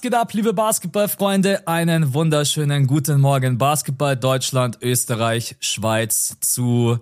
[0.00, 1.68] Was geht ab, liebe Basketballfreunde?
[1.68, 3.58] Einen wunderschönen guten Morgen.
[3.58, 7.00] Basketball Deutschland, Österreich, Schweiz zu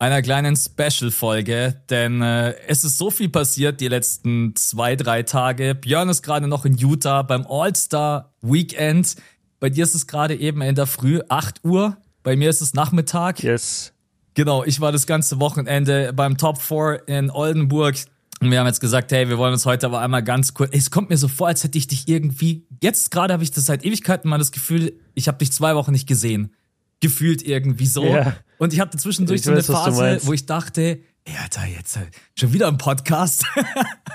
[0.00, 5.76] einer kleinen Special-Folge, denn äh, es ist so viel passiert die letzten zwei, drei Tage.
[5.76, 9.14] Björn ist gerade noch in Utah beim All-Star-Weekend.
[9.60, 11.98] Bei dir ist es gerade eben in der Früh, 8 Uhr.
[12.24, 13.44] Bei mir ist es Nachmittag.
[13.44, 13.92] Yes.
[14.34, 17.94] Genau, ich war das ganze Wochenende beim Top 4 in Oldenburg.
[18.42, 20.70] Und wir haben jetzt gesagt, hey, wir wollen uns heute aber einmal ganz kurz.
[20.72, 22.66] Es kommt mir so vor, als hätte ich dich irgendwie.
[22.82, 25.92] Jetzt gerade habe ich das seit Ewigkeiten mal das Gefühl, ich habe dich zwei Wochen
[25.92, 26.54] nicht gesehen.
[27.00, 28.04] Gefühlt irgendwie so.
[28.04, 28.36] Ja.
[28.58, 31.96] Und ich hatte zwischendurch ich so eine weiß, Phase, wo ich dachte, ey, Alter, jetzt
[31.96, 32.06] äh,
[32.38, 33.44] schon wieder ein Podcast.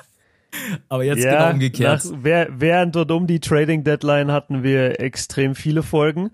[0.89, 2.05] aber jetzt ja, genau umgekehrt.
[2.05, 6.31] Nach, während und um die Trading Deadline hatten wir extrem viele Folgen.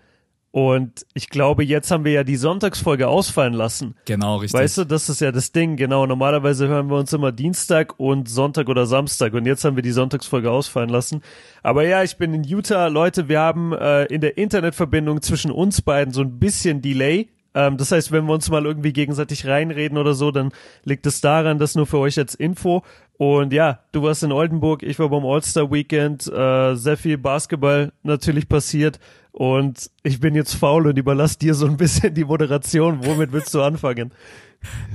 [0.51, 3.95] Und ich glaube, jetzt haben wir ja die Sonntagsfolge ausfallen lassen.
[4.03, 4.59] Genau, richtig.
[4.59, 5.77] Weißt du, das ist ja das Ding.
[5.77, 9.33] Genau, normalerweise hören wir uns immer Dienstag und Sonntag oder Samstag.
[9.33, 11.21] Und jetzt haben wir die Sonntagsfolge ausfallen lassen.
[11.63, 12.87] Aber ja, ich bin in Utah.
[12.87, 17.29] Leute, wir haben äh, in der Internetverbindung zwischen uns beiden so ein bisschen Delay.
[17.53, 20.51] Ähm, das heißt, wenn wir uns mal irgendwie gegenseitig reinreden oder so, dann
[20.83, 22.83] liegt es daran, das nur für euch als Info.
[23.17, 27.91] Und ja, du warst in Oldenburg, ich war beim All-Star Weekend, äh, sehr viel Basketball
[28.03, 28.99] natürlich passiert.
[29.31, 33.05] Und ich bin jetzt faul und überlasse dir so ein bisschen die Moderation.
[33.05, 34.13] Womit willst du anfangen?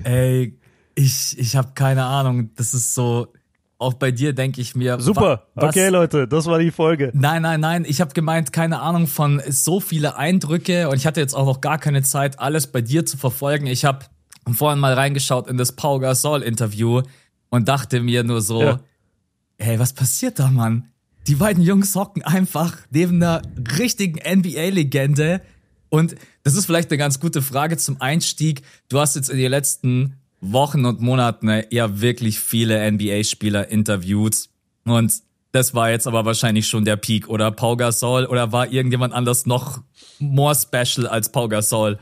[0.05, 0.59] Ey,
[0.95, 2.51] ich, ich habe keine Ahnung.
[2.55, 3.33] Das ist so,
[3.79, 5.01] auch bei dir denke ich mir.
[5.01, 7.11] Super, was, okay Leute, das war die Folge.
[7.14, 11.20] Nein, nein, nein, ich habe gemeint, keine Ahnung von so viele Eindrücke und ich hatte
[11.20, 13.67] jetzt auch noch gar keine Zeit, alles bei dir zu verfolgen.
[13.67, 14.07] Ich habe
[14.53, 17.03] vorhin mal reingeschaut in das Pau Gasol Interview
[17.51, 18.81] und dachte mir nur so, ja.
[19.59, 20.91] hey, was passiert da, Mann?
[21.27, 23.42] Die beiden Jungs hocken einfach neben einer
[23.78, 25.42] richtigen NBA-Legende.
[25.89, 26.14] Und
[26.45, 28.62] das ist vielleicht eine ganz gute Frage zum Einstieg.
[28.89, 34.48] Du hast jetzt in den letzten Wochen und Monaten ja wirklich viele NBA-Spieler interviewt.
[34.84, 35.14] Und
[35.51, 37.28] das war jetzt aber wahrscheinlich schon der Peak.
[37.28, 39.83] Oder Pau Gasol oder war irgendjemand anders noch
[40.20, 41.98] more special als Pau Gasol?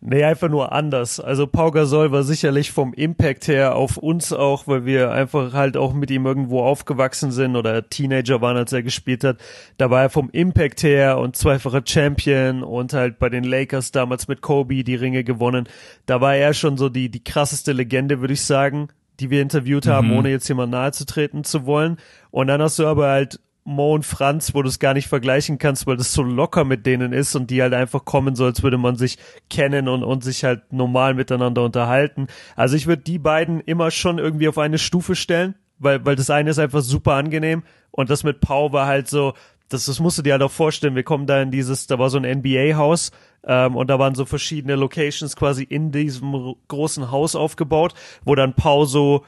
[0.00, 1.18] Nee, einfach nur anders.
[1.18, 5.76] Also Pau Gasol war sicherlich vom Impact her auf uns auch, weil wir einfach halt
[5.76, 9.38] auch mit ihm irgendwo aufgewachsen sind oder Teenager waren, als er gespielt hat.
[9.76, 14.28] Da war er vom Impact her und zweifacher Champion und halt bei den Lakers damals
[14.28, 15.68] mit Kobe die Ringe gewonnen.
[16.06, 19.88] Da war er schon so die, die krasseste Legende, würde ich sagen, die wir interviewt
[19.88, 20.18] haben, mhm.
[20.18, 21.96] ohne jetzt jemand nahe zu treten zu wollen.
[22.30, 25.58] Und dann hast du aber halt Mo und Franz, wo du es gar nicht vergleichen
[25.58, 28.62] kannst, weil das so locker mit denen ist und die halt einfach kommen so, als
[28.62, 29.18] würde man sich
[29.50, 32.28] kennen und, und sich halt normal miteinander unterhalten.
[32.56, 36.30] Also ich würde die beiden immer schon irgendwie auf eine Stufe stellen, weil, weil das
[36.30, 39.34] eine ist einfach super angenehm und das mit Pau war halt so,
[39.68, 42.08] das, das musst du dir halt auch vorstellen, wir kommen da in dieses, da war
[42.08, 43.10] so ein NBA-Haus
[43.44, 47.92] ähm, und da waren so verschiedene Locations quasi in diesem großen Haus aufgebaut,
[48.24, 49.24] wo dann Pau so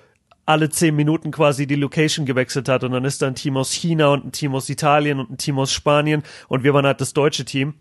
[0.51, 2.85] alle zehn Minuten quasi die Location gewechselt hat.
[2.85, 5.39] Und dann ist da ein Team aus China und ein Team aus Italien und ein
[5.39, 6.23] Team aus Spanien.
[6.49, 7.75] Und wir waren halt das deutsche Team.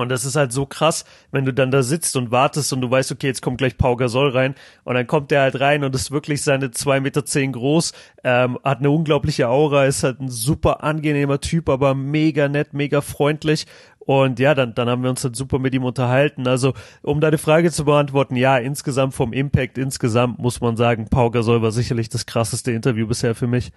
[0.00, 2.90] Und das ist halt so krass, wenn du dann da sitzt und wartest und du
[2.90, 4.54] weißt, okay, jetzt kommt gleich Pau Gasol rein.
[4.84, 7.92] Und dann kommt der halt rein und ist wirklich seine zwei Meter zehn groß,
[8.24, 13.02] ähm, hat eine unglaubliche Aura, ist halt ein super angenehmer Typ, aber mega nett, mega
[13.02, 13.66] freundlich
[14.00, 16.48] und ja, dann, dann haben wir uns halt super mit ihm unterhalten.
[16.48, 16.72] Also,
[17.02, 21.62] um deine Frage zu beantworten, ja, insgesamt vom Impact, insgesamt muss man sagen, Pau Gasol
[21.62, 23.72] war sicherlich das krasseste Interview bisher für mich.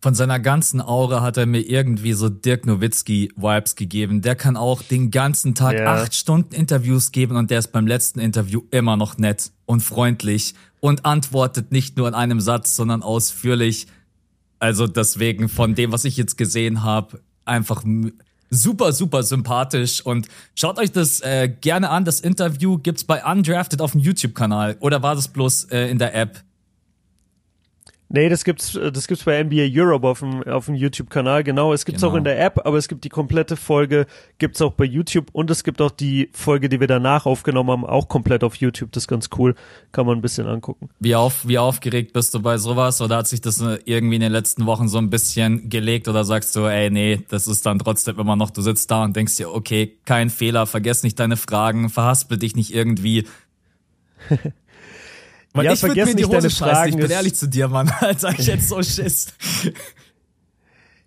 [0.00, 4.20] Von seiner ganzen Aura hat er mir irgendwie so Dirk Nowitzki-Vibes gegeben.
[4.20, 5.94] Der kann auch den ganzen Tag ja.
[5.94, 10.54] acht Stunden Interviews geben und der ist beim letzten Interview immer noch nett und freundlich
[10.80, 13.86] und antwortet nicht nur in einem Satz, sondern ausführlich.
[14.58, 17.82] Also deswegen von dem, was ich jetzt gesehen habe, einfach
[18.50, 22.04] super, super sympathisch und schaut euch das äh, gerne an.
[22.04, 26.14] Das Interview gibt's bei Undrafted auf dem YouTube-Kanal oder war das bloß äh, in der
[26.14, 26.42] App?
[28.10, 31.72] Nee, das gibt's, das gibt's bei NBA Europe auf dem, auf dem YouTube-Kanal, genau.
[31.72, 32.12] Es gibt's genau.
[32.12, 34.06] auch in der App, aber es gibt die komplette Folge,
[34.38, 37.84] gibt's auch bei YouTube und es gibt auch die Folge, die wir danach aufgenommen haben,
[37.84, 38.92] auch komplett auf YouTube.
[38.92, 39.54] Das ist ganz cool.
[39.90, 40.90] Kann man ein bisschen angucken.
[41.00, 43.00] Wie auf, wie aufgeregt bist du bei sowas?
[43.00, 46.24] Oder hat sich das äh, irgendwie in den letzten Wochen so ein bisschen gelegt oder
[46.24, 49.36] sagst du, ey, nee, das ist dann trotzdem immer noch, du sitzt da und denkst
[49.36, 53.26] dir, okay, kein Fehler, vergess nicht deine Fragen, verhaspel dich nicht irgendwie.
[55.54, 56.90] Weil ja, ich vergess mir nicht deine Fragen.
[56.90, 57.88] Ich bin ehrlich zu dir, Mann.
[58.00, 59.28] Alter, ich jetzt so Schiss.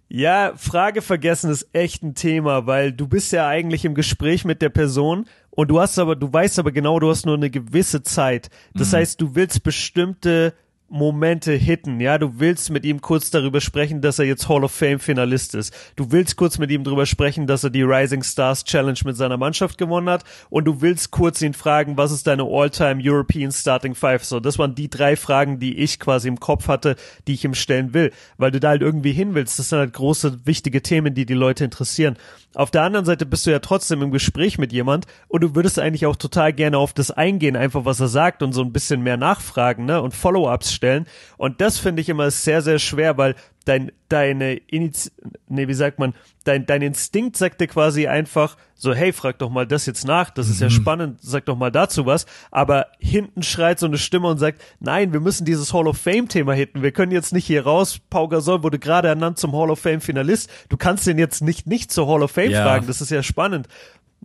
[0.07, 4.61] Ja, Frage vergessen ist echt ein Thema, weil du bist ja eigentlich im Gespräch mit
[4.61, 8.03] der Person und du hast aber, du weißt aber genau, du hast nur eine gewisse
[8.03, 8.49] Zeit.
[8.73, 8.97] Das mhm.
[8.97, 10.53] heißt, du willst bestimmte
[10.89, 14.72] Momente hitten, ja, du willst mit ihm kurz darüber sprechen, dass er jetzt Hall of
[14.72, 15.74] Fame Finalist ist.
[15.98, 19.36] Du willst kurz mit ihm darüber sprechen, dass er die Rising Stars Challenge mit seiner
[19.36, 23.95] Mannschaft gewonnen hat und du willst kurz ihn fragen, was ist deine All-Time European Starting
[23.95, 24.24] Five?
[24.24, 26.95] So, das waren die drei Fragen, die ich quasi im Kopf hatte,
[27.28, 29.60] die ich ihm stellen will, weil du da halt irgendwie hin willst.
[29.60, 32.16] Das sind halt große, wichtige Themen, die die Leute interessieren.
[32.55, 35.79] Auf der anderen Seite bist du ja trotzdem im Gespräch mit jemand und du würdest
[35.79, 39.01] eigentlich auch total gerne auf das eingehen, einfach was er sagt und so ein bisschen
[39.01, 41.05] mehr nachfragen, ne, und Follow-ups stellen.
[41.38, 43.35] Und das finde ich immer sehr, sehr schwer, weil
[43.68, 45.12] dein, deine Iniz
[45.50, 49.50] nee, wie sagt man, dein, dein Instinkt sagt dir quasi einfach so, hey, frag doch
[49.50, 50.72] mal das jetzt nach, das ist ja mhm.
[50.72, 52.25] spannend, sag doch mal dazu was.
[52.52, 56.28] Aber hinten schreit so eine Stimme und sagt, nein, wir müssen dieses Hall of Fame
[56.28, 56.84] Thema hitten.
[56.84, 58.00] Wir können jetzt nicht hier raus.
[58.10, 60.50] Pau Gasol wurde gerade ernannt zum Hall of Fame Finalist.
[60.69, 62.64] Du kannst den jetzt nicht, nicht zur Hall of Fame ja.
[62.64, 62.88] fragen.
[62.88, 63.68] Das ist ja spannend.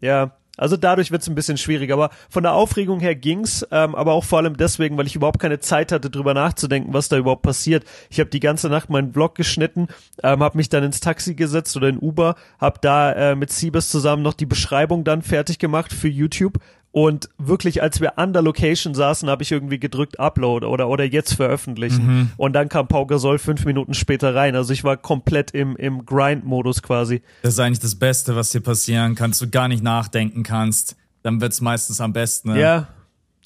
[0.00, 1.94] Ja, also dadurch wird es ein bisschen schwieriger.
[1.94, 5.40] Aber von der Aufregung her ging's, ähm, aber auch vor allem deswegen, weil ich überhaupt
[5.40, 7.84] keine Zeit hatte, drüber nachzudenken, was da überhaupt passiert.
[8.10, 9.88] Ich habe die ganze Nacht meinen Vlog geschnitten,
[10.22, 13.88] ähm, habe mich dann ins Taxi gesetzt oder in Uber, habe da äh, mit Siebes
[13.90, 16.58] zusammen noch die Beschreibung dann fertig gemacht für YouTube
[16.92, 21.04] und wirklich, als wir an der Location saßen, habe ich irgendwie gedrückt Upload oder, oder
[21.04, 22.06] jetzt veröffentlichen.
[22.06, 22.30] Mhm.
[22.36, 24.54] Und dann kam Pau Gasol fünf Minuten später rein.
[24.54, 27.22] Also ich war komplett im, im Grind-Modus quasi.
[27.40, 29.32] Das ist eigentlich das Beste, was dir passieren kann.
[29.32, 30.96] Du gar nicht nachdenken kannst.
[31.22, 32.52] Dann wird's meistens am besten.
[32.52, 32.60] Ne?
[32.60, 32.88] Ja.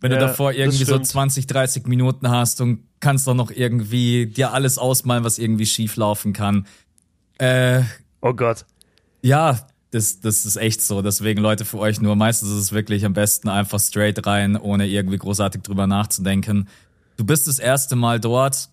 [0.00, 4.26] Wenn ja, du davor irgendwie so 20, 30 Minuten hast und kannst doch noch irgendwie
[4.26, 6.66] dir alles ausmalen, was irgendwie schief laufen kann.
[7.38, 7.82] Äh,
[8.22, 8.64] oh Gott.
[9.22, 9.60] Ja,
[9.96, 11.00] das, das ist echt so.
[11.00, 14.86] Deswegen, Leute, für euch nur, meistens ist es wirklich am besten einfach straight rein, ohne
[14.86, 16.68] irgendwie großartig drüber nachzudenken.
[17.16, 18.68] Du bist das erste Mal dort.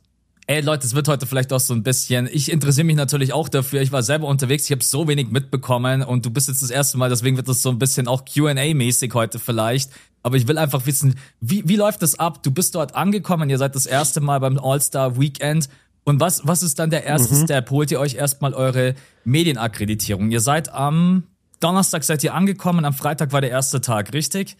[0.45, 2.29] Ey Leute, es wird heute vielleicht auch so ein bisschen.
[2.29, 3.81] Ich interessiere mich natürlich auch dafür.
[3.81, 6.97] Ich war selber unterwegs, ich habe so wenig mitbekommen und du bist jetzt das erste
[6.97, 9.89] Mal, deswegen wird das so ein bisschen auch QA-mäßig heute vielleicht.
[10.21, 12.43] Aber ich will einfach wissen, wie, wie läuft das ab?
[12.43, 15.69] Du bist dort angekommen, ihr seid das erste Mal beim All-Star Weekend
[16.03, 17.43] und was, was ist dann der erste mhm.
[17.43, 17.69] Step?
[17.69, 20.31] Holt ihr euch erstmal eure Medienakkreditierung?
[20.31, 21.23] Ihr seid am
[21.63, 24.57] Donnerstag seid ihr angekommen, am Freitag war der erste Tag, richtig?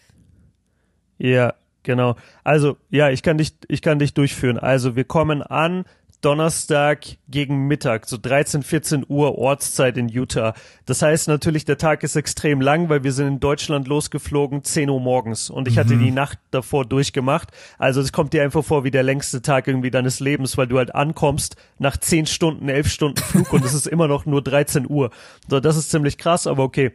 [1.18, 1.52] Ja,
[1.82, 2.16] genau.
[2.44, 4.58] Also, ja, ich kann dich, ich kann dich durchführen.
[4.58, 5.84] Also, wir kommen an,
[6.24, 10.54] Donnerstag gegen Mittag, so 13, 14 Uhr Ortszeit in Utah.
[10.86, 14.88] Das heißt natürlich, der Tag ist extrem lang, weil wir sind in Deutschland losgeflogen, 10
[14.88, 15.50] Uhr morgens.
[15.50, 15.80] Und ich mhm.
[15.80, 17.50] hatte die Nacht davor durchgemacht.
[17.76, 20.78] Also es kommt dir einfach vor wie der längste Tag irgendwie deines Lebens, weil du
[20.78, 24.88] halt ankommst nach 10 Stunden, 11 Stunden Flug und es ist immer noch nur 13
[24.88, 25.10] Uhr.
[25.48, 26.92] So, das ist ziemlich krass, aber okay.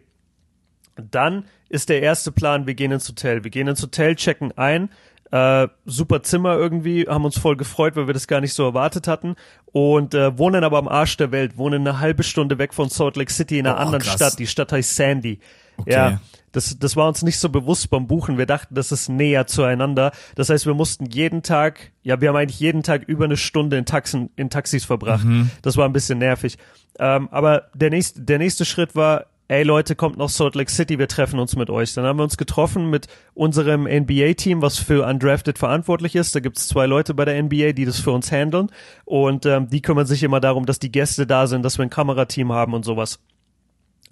[1.12, 3.44] Dann ist der erste Plan, wir gehen ins Hotel.
[3.44, 4.90] Wir gehen ins Hotel, checken ein,
[5.32, 9.08] äh, super Zimmer irgendwie, haben uns voll gefreut, weil wir das gar nicht so erwartet
[9.08, 9.36] hatten
[9.72, 13.16] und äh, wohnen aber am Arsch der Welt, wohnen eine halbe Stunde weg von Salt
[13.16, 14.16] Lake City in einer oh, anderen krass.
[14.16, 14.40] Stadt.
[14.40, 15.40] Die Stadt heißt Sandy.
[15.78, 15.92] Okay.
[15.92, 16.20] Ja,
[16.52, 18.38] das, das war uns nicht so bewusst beim Buchen.
[18.38, 20.12] Wir dachten, das ist näher zueinander.
[20.36, 23.78] Das heißt, wir mussten jeden Tag, ja, wir haben eigentlich jeden Tag über eine Stunde
[23.78, 25.26] in, Taxen, in Taxis verbracht.
[25.26, 25.52] Mhm.
[25.62, 26.58] Das war ein bisschen nervig.
[26.98, 31.00] Ähm, aber der nächste, der nächste Schritt war, ey Leute, kommt nach Salt Lake City,
[31.00, 31.94] wir treffen uns mit euch.
[31.96, 36.36] Dann haben wir uns getroffen mit unserem NBA-Team, was für Undrafted verantwortlich ist.
[36.36, 38.68] Da gibt es zwei Leute bei der NBA, die das für uns handeln.
[39.06, 41.90] Und ähm, die kümmern sich immer darum, dass die Gäste da sind, dass wir ein
[41.90, 43.20] Kamerateam haben und sowas.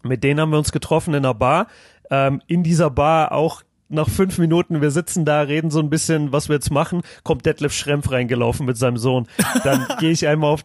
[0.02, 1.68] Mit denen haben wir uns getroffen in einer Bar.
[2.10, 6.34] Ähm, in dieser Bar auch nach fünf Minuten, wir sitzen da, reden so ein bisschen,
[6.34, 9.28] was wir jetzt machen, kommt Detlef Schrempf reingelaufen mit seinem Sohn.
[9.64, 10.64] Dann gehe ich einmal auf,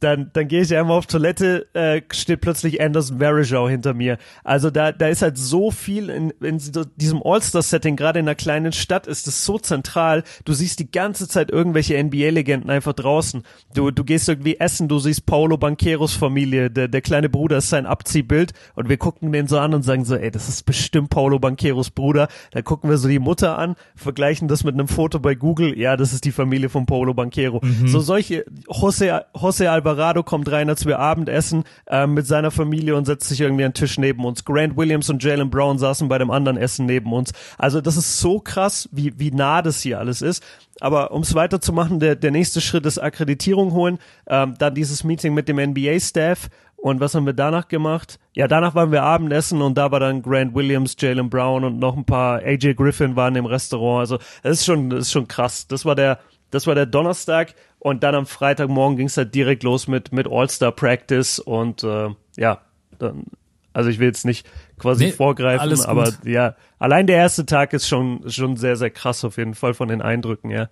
[0.00, 4.18] dann, dann gehe ich einmal auf Toilette, äh, steht plötzlich Anderson Varejao hinter mir.
[4.44, 6.60] Also da, da ist halt so viel in, in
[6.96, 10.22] diesem All-Star-Setting, gerade in einer kleinen Stadt ist es so zentral.
[10.44, 13.42] Du siehst die ganze Zeit irgendwelche NBA-Legenden einfach draußen.
[13.74, 17.70] Du, du gehst irgendwie essen, du siehst Paulo Banqueros Familie, der, der kleine Bruder ist
[17.70, 21.10] sein Abziehbild und wir gucken den so an und sagen so, ey, das ist bestimmt
[21.10, 22.28] Paulo Banqueros Bruder.
[22.52, 25.96] Dann gucken wir so die Mutter an, vergleichen das mit einem Foto bei Google, ja,
[25.96, 27.60] das ist die Familie von Paulo Banquero.
[27.62, 27.88] Mhm.
[27.88, 32.94] So solche, Jose, Jose Alba Alvarado kommt rein, als wir Abendessen äh, mit seiner Familie
[32.94, 34.44] und setzt sich irgendwie an den Tisch neben uns.
[34.44, 37.32] Grant Williams und Jalen Brown saßen bei dem anderen Essen neben uns.
[37.56, 40.44] Also das ist so krass, wie, wie nah das hier alles ist.
[40.80, 45.32] Aber um es weiterzumachen, der, der nächste Schritt ist Akkreditierung holen, ähm, dann dieses Meeting
[45.32, 48.20] mit dem NBA-Staff und was haben wir danach gemacht?
[48.34, 51.96] Ja, danach waren wir Abendessen und da war dann Grant Williams, Jalen Brown und noch
[51.96, 53.98] ein paar AJ Griffin waren im Restaurant.
[53.98, 55.66] Also das ist schon, das ist schon krass.
[55.66, 59.62] Das war der, das war der Donnerstag und dann am Freitagmorgen ging es halt direkt
[59.62, 62.60] los mit, mit All-Star Practice und äh, ja,
[62.98, 63.24] dann,
[63.72, 64.46] also ich will jetzt nicht
[64.78, 69.24] quasi nee, vorgreifen, aber ja, allein der erste Tag ist schon, schon sehr, sehr krass
[69.24, 70.68] auf jeden Fall von den Eindrücken, ja.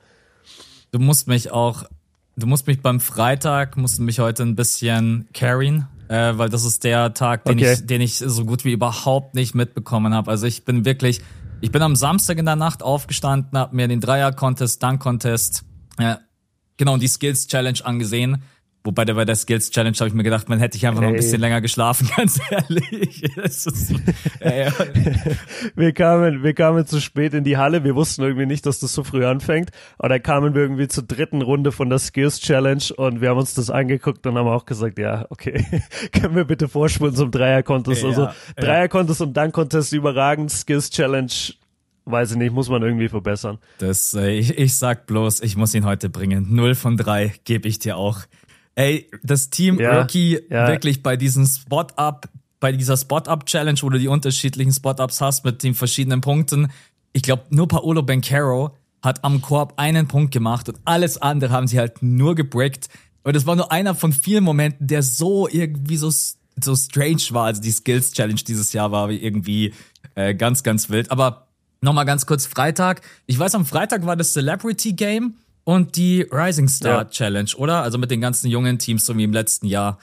[0.92, 1.84] Du musst mich auch,
[2.36, 6.64] du musst mich beim Freitag, musst du mich heute ein bisschen carryen, äh, weil das
[6.64, 7.74] ist der Tag, den, okay.
[7.74, 10.30] ich, den ich so gut wie überhaupt nicht mitbekommen habe.
[10.30, 11.20] Also ich bin wirklich,
[11.60, 15.64] ich bin am Samstag in der Nacht aufgestanden, habe mir den Dreier-Contest, Dunk-Contest,
[15.98, 16.16] äh,
[16.76, 18.42] genau, die Skills Challenge angesehen.
[18.86, 21.08] Wobei bei der Skills Challenge habe ich mir gedacht, man hätte ich einfach hey.
[21.08, 23.24] noch ein bisschen länger geschlafen, ganz ehrlich.
[23.36, 23.92] Ist,
[24.38, 24.70] äh,
[25.74, 27.82] wir kamen, wir kamen zu spät in die Halle.
[27.82, 29.70] Wir wussten irgendwie nicht, dass das so früh anfängt.
[29.98, 33.38] Und dann kamen wir irgendwie zur dritten Runde von der Skills Challenge und wir haben
[33.38, 35.66] uns das angeguckt und haben auch gesagt, ja, okay,
[36.12, 38.02] können wir bitte vorspulen zum Dreier-Contest.
[38.02, 41.32] Ja, also Dreier-Contest und dann Contest überragend, Skills Challenge
[42.06, 43.58] weiß ich nicht, muss man irgendwie verbessern.
[43.78, 46.54] Das, äh, ich, ich sag bloß, ich muss ihn heute bringen.
[46.54, 48.20] Null von drei gebe ich dir auch.
[48.76, 50.68] Ey, das Team ja, Rookie ja.
[50.68, 52.28] wirklich bei diesem Spot-Up,
[52.60, 56.70] bei dieser Spot-Up-Challenge, wo du die unterschiedlichen Spot-Ups hast mit den verschiedenen Punkten.
[57.14, 61.66] Ich glaube, nur Paolo Bencaro hat am Korb einen Punkt gemacht und alles andere haben
[61.66, 62.88] sie halt nur gebrickt.
[63.22, 67.46] Und das war nur einer von vielen Momenten, der so irgendwie so, so strange war.
[67.46, 69.72] Also die Skills Challenge dieses Jahr war irgendwie
[70.16, 71.10] äh, ganz, ganz wild.
[71.10, 71.46] Aber
[71.80, 73.00] nochmal ganz kurz Freitag.
[73.24, 77.04] Ich weiß, am Freitag war das Celebrity Game und die Rising Star ja.
[77.06, 77.82] Challenge, oder?
[77.82, 79.98] Also mit den ganzen jungen Teams, so wie im letzten Jahr.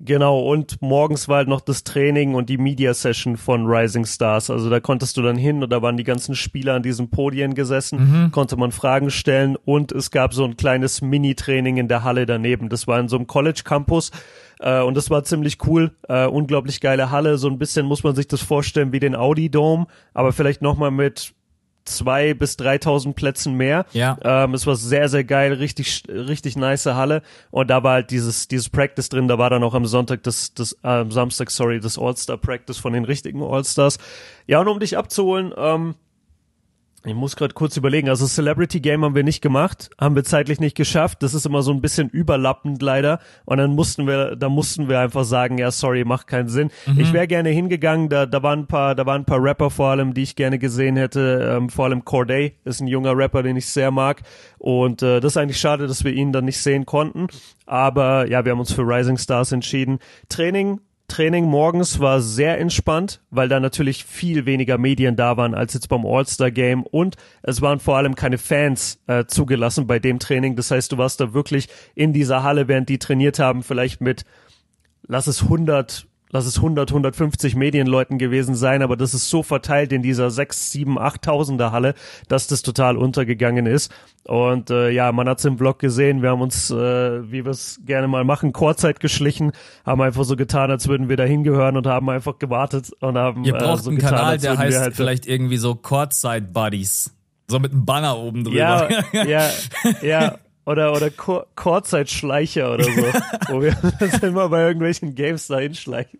[0.00, 4.50] Genau, und morgens war halt noch das Training und die Media Session von Rising Stars.
[4.50, 7.54] Also da konntest du dann hin und da waren die ganzen Spieler an diesen Podien
[7.54, 8.32] gesessen, mhm.
[8.32, 12.68] konnte man Fragen stellen und es gab so ein kleines Mini-Training in der Halle daneben.
[12.68, 14.10] Das war in so einem College-Campus
[14.58, 15.92] äh, und das war ziemlich cool.
[16.08, 17.38] Äh, unglaublich geile Halle.
[17.38, 20.90] So ein bisschen muss man sich das vorstellen wie den Audi Dome, aber vielleicht nochmal
[20.90, 21.33] mit
[21.84, 23.86] zwei bis 3.000 Plätzen mehr.
[23.92, 24.16] Ja.
[24.22, 27.22] Ähm, es war sehr, sehr geil, richtig, richtig nice Halle.
[27.50, 29.28] Und da war halt dieses, dieses Practice drin.
[29.28, 32.92] Da war dann auch am Sonntag das, das, äh, Samstag, sorry, das All-Star Practice von
[32.92, 33.98] den richtigen All-Stars.
[34.46, 35.94] Ja, und um dich abzuholen, ähm,
[37.04, 38.08] ich muss gerade kurz überlegen.
[38.08, 41.22] Also Celebrity Game haben wir nicht gemacht, haben wir zeitlich nicht geschafft.
[41.22, 43.20] Das ist immer so ein bisschen überlappend leider.
[43.44, 46.70] Und dann mussten wir, da mussten wir einfach sagen, ja sorry, macht keinen Sinn.
[46.86, 47.00] Mhm.
[47.00, 48.08] Ich wäre gerne hingegangen.
[48.08, 50.58] Da, da waren ein paar, da waren ein paar Rapper vor allem, die ich gerne
[50.58, 51.56] gesehen hätte.
[51.56, 54.22] Ähm, vor allem Corday ist ein junger Rapper, den ich sehr mag.
[54.58, 57.26] Und äh, das ist eigentlich schade, dass wir ihn dann nicht sehen konnten.
[57.66, 59.98] Aber ja, wir haben uns für Rising Stars entschieden.
[60.30, 65.74] Training Training morgens war sehr entspannt, weil da natürlich viel weniger Medien da waren als
[65.74, 70.56] jetzt beim All-Star-Game und es waren vor allem keine Fans äh, zugelassen bei dem Training.
[70.56, 74.24] Das heißt, du warst da wirklich in dieser Halle, während die trainiert haben, vielleicht mit,
[75.06, 79.92] lass es 100 lass es 100, 150 Medienleuten gewesen sein, aber das ist so verteilt
[79.92, 81.94] in dieser 6, 7, 8000er Halle,
[82.26, 83.92] dass das total untergegangen ist.
[84.24, 86.74] Und äh, ja, man hat's im Vlog gesehen, wir haben uns, äh,
[87.30, 89.52] wie wir es gerne mal machen, Chorzeit geschlichen,
[89.86, 93.44] haben einfach so getan, als würden wir da hingehören und haben einfach gewartet und haben
[93.44, 97.14] Ihr braucht äh, so einen getan, Kanal, der heißt halt vielleicht irgendwie so Courtside Buddies.
[97.46, 98.56] So mit einem Banner oben drüber.
[98.56, 98.88] Ja,
[99.24, 99.50] ja,
[100.02, 100.38] ja.
[100.66, 103.02] Oder, oder Kurzzeitschleicher oder so,
[103.48, 106.18] wo wir uns immer bei irgendwelchen Games da hinschleichen.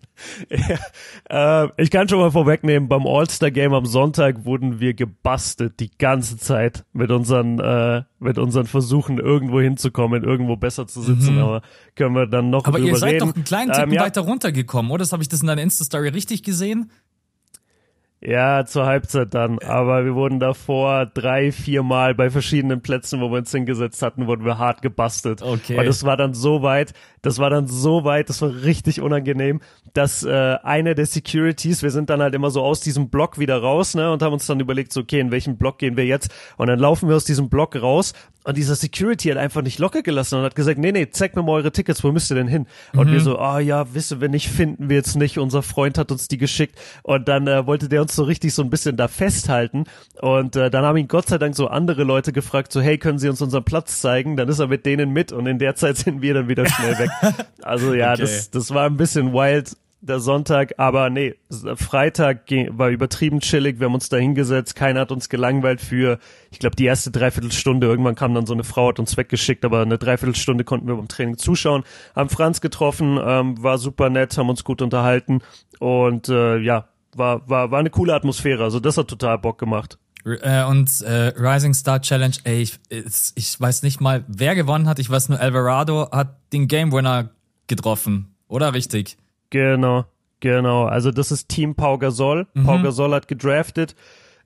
[0.51, 5.91] ja, äh, ich kann schon mal vorwegnehmen, beim All-Star-Game am Sonntag wurden wir gebastelt die
[5.97, 11.43] ganze Zeit mit unseren, äh, mit unseren Versuchen, irgendwo hinzukommen, irgendwo besser zu sitzen, mhm.
[11.43, 11.63] aber
[11.97, 13.29] können wir dann noch Aber ihr seid reden.
[13.29, 14.03] doch einen kleinen Ticken ähm, ja.
[14.03, 15.01] weiter runtergekommen, oder?
[15.01, 16.91] Das habe ich das in deiner Insta-Story richtig gesehen?
[18.27, 19.59] Ja, zur Halbzeit dann.
[19.59, 24.27] Aber wir wurden davor drei, vier Mal bei verschiedenen Plätzen, wo wir uns hingesetzt hatten,
[24.27, 25.43] wurden wir hart gebastelt.
[25.43, 25.79] Okay.
[25.79, 29.61] Und das war dann so weit, das war dann so weit, das war richtig unangenehm,
[29.95, 33.59] dass äh, einer der Securities, wir sind dann halt immer so aus diesem Block wieder
[33.59, 36.33] raus, ne, und haben uns dann überlegt, so, okay, in welchen Block gehen wir jetzt?
[36.57, 38.13] Und dann laufen wir aus diesem Block raus
[38.45, 41.43] und dieser Security hat einfach nicht locker gelassen und hat gesagt, nee, nee, zeig mir
[41.43, 42.67] mal eure Tickets, wo müsst ihr denn hin?
[42.93, 42.99] Mhm.
[42.99, 45.97] Und wir so, ah oh, ja, wissen wir nicht, finden wir jetzt nicht, unser Freund
[45.97, 48.99] hat uns die geschickt und dann äh, wollte der uns so richtig so ein bisschen
[48.99, 49.85] da festhalten
[50.21, 53.19] und äh, dann haben ihn Gott sei Dank so andere Leute gefragt, so, hey, können
[53.19, 54.37] Sie uns unseren Platz zeigen?
[54.37, 56.99] Dann ist er mit denen mit und in der Zeit sind wir dann wieder schnell
[56.99, 57.11] weg.
[57.63, 58.21] Also ja, okay.
[58.21, 61.35] das, das war ein bisschen wild, der Sonntag, aber nee,
[61.77, 66.19] Freitag war übertrieben chillig, wir haben uns da hingesetzt, keiner hat uns gelangweilt für,
[66.51, 69.81] ich glaube, die erste Dreiviertelstunde, irgendwann kam dann so eine Frau, hat uns weggeschickt, aber
[69.81, 74.51] eine Dreiviertelstunde konnten wir beim Training zuschauen, haben Franz getroffen, ähm, war super nett, haben
[74.51, 75.41] uns gut unterhalten
[75.79, 79.99] und äh, ja, war, war, war eine coole Atmosphäre, also das hat total Bock gemacht.
[80.25, 82.79] Äh, und äh, Rising Star Challenge, ey, ich,
[83.35, 84.99] ich weiß nicht mal, wer gewonnen hat.
[84.99, 87.31] Ich weiß nur, Alvarado hat den Game Winner
[87.67, 89.19] getroffen, oder richtig?
[89.51, 90.07] Genau,
[90.41, 90.85] genau.
[90.87, 92.47] Also das ist Team Pau Gasol.
[92.55, 92.65] Mhm.
[92.65, 93.95] Pau Gasol hat gedraftet.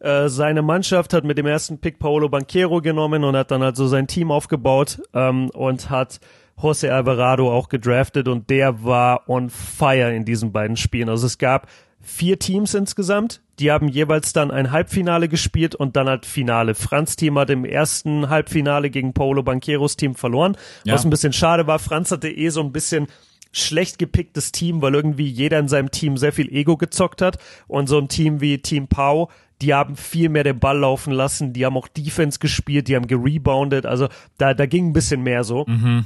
[0.00, 3.88] Äh, seine Mannschaft hat mit dem ersten Pick Paolo Banquero genommen und hat dann also
[3.88, 6.20] sein Team aufgebaut ähm, und hat
[6.60, 11.08] Jose Alvarado auch gedraftet und der war on fire in diesen beiden Spielen.
[11.08, 11.68] Also es gab
[12.00, 13.40] vier Teams insgesamt.
[13.58, 16.74] Die haben jeweils dann ein Halbfinale gespielt und dann halt Finale.
[16.74, 20.94] Franz Team hat im ersten Halbfinale gegen Paolo Banqueros Team verloren, ja.
[20.94, 21.78] was ein bisschen schade war.
[21.78, 23.06] Franz hatte eh so ein bisschen
[23.52, 27.86] schlecht gepicktes Team, weil irgendwie jeder in seinem Team sehr viel Ego gezockt hat und
[27.88, 31.66] so ein Team wie Team Pau die haben viel mehr den Ball laufen lassen, die
[31.66, 35.64] haben auch Defense gespielt, die haben gerebounded, also da, da ging ein bisschen mehr so.
[35.66, 36.04] Mhm.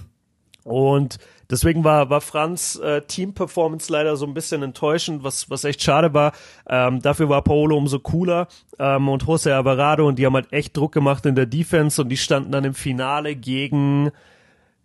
[0.65, 1.19] Und
[1.51, 6.15] deswegen war, war Franz äh, Team-Performance leider so ein bisschen enttäuschend, was, was echt schade
[6.15, 6.33] war.
[6.69, 10.77] Ähm, dafür war Paolo umso cooler ähm, und Jose Alvarado und die haben halt echt
[10.77, 14.11] Druck gemacht in der Defense und die standen dann im Finale gegen,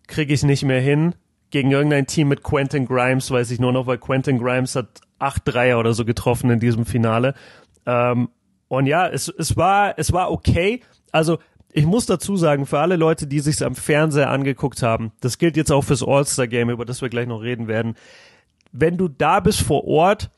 [0.07, 1.13] kriege ich nicht mehr hin,
[1.51, 5.43] gegen irgendein Team mit Quentin Grimes, weiß ich nur noch, weil Quentin Grimes hat acht
[5.45, 7.35] Dreier oder so getroffen in diesem Finale.
[7.85, 8.29] Ähm,
[8.67, 10.81] und ja, es, es war, es war okay.
[11.11, 11.39] Also,
[11.71, 15.57] ich muss dazu sagen, für alle Leute, die sich am Fernseher angeguckt haben, das gilt
[15.57, 17.95] jetzt auch fürs All-Star-Game, über das wir gleich noch reden werden.
[18.71, 20.29] Wenn du da bist vor Ort,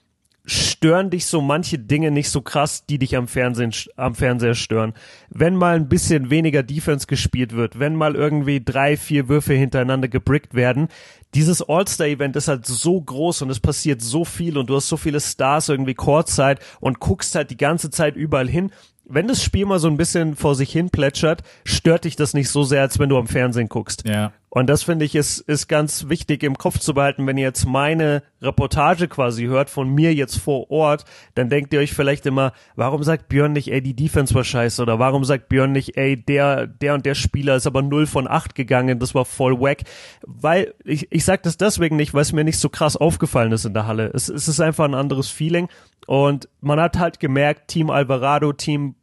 [0.45, 4.93] stören dich so manche Dinge nicht so krass, die dich am Fernsehen, am Fernseher stören.
[5.29, 10.07] Wenn mal ein bisschen weniger Defense gespielt wird, wenn mal irgendwie drei, vier Würfe hintereinander
[10.07, 10.87] gebrickt werden,
[11.35, 14.97] dieses All-Star-Event ist halt so groß und es passiert so viel und du hast so
[14.97, 18.71] viele Stars irgendwie Courtside und guckst halt die ganze Zeit überall hin
[19.09, 22.49] wenn das Spiel mal so ein bisschen vor sich hin plätschert, stört dich das nicht
[22.49, 24.07] so sehr, als wenn du am Fernsehen guckst.
[24.07, 24.31] Ja.
[24.51, 27.67] Und das finde ich ist, ist ganz wichtig im Kopf zu behalten, wenn ihr jetzt
[27.67, 32.53] meine Reportage quasi hört von mir jetzt vor Ort, dann denkt ihr euch vielleicht immer,
[32.75, 36.17] warum sagt Björn nicht, ey, die Defense war scheiße oder warum sagt Björn nicht, ey,
[36.17, 39.83] der, der und der Spieler ist aber 0 von 8 gegangen, das war voll wack.
[40.25, 43.65] Weil, ich, ich sag das deswegen nicht, weil es mir nicht so krass aufgefallen ist
[43.65, 44.09] in der Halle.
[44.15, 45.67] Es, es ist einfach ein anderes Feeling
[46.07, 48.95] und man hat halt gemerkt, Team Alvarado, Team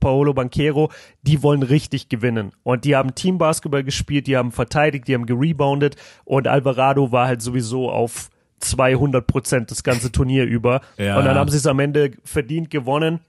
[0.00, 0.90] Paolo Banquero,
[1.22, 2.52] die wollen richtig gewinnen.
[2.62, 7.42] Und die haben Teambasketball gespielt, die haben verteidigt, die haben gereboundet und Alvarado war halt
[7.42, 10.80] sowieso auf 200 Prozent das ganze Turnier über.
[10.96, 11.18] Ja.
[11.18, 13.20] Und dann haben sie es am Ende verdient gewonnen.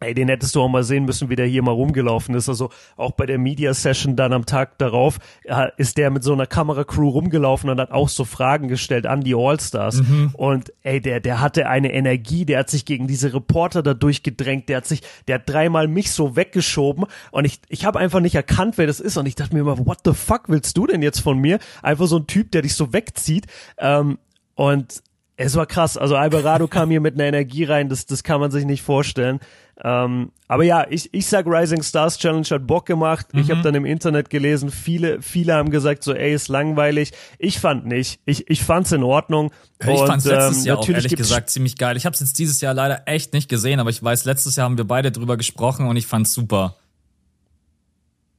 [0.00, 2.48] Ey, den hättest du auch mal sehen müssen, wie der hier mal rumgelaufen ist.
[2.48, 6.32] Also auch bei der Media Session dann am Tag darauf äh, ist der mit so
[6.32, 10.02] einer Kameracrew rumgelaufen und hat auch so Fragen gestellt an die All-Stars.
[10.02, 10.30] Mhm.
[10.34, 14.68] Und ey, der, der hatte eine Energie, der hat sich gegen diese Reporter da durchgedrängt,
[14.68, 18.34] der hat sich, der hat dreimal mich so weggeschoben und ich, ich habe einfach nicht
[18.34, 19.16] erkannt, wer das ist.
[19.16, 21.58] Und ich dachte mir immer, what the fuck willst du denn jetzt von mir?
[21.82, 23.46] Einfach so ein Typ, der dich so wegzieht.
[23.78, 24.18] Ähm,
[24.54, 25.02] und
[25.36, 25.96] es war krass.
[25.96, 29.40] Also Alvarado kam hier mit einer Energie rein, das, das kann man sich nicht vorstellen.
[29.84, 33.34] Ähm, aber ja, ich, ich sag Rising Stars Challenge hat Bock gemacht.
[33.34, 33.40] Mhm.
[33.40, 37.12] Ich habe dann im Internet gelesen, viele, viele haben gesagt, so ey, ist langweilig.
[37.38, 38.20] Ich fand nicht.
[38.24, 39.52] Ich, ich fand's in Ordnung.
[39.80, 41.96] Ich und, fand's letztes ähm, Jahr auch ehrlich gesagt ziemlich geil.
[41.96, 44.64] Ich habe es jetzt dieses Jahr leider echt nicht gesehen, aber ich weiß, letztes Jahr
[44.64, 46.76] haben wir beide drüber gesprochen und ich fand's super.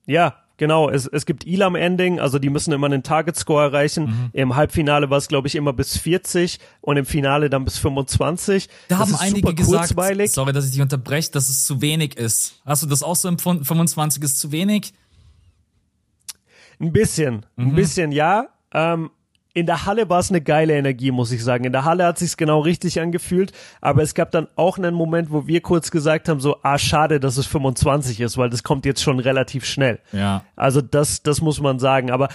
[0.07, 4.05] Ja, Genau, es, es gibt Elam-Ending, also die müssen immer einen Target-Score erreichen.
[4.05, 4.29] Mhm.
[4.33, 8.67] Im Halbfinale war es, glaube ich, immer bis 40 und im Finale dann bis 25.
[8.87, 9.93] Da das haben einige gesagt,
[10.29, 12.61] sorry, dass ich dich unterbreche, dass es zu wenig ist.
[12.65, 13.65] Hast du das auch so empfunden?
[13.65, 14.93] 25 ist zu wenig?
[16.79, 17.67] Ein bisschen, mhm.
[17.67, 18.47] ein bisschen ja.
[18.73, 19.11] Ähm,
[19.57, 21.63] in der Halle war es eine geile Energie, muss ich sagen.
[21.63, 25.31] In der Halle hat sich's genau richtig angefühlt, aber es gab dann auch einen Moment,
[25.31, 28.85] wo wir kurz gesagt haben, so, ah, schade, dass es 25 ist, weil das kommt
[28.85, 29.97] jetzt schon relativ schnell.
[30.11, 30.43] Ja.
[30.55, 32.29] Also das, das muss man sagen, aber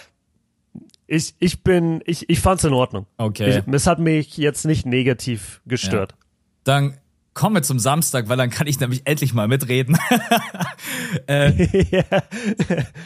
[1.06, 3.06] ich, ich bin, ich, ich fand's in Ordnung.
[3.18, 3.62] Okay.
[3.64, 6.12] Ich, es hat mich jetzt nicht negativ gestört.
[6.12, 6.18] Ja.
[6.64, 6.98] Dann
[7.34, 9.96] Kommen wir zum Samstag, weil dann kann ich nämlich endlich mal mitreden.
[11.26, 11.50] äh,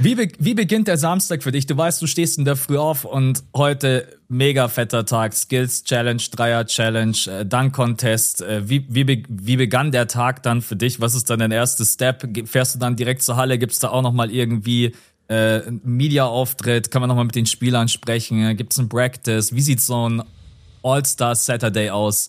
[0.01, 1.67] wie, be wie beginnt der Samstag für dich?
[1.67, 5.33] Du weißt, du stehst in der Früh auf und heute mega fetter Tag.
[5.33, 8.43] Skills Challenge, Dreier Challenge, äh, Dunk Contest.
[8.43, 11.01] Äh, wie, wie, be wie begann der Tag dann für dich?
[11.01, 12.29] Was ist dann dein erster Step?
[12.49, 13.59] Fährst du dann direkt zur Halle?
[13.59, 14.93] Gibt's da auch nochmal irgendwie
[15.29, 16.91] äh, Media-Auftritt?
[16.91, 18.57] Kann man nochmal mit den Spielern sprechen?
[18.57, 19.55] Gibt's ein Practice?
[19.55, 20.25] Wie sieht so ein
[20.83, 22.29] All-Star Saturday aus?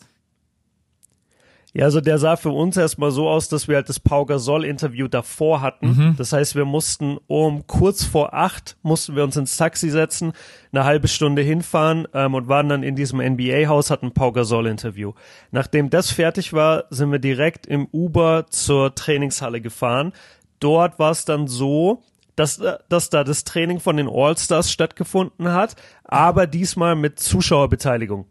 [1.78, 5.08] Ja, also der sah für uns erstmal so aus, dass wir halt das Pau Gasol-Interview
[5.08, 5.88] davor hatten.
[5.90, 6.16] Mhm.
[6.18, 10.34] Das heißt, wir mussten um kurz vor acht mussten wir uns ins Taxi setzen,
[10.72, 15.14] eine halbe Stunde hinfahren ähm, und waren dann in diesem NBA-Haus, hatten Pau Gasol-Interview.
[15.52, 20.14] Nachdem das fertig war, sind wir direkt im Uber zur Trainingshalle gefahren.
[20.60, 22.02] Dort war es dann so,
[22.36, 28.26] dass, äh, dass da das Training von den All-Stars stattgefunden hat, aber diesmal mit Zuschauerbeteiligung.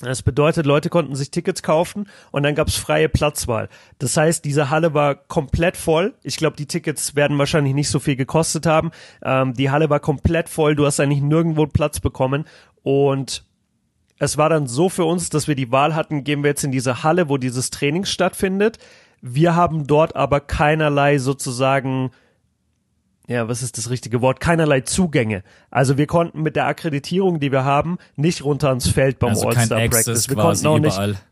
[0.00, 3.68] Das bedeutet, Leute konnten sich Tickets kaufen und dann gab's freie Platzwahl.
[3.98, 6.14] Das heißt, diese Halle war komplett voll.
[6.24, 8.90] Ich glaube, die Tickets werden wahrscheinlich nicht so viel gekostet haben.
[9.22, 10.74] Ähm, die Halle war komplett voll.
[10.74, 12.44] Du hast eigentlich nirgendwo Platz bekommen.
[12.82, 13.44] Und
[14.18, 16.72] es war dann so für uns, dass wir die Wahl hatten, gehen wir jetzt in
[16.72, 18.78] diese Halle, wo dieses Training stattfindet.
[19.20, 22.10] Wir haben dort aber keinerlei sozusagen
[23.26, 24.40] ja, was ist das richtige Wort?
[24.40, 25.42] Keinerlei Zugänge.
[25.70, 29.48] Also wir konnten mit der Akkreditierung, die wir haben, nicht runter ans Feld beim also
[29.48, 30.28] All-Star Practice.
[30.28, 31.08] Wir konnten auch überall.
[31.08, 31.24] nicht.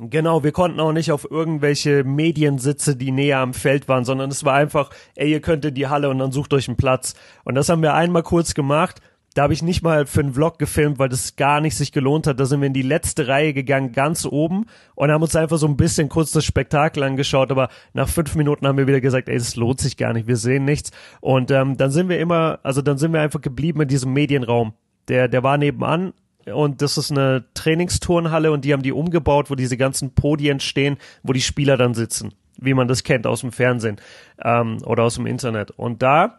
[0.00, 4.44] Genau, wir konnten auch nicht auf irgendwelche Mediensitze, die näher am Feld waren, sondern es
[4.44, 7.14] war einfach, ey, ihr könnt in die Halle und dann sucht euch einen Platz.
[7.44, 9.00] Und das haben wir einmal kurz gemacht.
[9.34, 12.26] Da habe ich nicht mal für einen Vlog gefilmt, weil das gar nicht sich gelohnt
[12.26, 12.40] hat.
[12.40, 15.66] Da sind wir in die letzte Reihe gegangen, ganz oben und haben uns einfach so
[15.66, 17.50] ein bisschen kurz das Spektakel angeschaut.
[17.50, 20.36] Aber nach fünf Minuten haben wir wieder gesagt, ey, das lohnt sich gar nicht, wir
[20.36, 20.90] sehen nichts.
[21.20, 24.72] Und ähm, dann sind wir immer, also dann sind wir einfach geblieben in diesem Medienraum.
[25.08, 26.12] Der, der war nebenan
[26.52, 30.96] und das ist eine Trainingsturnhalle und die haben die umgebaut, wo diese ganzen Podien stehen,
[31.22, 34.00] wo die Spieler dann sitzen, wie man das kennt aus dem Fernsehen
[34.42, 35.70] ähm, oder aus dem Internet.
[35.72, 36.38] Und da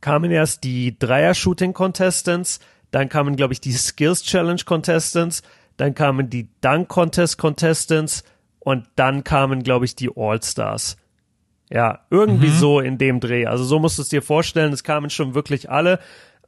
[0.00, 5.42] kamen erst die Dreier-Shooting-Contestants, dann kamen, glaube ich, die Skills-Challenge-Contestants,
[5.76, 8.24] dann kamen die Dunk-Contest-Contestants
[8.60, 10.96] und dann kamen, glaube ich, die All-Stars.
[11.70, 12.56] Ja, irgendwie mhm.
[12.56, 13.46] so in dem Dreh.
[13.46, 15.98] Also so musst du es dir vorstellen, es kamen schon wirklich alle.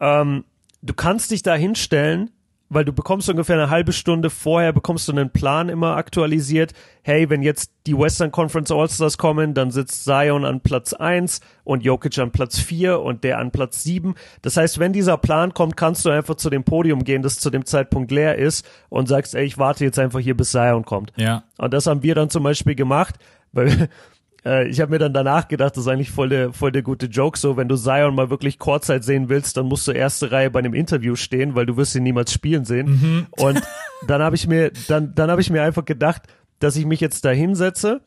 [0.01, 0.45] Ähm,
[0.81, 2.31] du kannst dich da hinstellen
[2.71, 6.73] weil du bekommst ungefähr eine halbe Stunde vorher, bekommst du einen Plan immer aktualisiert.
[7.03, 11.83] Hey, wenn jetzt die Western Conference All-Stars kommen, dann sitzt Zion an Platz eins und
[11.83, 14.15] Jokic an Platz vier und der an Platz sieben.
[14.43, 17.51] Das heißt, wenn dieser Plan kommt, kannst du einfach zu dem Podium gehen, das zu
[17.51, 21.13] dem Zeitpunkt leer ist und sagst, ey, ich warte jetzt einfach hier, bis Zion kommt.
[21.17, 21.43] Ja.
[21.59, 23.17] Und das haben wir dann zum Beispiel gemacht,
[23.53, 23.89] weil
[24.45, 27.07] äh, ich habe mir dann danach gedacht, das ist eigentlich voll der, voll der gute
[27.07, 27.39] Joke.
[27.39, 30.59] So, wenn du Zion mal wirklich Kurzzeit sehen willst, dann musst du erste Reihe bei
[30.59, 32.89] einem Interview stehen, weil du wirst ihn niemals spielen sehen.
[32.89, 33.27] Mhm.
[33.31, 33.63] Und
[34.07, 36.23] dann habe ich mir, dann, dann habe ich mir einfach gedacht,
[36.59, 38.01] dass ich mich jetzt da hinsetze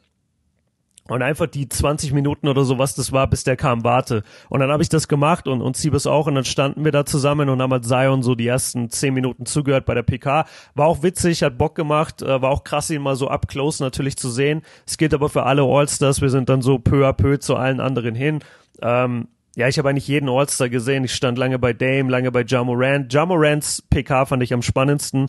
[1.09, 4.23] und einfach die 20 Minuten oder so, was das war, bis der kam, warte.
[4.49, 7.05] Und dann habe ich das gemacht und, und Siebes auch und dann standen wir da
[7.05, 10.45] zusammen und haben halt Zion so die ersten 10 Minuten zugehört bei der PK.
[10.75, 13.83] War auch witzig, hat Bock gemacht, äh, war auch krass, ihn mal so up close
[13.83, 14.61] natürlich zu sehen.
[14.87, 17.81] Es geht aber für alle Allstars, wir sind dann so peu à peu zu allen
[17.81, 18.39] anderen hin.
[18.81, 21.03] Ähm, ja, ich habe eigentlich jeden Allstar gesehen.
[21.03, 23.13] Ich stand lange bei Dame, lange bei Jamorant.
[23.13, 25.27] Jamorants PK fand ich am spannendsten.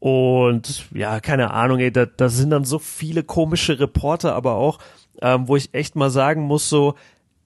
[0.00, 4.78] Und ja, keine Ahnung, ey, da, da sind dann so viele komische Reporter, aber auch
[5.22, 6.94] ähm, wo ich echt mal sagen muss, so,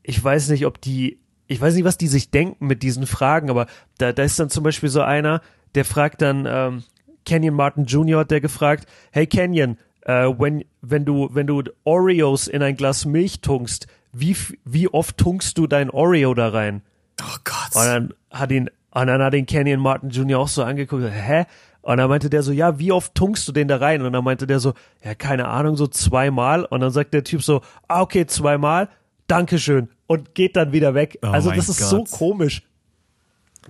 [0.03, 3.51] ich weiß nicht, ob die, ich weiß nicht, was die sich denken mit diesen Fragen,
[3.51, 3.67] aber
[3.99, 5.41] da, da ist dann zum Beispiel so einer,
[5.75, 6.85] der fragt dann, ähm,
[7.25, 8.21] Kenyon Martin Jr.
[8.21, 13.05] hat der gefragt, hey Kenyon, äh, wenn, wenn du, wenn du Oreos in ein Glas
[13.05, 16.83] Milch tunkst, wie, wie oft tunkst du dein Oreo da rein?
[17.21, 17.75] Oh Gott.
[17.75, 20.41] Und dann hat ihn, und dann hat ihn Kenyon Martin Jr.
[20.41, 21.45] auch so angeguckt, hä?
[21.83, 24.03] Und dann meinte der so, ja, wie oft tunkst du den da rein?
[24.03, 24.73] Und dann meinte der so,
[25.05, 26.65] ja, keine Ahnung, so zweimal.
[26.65, 28.89] Und dann sagt der Typ so, ah, okay, zweimal,
[29.27, 29.89] Dankeschön.
[30.07, 31.19] Und geht dann wieder weg.
[31.23, 32.09] Oh also das ist Gott.
[32.09, 32.63] so komisch.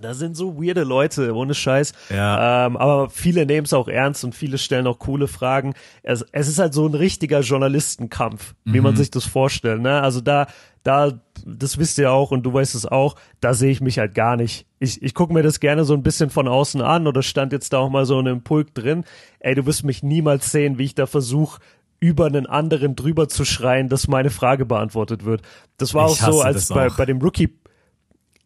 [0.01, 1.93] Da sind so weirde Leute, ohne Scheiß.
[2.09, 2.67] Ja.
[2.67, 5.75] Ähm, aber viele nehmen es auch ernst und viele stellen auch coole Fragen.
[6.03, 8.85] Es, es ist halt so ein richtiger Journalistenkampf, wie mhm.
[8.85, 9.83] man sich das vorstellt.
[9.83, 10.01] Ne?
[10.01, 10.47] Also da,
[10.83, 11.13] da,
[11.45, 14.37] das wisst ihr auch und du weißt es auch, da sehe ich mich halt gar
[14.37, 14.67] nicht.
[14.79, 17.73] Ich, ich gucke mir das gerne so ein bisschen von außen an oder stand jetzt
[17.73, 19.05] da auch mal so in einem Pulk drin.
[19.41, 21.61] Ey, du wirst mich niemals sehen, wie ich da versuche,
[22.01, 25.43] über einen anderen drüber zu schreien, dass meine Frage beantwortet wird.
[25.79, 26.97] Das war ich auch so, als bei, auch.
[26.97, 27.55] bei dem Rookie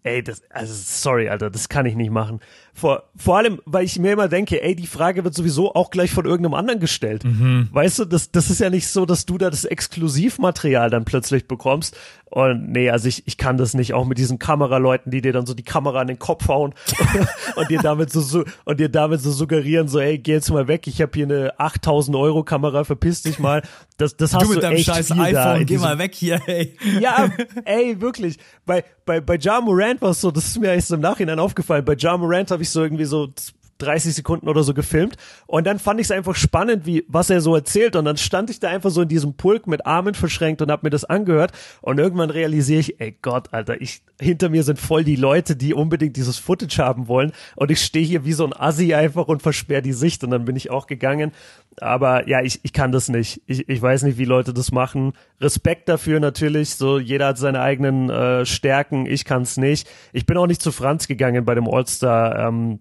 [0.06, 2.40] ey, das, also sorry, Alter, das kann ich nicht machen.
[2.76, 6.10] Vor, vor allem, weil ich mir immer denke, ey, die Frage wird sowieso auch gleich
[6.10, 7.24] von irgendeinem anderen gestellt.
[7.24, 7.70] Mhm.
[7.72, 11.48] Weißt du, das, das ist ja nicht so, dass du da das Exklusivmaterial dann plötzlich
[11.48, 11.96] bekommst.
[12.28, 15.46] Und nee, also ich, ich kann das nicht, auch mit diesen Kameraleuten, die dir dann
[15.46, 16.74] so die Kamera an den Kopf hauen
[17.56, 20.66] und dir damit so, so und dir damit so suggerieren, so, ey, geh jetzt mal
[20.66, 23.62] weg, ich habe hier eine 8000 Euro Kamera, verpiss dich mal.
[23.96, 26.76] Das, das hast du, mit deinem scheiß iPhone, geh mal weg hier, ey.
[27.00, 27.30] Ja,
[27.64, 28.38] ey, wirklich.
[28.66, 31.84] Bei, bei, bei Ja Morant war es so, das ist mir erst im Nachhinein aufgefallen,
[31.84, 33.32] bei Ja Morant habe ich so irgendwie so
[33.78, 37.40] 30 Sekunden oder so gefilmt und dann fand ich es einfach spannend, wie was er
[37.40, 40.62] so erzählt und dann stand ich da einfach so in diesem Pulk mit Armen verschränkt
[40.62, 44.62] und hab mir das angehört und irgendwann realisiere ich, ey Gott, Alter, ich hinter mir
[44.62, 48.32] sind voll die Leute, die unbedingt dieses Footage haben wollen und ich stehe hier wie
[48.32, 51.32] so ein Assi einfach und versperre die Sicht und dann bin ich auch gegangen
[51.80, 53.42] aber ja, ich, ich kann das nicht.
[53.46, 55.12] Ich, ich weiß nicht, wie Leute das machen.
[55.40, 56.74] Respekt dafür natürlich.
[56.74, 59.06] So, jeder hat seine eigenen äh, Stärken.
[59.06, 59.88] Ich kann es nicht.
[60.12, 62.80] Ich bin auch nicht zu Franz gegangen bei dem All-Star ähm,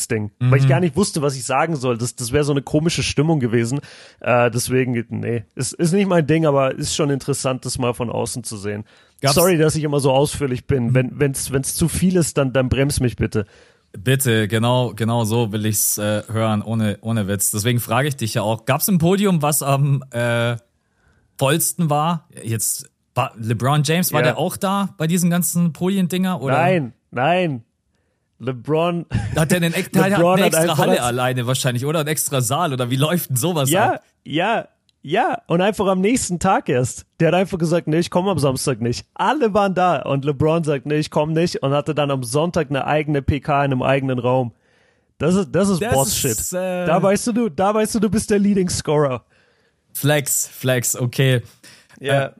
[0.00, 0.50] Pressekonferenz-Ding, mhm.
[0.50, 0.68] weil ich mhm.
[0.68, 1.98] gar nicht wusste, was ich sagen soll.
[1.98, 3.80] Das, das wäre so eine komische Stimmung gewesen.
[4.20, 8.10] Äh, deswegen, nee, ist, ist nicht mein Ding, aber ist schon interessant, das mal von
[8.10, 8.84] außen zu sehen.
[9.20, 10.88] Gab's Sorry, dass ich immer so ausführlich bin.
[10.88, 10.94] Mhm.
[10.94, 13.46] Wenn wenn's wenn's zu viel ist, dann dann bremst mich bitte.
[13.92, 17.50] Bitte, genau, genau so will ich's äh, hören, ohne, ohne Witz.
[17.50, 20.56] Deswegen frage ich dich ja auch, gab's ein Podium, was am äh,
[21.38, 22.28] vollsten war?
[22.42, 24.26] Jetzt war LeBron James, war ja.
[24.26, 26.40] der auch da bei diesen ganzen Podiendinger?
[26.40, 26.54] Oder?
[26.54, 27.64] Nein, nein.
[28.40, 29.06] LeBron.
[29.36, 32.00] Hat der einen, der hat eine extra Halle alleine wahrscheinlich, oder?
[32.00, 34.02] Ein extra Saal, oder wie läuft denn sowas ja, ab?
[34.24, 34.68] Ja,
[35.02, 37.06] ja, und einfach am nächsten Tag erst.
[37.20, 39.06] Der hat einfach gesagt, nee, ich komme am Samstag nicht.
[39.14, 42.68] Alle waren da und LeBron sagt, nee, ich komme nicht und hatte dann am Sonntag
[42.68, 44.52] eine eigene PK in einem eigenen Raum.
[45.16, 46.52] Das ist, das ist Boss-Shit.
[46.52, 49.24] Äh, da weißt du, da weißt du, du bist der Leading Scorer.
[49.92, 51.42] Flex, Flex, okay.
[51.98, 52.30] Ja, äh,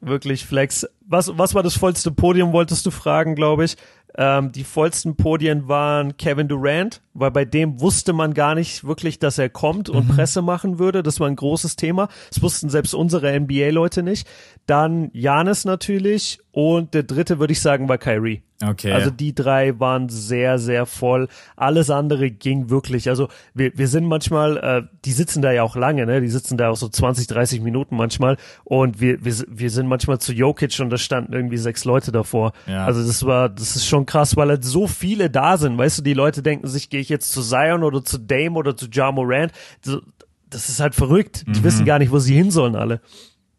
[0.00, 0.86] wirklich Flex.
[1.06, 3.76] Was, was war das vollste Podium, wolltest du fragen, glaube ich.
[4.18, 9.18] Ähm, die vollsten Podien waren Kevin Durant, weil bei dem wusste man gar nicht wirklich,
[9.18, 10.16] dass er kommt und mhm.
[10.16, 11.02] Presse machen würde.
[11.02, 12.08] Das war ein großes Thema.
[12.30, 14.26] Das wussten selbst unsere NBA-Leute nicht.
[14.66, 18.40] Dann Janis natürlich und der dritte würde ich sagen war Kyrie.
[18.64, 18.90] Okay.
[18.90, 21.28] Also die drei waren sehr, sehr voll.
[21.54, 23.10] Alles andere ging wirklich.
[23.10, 26.22] Also wir, wir sind manchmal, äh, die sitzen da ja auch lange, ne?
[26.22, 28.38] Die sitzen da auch so 20, 30 Minuten manchmal.
[28.64, 32.54] Und wir, wir, wir sind manchmal zu Jokic und da standen irgendwie sechs Leute davor.
[32.66, 32.86] Ja.
[32.86, 35.76] Also das war, das ist schon krass, weil halt so viele da sind.
[35.76, 38.74] Weißt du, die Leute denken sich, gehe ich jetzt zu Zion oder zu Dame oder
[38.74, 39.52] zu Ja Morant.
[40.48, 41.44] Das ist halt verrückt.
[41.48, 41.64] Die mhm.
[41.64, 43.02] wissen gar nicht, wo sie hin sollen alle.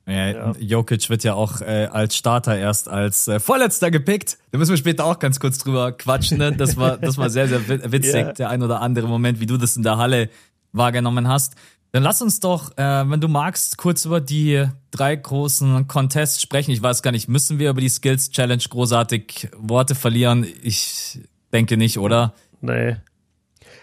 [0.08, 0.52] Ja, ja.
[0.58, 4.38] Jokic wird ja auch äh, als Starter erst als äh, Vorletzter gepickt.
[4.52, 6.38] Da müssen wir später auch ganz kurz drüber quatschen.
[6.38, 6.54] Ne?
[6.54, 8.32] Das war, das war sehr, sehr witzig, yeah.
[8.32, 10.30] der ein oder andere Moment, wie du das in der Halle
[10.72, 11.56] wahrgenommen hast.
[11.92, 16.72] Dann lass uns doch, äh, wenn du magst, kurz über die drei großen Contests sprechen.
[16.72, 20.46] Ich weiß gar nicht, müssen wir über die Skills Challenge großartig Worte verlieren?
[20.64, 21.20] Ich
[21.52, 22.34] denke nicht, oder?
[22.62, 22.96] Nee.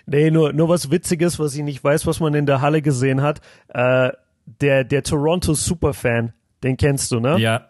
[0.07, 3.23] Nee, nur, nur was Witziges, was ich nicht weiß, was man in der Halle gesehen
[3.23, 3.41] hat.
[3.69, 4.11] Äh,
[4.47, 7.39] der, der Toronto Superfan, den kennst du, ne?
[7.39, 7.69] Ja.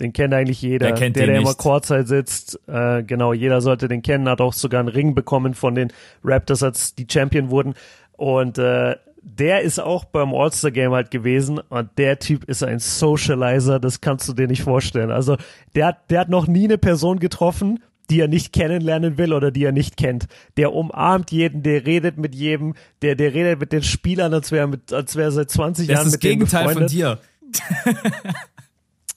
[0.00, 0.88] Den kennt eigentlich jeder.
[0.88, 2.58] Der kennt der, der immer Kurzzeit sitzt.
[2.66, 4.28] Äh, genau, jeder sollte den kennen.
[4.28, 5.92] Hat auch sogar einen Ring bekommen von den
[6.24, 7.74] Raptors, als die Champion wurden.
[8.12, 13.78] Und äh, der ist auch beim All-Star-Game halt gewesen und der Typ ist ein Socializer,
[13.78, 15.12] das kannst du dir nicht vorstellen.
[15.12, 15.36] Also
[15.76, 19.50] der hat, der hat noch nie eine Person getroffen, die er nicht kennenlernen will oder
[19.50, 20.26] die er nicht kennt.
[20.56, 24.66] Der umarmt jeden, der redet mit jedem, der, der redet mit den Spielern, als wäre
[24.66, 27.18] mit, als wäre seit 20 das Jahren mit Das ist das Gegenteil von dir.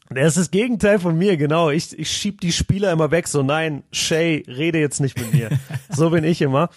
[0.09, 1.71] Das ist das Gegenteil von mir, genau.
[1.71, 5.49] Ich, ich schieb die Spieler immer weg, so nein, Shay, rede jetzt nicht mit mir.
[5.89, 6.69] so bin ich immer.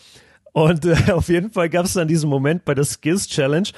[0.53, 3.69] Und äh, auf jeden Fall gab es dann diesen Moment bei der Skills Challenge,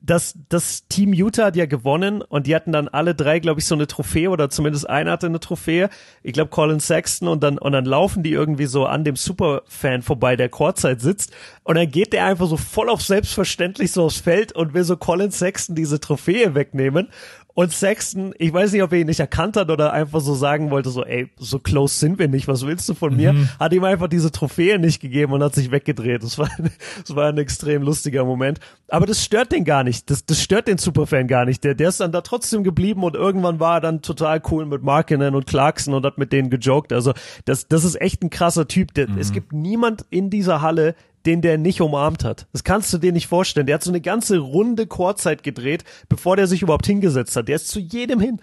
[0.00, 3.66] das, das Team Utah hat ja gewonnen und die hatten dann alle drei, glaube ich,
[3.66, 5.88] so eine Trophäe oder zumindest einer hatte eine Trophäe.
[6.22, 10.02] Ich glaube Colin Sexton und dann, und dann laufen die irgendwie so an dem Superfan
[10.02, 11.32] vorbei, der Courtside sitzt
[11.64, 14.96] und dann geht der einfach so voll auf selbstverständlich so aufs Feld und will so
[14.96, 17.08] Colin Sexton diese Trophäe wegnehmen
[17.56, 20.70] und Sexton, ich weiß nicht, ob er ihn nicht erkannt hat oder einfach so sagen
[20.70, 23.32] wollte, so, ey, so close sind wir nicht, was willst du von mir?
[23.32, 23.48] Mhm.
[23.58, 26.22] Hat ihm einfach diese Trophäe nicht gegeben und hat sich weggedreht.
[26.22, 26.50] Das war,
[27.00, 28.60] das war ein extrem lustiger Moment.
[28.88, 30.10] Aber das stört den gar nicht.
[30.10, 31.64] Das, das stört den Superfan gar nicht.
[31.64, 34.82] Der, der ist dann da trotzdem geblieben und irgendwann war er dann total cool mit
[34.82, 36.92] Markinen und Clarkson und hat mit denen gejoked.
[36.92, 37.14] Also,
[37.46, 38.92] das, das ist echt ein krasser Typ.
[38.92, 39.16] Der, mhm.
[39.16, 40.94] Es gibt niemand in dieser Halle,
[41.26, 42.46] den der nicht umarmt hat.
[42.52, 43.66] Das kannst du dir nicht vorstellen.
[43.66, 47.48] Der hat so eine ganze Runde Chorzeit gedreht, bevor der sich überhaupt hingesetzt hat.
[47.48, 48.40] Der ist zu jedem hin.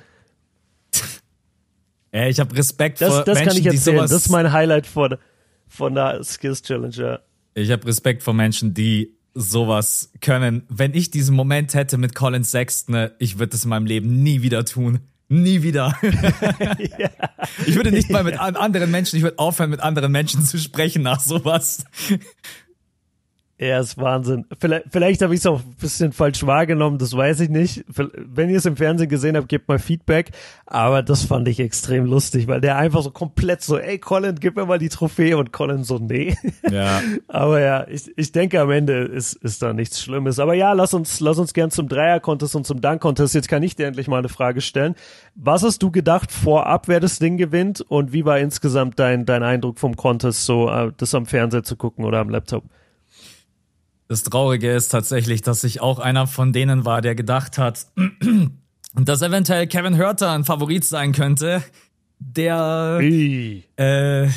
[2.15, 3.96] Ja, ich habe Respekt das, vor das Menschen, kann ich erzählen.
[3.96, 4.12] die sowas.
[4.12, 5.15] Das ist mein Highlight von,
[5.67, 6.93] von der Skills Challenge.
[6.96, 7.19] Ja.
[7.56, 10.62] Ich habe Respekt vor Menschen, die sowas können.
[10.69, 14.43] Wenn ich diesen Moment hätte mit Colin Sexton, ich würde das in meinem Leben nie
[14.43, 15.00] wieder tun.
[15.30, 15.98] Nie wieder.
[17.00, 17.10] ja.
[17.65, 21.02] Ich würde nicht mal mit anderen Menschen, ich würde aufhören, mit anderen Menschen zu sprechen
[21.02, 21.86] nach sowas.
[23.59, 24.45] Ja, ist Wahnsinn.
[24.59, 27.85] Vielleicht, vielleicht habe ich es auch ein bisschen falsch wahrgenommen, das weiß ich nicht.
[27.87, 30.31] Wenn ihr es im Fernsehen gesehen habt, gebt mal Feedback.
[30.65, 34.55] Aber das fand ich extrem lustig, weil der einfach so komplett so, ey Colin, gib
[34.55, 36.35] mir mal die Trophäe und Colin so, nee.
[36.69, 36.99] Ja.
[37.27, 40.39] Aber ja, ich, ich denke am Ende ist, ist da nichts Schlimmes.
[40.39, 43.35] Aber ja, lass uns, lass uns gern zum Dreier-Contest und zum Dank-Contest.
[43.35, 44.95] Jetzt kann ich dir endlich mal eine Frage stellen.
[45.35, 49.43] Was hast du gedacht vorab, wer das Ding gewinnt und wie war insgesamt dein, dein
[49.43, 52.63] Eindruck vom Contest, so äh, das am Fernseher zu gucken oder am Laptop?
[54.07, 57.87] Das Traurige ist tatsächlich, dass ich auch einer von denen war, der gedacht hat,
[58.93, 61.63] dass eventuell Kevin Hurter ein Favorit sein könnte,
[62.19, 64.27] der äh,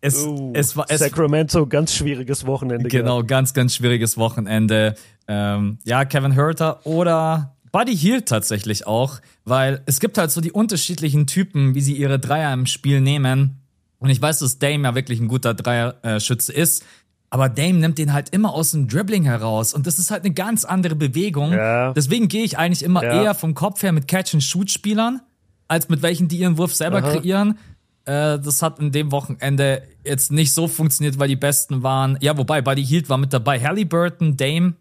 [0.00, 2.88] es, uh, es war es, Sacramento ganz schwieriges Wochenende.
[2.88, 3.28] Genau, gehabt.
[3.28, 4.94] ganz ganz schwieriges Wochenende.
[5.28, 10.52] Ähm, ja, Kevin Hurter oder Buddy Hield tatsächlich auch, weil es gibt halt so die
[10.52, 13.60] unterschiedlichen Typen, wie sie ihre Dreier im Spiel nehmen.
[13.98, 16.84] Und ich weiß, dass Dame ja wirklich ein guter Dreierschütze ist.
[17.32, 20.34] Aber Dame nimmt den halt immer aus dem Dribbling heraus und das ist halt eine
[20.34, 21.52] ganz andere Bewegung.
[21.52, 21.92] Ja.
[21.92, 23.22] Deswegen gehe ich eigentlich immer ja.
[23.22, 25.20] eher vom Kopf her mit Catch-and-Shoot-Spielern,
[25.68, 27.12] als mit welchen, die ihren Wurf selber Aha.
[27.12, 27.56] kreieren.
[28.04, 32.18] Äh, das hat in dem Wochenende jetzt nicht so funktioniert, weil die Besten waren.
[32.20, 33.60] Ja, wobei, Buddy Hield war mit dabei.
[33.60, 34.74] Halliburton, Dame,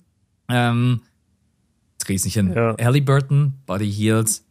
[0.49, 1.01] ähm,
[1.93, 2.53] jetzt krieg ich's nicht hin.
[2.55, 2.75] Ja.
[2.81, 4.41] Halliburton, Buddy Hield.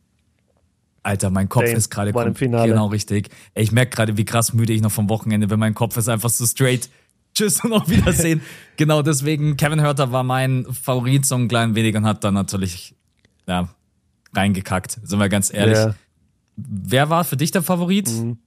[1.02, 3.30] Alter, mein Kopf Dame ist gerade genau richtig.
[3.54, 6.08] Ey, ich merke gerade, wie krass müde ich noch vom Wochenende, wenn mein Kopf ist
[6.08, 6.88] einfach so straight
[7.38, 8.40] Tschüss und auf Wiedersehen.
[8.76, 12.96] genau deswegen, Kevin Hörter war mein Favorit so ein klein wenig und hat dann natürlich,
[13.46, 13.68] ja,
[14.34, 15.78] reingekackt, sind wir ganz ehrlich.
[15.78, 15.94] Yeah.
[16.56, 18.08] Wer war für dich der Favorit?
[18.08, 18.38] Mhm.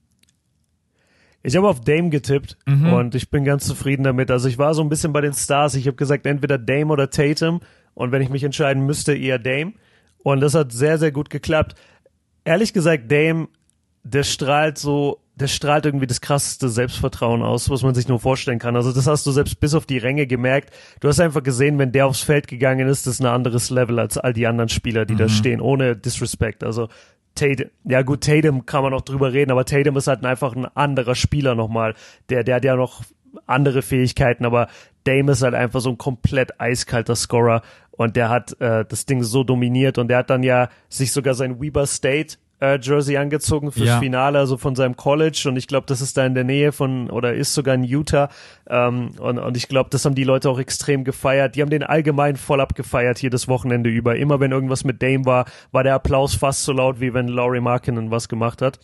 [1.42, 2.92] Ich habe auf Dame getippt mhm.
[2.92, 4.30] und ich bin ganz zufrieden damit.
[4.30, 5.74] Also ich war so ein bisschen bei den Stars.
[5.76, 7.62] Ich habe gesagt, entweder Dame oder Tatum.
[7.94, 9.74] Und wenn ich mich entscheiden müsste, eher Dame.
[10.24, 11.76] Und das hat sehr, sehr gut geklappt.
[12.44, 13.48] Ehrlich gesagt, Dame,
[14.04, 18.60] der strahlt so der strahlt irgendwie das krasseste Selbstvertrauen aus, was man sich nur vorstellen
[18.60, 18.76] kann.
[18.76, 20.74] Also das hast du selbst bis auf die Ränge gemerkt.
[21.00, 24.00] Du hast einfach gesehen, wenn der aufs Feld gegangen ist, das ist ein anderes Level
[24.00, 25.20] als all die anderen Spieler, die mhm.
[25.20, 26.64] da stehen, ohne Disrespect.
[26.64, 26.90] Also
[27.36, 30.66] Tatum, ja gut, Tatum kann man noch drüber reden, aber Tatum ist halt einfach ein
[30.66, 31.96] anderer Spieler nochmal.
[32.30, 33.04] Der, der hat ja noch
[33.48, 34.68] andere Fähigkeiten, aber
[35.06, 39.24] Dame ist halt einfach so ein komplett eiskalter Scorer und der hat äh, das Ding
[39.24, 43.72] so dominiert und der hat dann ja sich sogar sein Weber State äh, Jersey angezogen
[43.72, 44.00] fürs ja.
[44.00, 47.10] Finale, also von seinem College und ich glaube, das ist da in der Nähe von
[47.10, 48.30] oder ist sogar in Utah
[48.70, 51.56] ähm, und, und ich glaube, das haben die Leute auch extrem gefeiert.
[51.56, 54.16] Die haben den allgemein voll abgefeiert hier das Wochenende über.
[54.16, 57.60] Immer wenn irgendwas mit Dame war, war der Applaus fast so laut, wie wenn Laurie
[57.60, 58.80] Markinen was gemacht hat.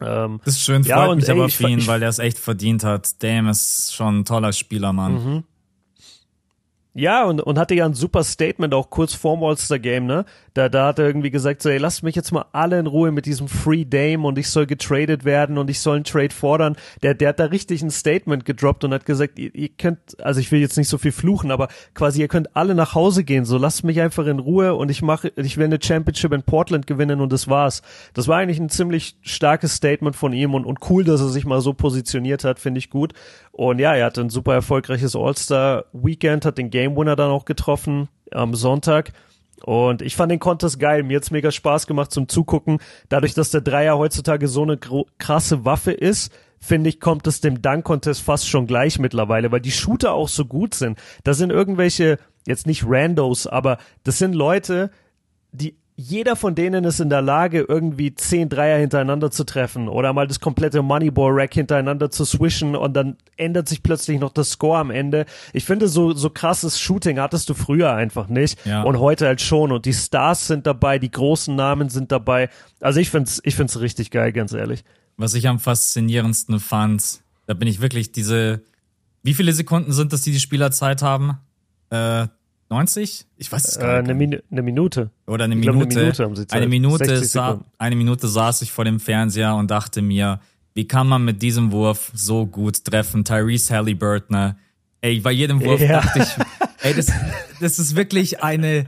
[0.00, 2.38] Ähm, das ist schön, freut ja, mich ey, aber für ihn, weil er es echt
[2.38, 3.22] verdient hat.
[3.22, 5.12] Dame ist schon ein toller Spieler, Mann.
[5.12, 5.44] Mhm.
[6.92, 10.24] Ja, und, und hatte ja ein super Statement auch kurz vorm All-Star-Game, ne?
[10.54, 13.12] Da, da hat er irgendwie gesagt, so, ey, lasst mich jetzt mal alle in Ruhe
[13.12, 16.76] mit diesem Free Dame und ich soll getradet werden und ich soll einen Trade fordern.
[17.02, 20.40] Der, der hat da richtig ein Statement gedroppt und hat gesagt, ihr, ihr könnt, also
[20.40, 23.44] ich will jetzt nicht so viel fluchen, aber quasi ihr könnt alle nach Hause gehen,
[23.44, 26.86] so lasst mich einfach in Ruhe und ich mache, ich will eine Championship in Portland
[26.86, 27.82] gewinnen und das war's.
[28.14, 31.44] Das war eigentlich ein ziemlich starkes Statement von ihm und, und cool, dass er sich
[31.44, 33.12] mal so positioniert hat, finde ich gut.
[33.52, 38.08] Und ja, er hatte ein super erfolgreiches All-Star-Weekend, hat den Game Winner dann auch getroffen
[38.30, 39.12] am Sonntag.
[39.64, 41.02] Und ich fand den Contest geil.
[41.02, 42.78] Mir hat's mega Spaß gemacht zum Zugucken.
[43.08, 44.78] Dadurch, dass der Dreier heutzutage so eine
[45.18, 49.72] krasse Waffe ist, finde ich, kommt es dem Dunk-Contest fast schon gleich mittlerweile, weil die
[49.72, 50.98] Shooter auch so gut sind.
[51.24, 54.90] Da sind irgendwelche, jetzt nicht Randos, aber das sind Leute,
[55.52, 60.12] die jeder von denen ist in der Lage, irgendwie zehn Dreier hintereinander zu treffen oder
[60.12, 64.78] mal das komplette Moneyball-Rack hintereinander zu swischen und dann ändert sich plötzlich noch das Score
[64.78, 65.26] am Ende.
[65.52, 68.82] Ich finde, so, so krasses Shooting hattest du früher einfach nicht ja.
[68.82, 72.48] und heute halt schon und die Stars sind dabei, die großen Namen sind dabei.
[72.80, 74.84] Also ich find's, ich find's richtig geil, ganz ehrlich.
[75.18, 78.62] Was ich am faszinierendsten fand, da bin ich wirklich diese,
[79.22, 81.38] wie viele Sekunden sind das, die die Spieler Zeit haben?
[81.90, 82.28] Äh,
[82.70, 83.26] 90?
[83.36, 84.10] Ich weiß es gar äh, nicht.
[84.10, 85.10] Eine, Min eine, Minute.
[85.26, 85.72] Oder eine Minute.
[85.72, 86.56] Glaub, eine Minute haben sie Zeit.
[86.56, 90.40] Eine Minute, sa eine Minute saß ich vor dem Fernseher und dachte mir,
[90.74, 93.24] wie kann man mit diesem Wurf so gut treffen?
[93.24, 94.54] Tyrese Halliburton.
[95.00, 96.00] Ey, bei jedem Wurf ja.
[96.00, 96.28] dachte ich,
[96.84, 97.08] ey, das,
[97.60, 98.86] das ist wirklich eine,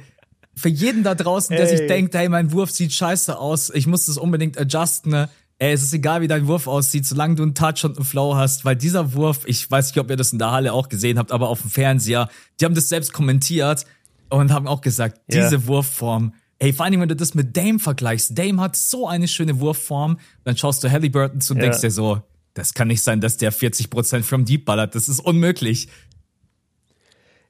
[0.54, 1.76] für jeden da draußen, der ey.
[1.76, 5.26] sich denkt, hey, mein Wurf sieht scheiße aus, ich muss das unbedingt adjusten.
[5.62, 8.34] Ey, es ist egal, wie dein Wurf aussieht, solange du einen Touch und einen Flow
[8.34, 11.20] hast, weil dieser Wurf, ich weiß nicht, ob ihr das in der Halle auch gesehen
[11.20, 13.86] habt, aber auf dem Fernseher, die haben das selbst kommentiert
[14.28, 15.44] und haben auch gesagt, yeah.
[15.44, 19.28] diese Wurfform, ey, vor allem, wenn du das mit Dame vergleichst, Dame hat so eine
[19.28, 21.66] schöne Wurfform, dann schaust du Halliburton zu und yeah.
[21.66, 22.20] denkst dir so,
[22.54, 25.86] das kann nicht sein, dass der 40% from Deep ballert, das ist unmöglich.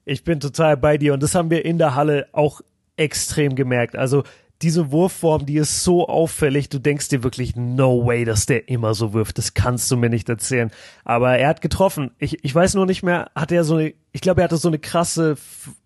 [0.05, 2.61] Ich bin total bei dir und das haben wir in der Halle auch
[2.95, 3.95] extrem gemerkt.
[3.95, 4.23] Also
[4.63, 8.93] diese Wurfform, die ist so auffällig, du denkst dir wirklich, no way, dass der immer
[8.93, 9.37] so wirft.
[9.37, 10.71] Das kannst du mir nicht erzählen.
[11.03, 12.11] Aber er hat getroffen.
[12.17, 14.69] Ich, ich weiß nur nicht mehr, hat er so eine, ich glaube, er hatte so
[14.69, 15.35] eine krasse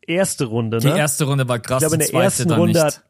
[0.05, 0.77] erste Runde.
[0.77, 0.93] Ne?
[0.93, 3.03] Die erste Runde war krass, ich glaube, in der ersten Runde hat,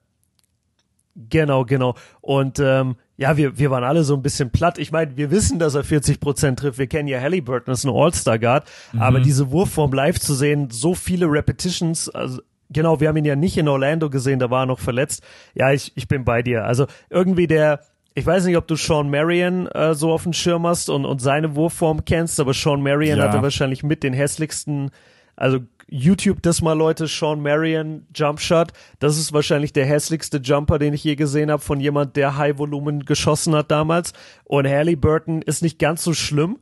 [1.29, 1.95] Genau, genau.
[2.21, 4.77] Und ähm, ja, wir, wir waren alle so ein bisschen platt.
[4.77, 6.77] Ich meine, wir wissen, dass er 40 Prozent trifft.
[6.77, 8.67] Wir kennen ja Halliburton, das ist ein All-Star-Guard.
[8.93, 9.01] Mhm.
[9.01, 13.35] Aber diese Wurfform live zu sehen, so viele Repetitions, also Genau, wir haben ihn ja
[13.35, 15.23] nicht in Orlando gesehen, da war er noch verletzt.
[15.53, 16.65] Ja, ich, ich bin bei dir.
[16.65, 17.81] Also irgendwie der,
[18.13, 21.21] ich weiß nicht, ob du Sean Marion äh, so auf dem Schirm hast und, und
[21.21, 23.25] seine Wurfform kennst, aber Sean Marion ja.
[23.25, 24.91] hatte wahrscheinlich mit den hässlichsten,
[25.35, 28.73] also YouTube das mal Leute, Sean Marion Jumpshot.
[28.99, 32.57] Das ist wahrscheinlich der hässlichste Jumper, den ich je gesehen habe von jemand, der High
[32.57, 34.13] Volumen geschossen hat damals.
[34.43, 36.59] Und Harley Burton ist nicht ganz so schlimm,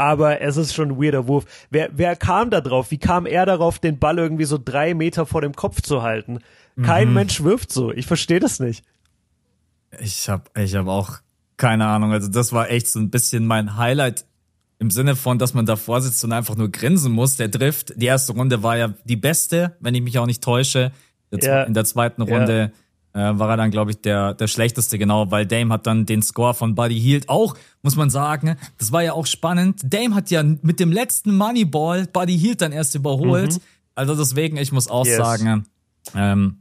[0.00, 1.44] aber es ist schon ein weirder Wurf.
[1.68, 2.90] Wer, wer kam da drauf?
[2.90, 6.38] Wie kam er darauf, den Ball irgendwie so drei Meter vor dem Kopf zu halten?
[6.82, 7.14] Kein mhm.
[7.14, 7.92] Mensch wirft so.
[7.92, 8.82] Ich verstehe das nicht.
[9.98, 11.18] Ich hab, ich hab auch
[11.58, 12.12] keine Ahnung.
[12.12, 14.24] Also das war echt so ein bisschen mein Highlight
[14.78, 17.36] im Sinne von, dass man davor sitzt und einfach nur grinsen muss.
[17.36, 20.92] Der Drift, die erste Runde war ja die beste, wenn ich mich auch nicht täusche.
[21.30, 21.64] Ja.
[21.64, 22.80] In der zweiten Runde ja
[23.12, 26.22] äh, war er dann, glaube ich, der, der schlechteste, genau, weil Dame hat dann den
[26.22, 29.80] Score von Buddy Hield auch, muss man sagen, das war ja auch spannend.
[29.84, 33.54] Dame hat ja mit dem letzten Moneyball Buddy Hield dann erst überholt.
[33.54, 33.60] Mhm.
[33.94, 35.16] Also deswegen, ich muss auch yes.
[35.16, 35.66] sagen,
[36.14, 36.58] ähm,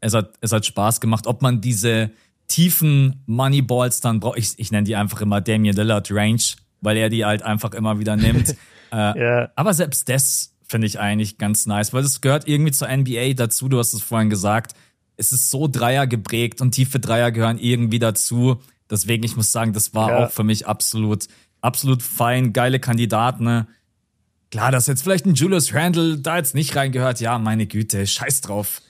[0.00, 2.10] es hat, es hat Spaß gemacht, ob man diese
[2.46, 4.38] tiefen Moneyballs dann braucht.
[4.38, 6.42] Ich, ich nenne die einfach immer Damian Lillard Range,
[6.80, 8.50] weil er die halt einfach immer wieder nimmt.
[8.92, 9.52] äh, yeah.
[9.56, 13.68] Aber selbst das finde ich eigentlich ganz nice, weil es gehört irgendwie zur NBA dazu.
[13.68, 14.74] Du hast es vorhin gesagt
[15.20, 18.60] es ist so Dreier geprägt und tiefe Dreier gehören irgendwie dazu.
[18.90, 20.24] Deswegen, ich muss sagen, das war ja.
[20.24, 21.28] auch für mich absolut,
[21.60, 23.44] absolut fein, geile Kandidaten.
[23.44, 23.66] Ne?
[24.50, 28.40] Klar, dass jetzt vielleicht ein Julius Randle da jetzt nicht reingehört, ja, meine Güte, scheiß
[28.40, 28.80] drauf.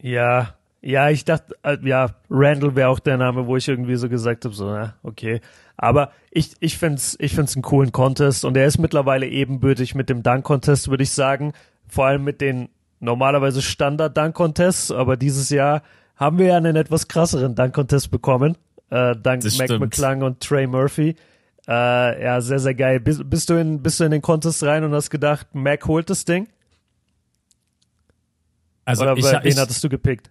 [0.00, 4.08] Ja, Ja, ich dachte, äh, ja, Randall wäre auch der Name, wo ich irgendwie so
[4.08, 5.40] gesagt habe, so, na, okay.
[5.76, 10.08] Aber ich, ich find's, ich find's einen coolen Contest und er ist mittlerweile ebenbürtig mit
[10.08, 11.52] dem Dunk-Contest, würde ich sagen.
[11.86, 12.68] Vor allem mit den
[13.02, 15.82] normalerweise Standard-Dunk-Contests, aber dieses Jahr
[16.16, 18.56] haben wir ja einen etwas krasseren Dunk-Contest bekommen.
[18.90, 19.80] Äh, dank Das Mac stimmt.
[19.80, 21.16] McClung und Trey Murphy.
[21.66, 23.00] Äh, ja, sehr, sehr geil.
[23.00, 26.10] Bist, bist, du in, bist du in den Contest rein und hast gedacht, Mac holt
[26.10, 26.48] das Ding?
[28.84, 30.30] Also Oder ich, wen ich, hattest du gepickt?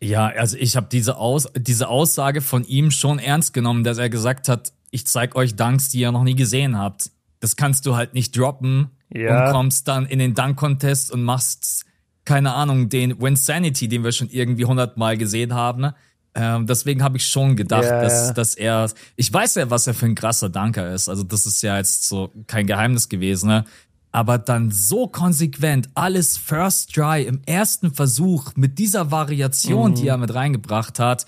[0.00, 4.08] ja, also ich habe diese, Aus, diese Aussage von ihm schon ernst genommen, dass er
[4.08, 7.10] gesagt hat, ich zeig euch Dunks, die ihr noch nie gesehen habt.
[7.40, 9.46] Das kannst du halt nicht droppen Ja.
[9.46, 11.84] und kommst dann in den Dunk-Contest und machst,
[12.24, 15.92] keine Ahnung, den Winsanity, den wir schon irgendwie hundertmal gesehen haben.
[16.34, 18.32] Ähm, deswegen habe ich schon gedacht, Ja, dass, ja.
[18.34, 21.08] dass er, ich weiß ja, was er für ein krasser Danker ist.
[21.08, 23.64] Also das ist ja jetzt so kein Geheimnis gewesen, ne?
[24.10, 30.16] Aber dann so konsequent alles first try im ersten Versuch mit dieser Variation, die er
[30.16, 31.26] mit reingebracht hat,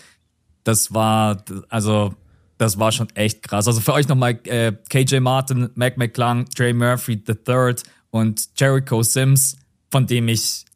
[0.65, 2.15] das war, also,
[2.61, 3.67] das war schon echt krass.
[3.67, 7.77] Also für euch nochmal äh, KJ Martin, Mac McClung, Trey Murphy III
[8.11, 9.57] und Jericho Sims,
[9.91, 10.67] von dem ich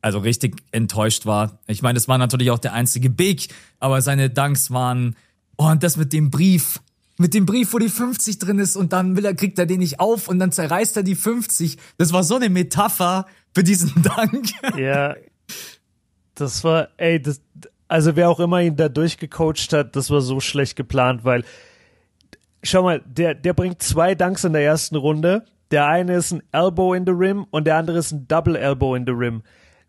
[0.00, 1.60] also richtig enttäuscht war.
[1.68, 5.14] Ich meine, es war natürlich auch der einzige Big, aber seine Dunks waren,
[5.56, 6.80] oh, und das mit dem Brief,
[7.18, 9.78] mit dem Brief, wo die 50 drin ist und dann will er, kriegt er den
[9.78, 11.78] nicht auf und dann zerreißt er die 50.
[11.98, 14.48] Das war so eine Metapher für diesen Dank.
[14.76, 15.14] Ja,
[16.34, 17.40] das war, ey, das,
[17.92, 21.44] also wer auch immer ihn da durchgecoacht hat, das war so schlecht geplant, weil,
[22.62, 25.44] schau mal, der, der bringt zwei Dunks in der ersten Runde.
[25.70, 28.94] Der eine ist ein Elbow in the Rim und der andere ist ein Double Elbow
[28.94, 29.42] in the Rim.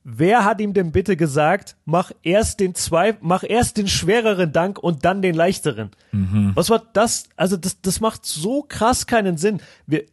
[0.03, 4.79] Wer hat ihm denn bitte gesagt, mach erst den zwei, mach erst den schwereren Dank
[4.79, 5.91] und dann den leichteren?
[6.55, 7.29] Was war das?
[7.37, 9.61] Also das, das macht so krass keinen Sinn.
[9.87, 10.03] Wir,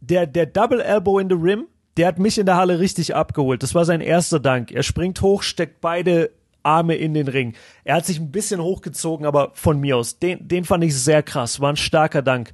[0.00, 1.66] der, der Double Elbow in the Rim,
[1.98, 3.62] der hat mich in der Halle richtig abgeholt.
[3.62, 4.72] Das war sein erster Dank.
[4.72, 6.30] Er springt hoch, steckt beide
[6.66, 7.54] Arme in den Ring.
[7.84, 10.18] Er hat sich ein bisschen hochgezogen, aber von mir aus.
[10.18, 11.60] Den, den fand ich sehr krass.
[11.60, 12.52] War ein starker Dank.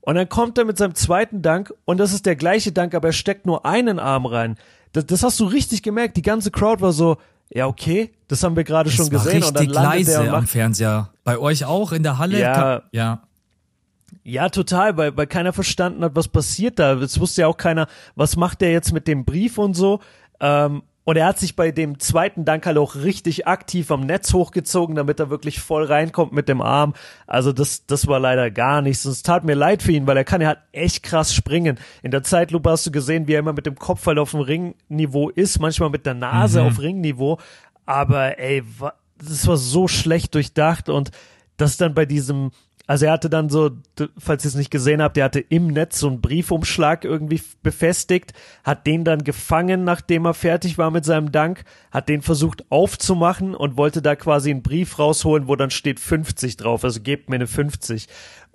[0.00, 3.08] Und dann kommt er mit seinem zweiten Dank und das ist der gleiche Dank, aber
[3.08, 4.56] er steckt nur einen Arm rein.
[4.92, 6.16] Das, das hast du richtig gemerkt.
[6.16, 7.18] Die ganze Crowd war so,
[7.50, 9.44] ja okay, das haben wir gerade schon war gesehen.
[9.44, 11.10] Und dann richtig landet er und leise am Fernseher.
[11.22, 12.40] Bei euch auch in der Halle?
[12.40, 12.82] Ja.
[12.92, 13.22] Ja.
[14.22, 16.94] Ja, total, weil, weil keiner verstanden hat, was passiert da.
[16.94, 17.86] Es wusste ja auch keiner,
[18.16, 20.00] was macht der jetzt mit dem Brief und so.
[20.40, 24.32] Ähm, und er hat sich bei dem zweiten Dank halt auch richtig aktiv am Netz
[24.32, 26.94] hochgezogen, damit er wirklich voll reinkommt mit dem Arm.
[27.26, 29.04] Also das, das war leider gar nichts.
[29.06, 31.80] Es tat mir leid für ihn, weil er kann ja halt echt krass springen.
[32.04, 34.38] In der Zeitlupe hast du gesehen, wie er immer mit dem Kopf halt auf dem
[34.38, 37.38] Ringniveau ist, manchmal mit der Nase auf Ringniveau.
[37.86, 38.62] Aber ey,
[39.18, 41.10] das war so schlecht durchdacht und
[41.56, 42.52] das dann bei diesem,
[42.90, 43.70] also er hatte dann so,
[44.18, 48.32] falls ihr es nicht gesehen habt, er hatte im Netz so einen Briefumschlag irgendwie befestigt,
[48.64, 51.62] hat den dann gefangen, nachdem er fertig war mit seinem Dank,
[51.92, 56.56] hat den versucht aufzumachen und wollte da quasi einen Brief rausholen, wo dann steht 50
[56.56, 58.08] drauf, also gebt mir eine 50.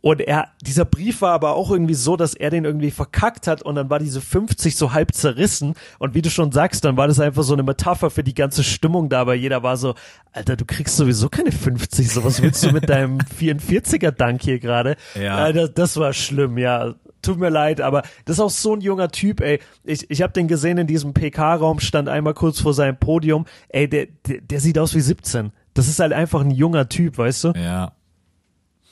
[0.06, 3.64] Und er, dieser Brief war aber auch irgendwie so, dass er den irgendwie verkackt hat
[3.64, 5.74] und dann war diese 50 so halb zerrissen.
[5.97, 8.64] Und wie du schon sagst, dann war das einfach so eine Metapher für die ganze
[8.64, 9.95] Stimmung da, weil jeder war so,
[10.32, 14.60] Alter, du kriegst sowieso keine 50, so was willst du mit deinem 44er Dank hier
[14.60, 14.95] gerade?
[15.20, 15.47] Ja.
[15.47, 16.93] Äh, das, das war schlimm, ja.
[17.24, 19.60] Tut mir leid, aber das ist auch so ein junger Typ, ey.
[19.84, 23.45] Ich, ich habe den gesehen in diesem PK-Raum, stand einmal kurz vor seinem Podium.
[23.70, 25.51] Ey, der, der, der sieht aus wie 17.
[25.74, 27.53] Das ist halt einfach ein junger Typ, weißt du?
[27.56, 27.93] Ja.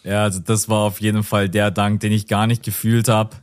[0.04, 3.38] Ja, also das war auf jeden Fall der Dank, den ich gar nicht gefühlt habe.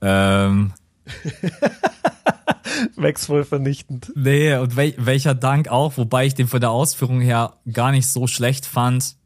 [0.00, 0.72] Ähm,
[2.96, 4.12] Max voll vernichtend.
[4.14, 8.08] nee, und wel welcher Dank auch, wobei ich den von der Ausführung her gar nicht
[8.08, 9.16] so schlecht fand.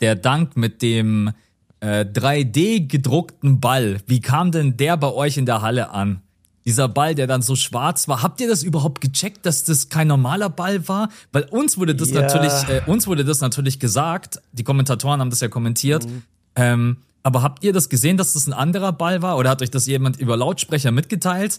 [0.00, 1.32] Der Dank mit dem
[1.80, 4.00] äh, 3D gedruckten Ball.
[4.06, 6.22] Wie kam denn der bei euch in der Halle an?
[6.64, 8.22] Dieser Ball, der dann so schwarz war.
[8.22, 11.08] Habt ihr das überhaupt gecheckt, dass das kein normaler Ball war?
[11.32, 12.20] Weil uns wurde das Ja.
[12.22, 14.40] natürlich, äh, uns wurde das natürlich gesagt.
[14.52, 16.06] Die Kommentatoren haben das ja kommentiert.
[16.54, 19.36] Ähm, aber habt ihr das gesehen, dass das ein anderer Ball war?
[19.38, 21.58] Oder hat euch das jemand über Lautsprecher mitgeteilt?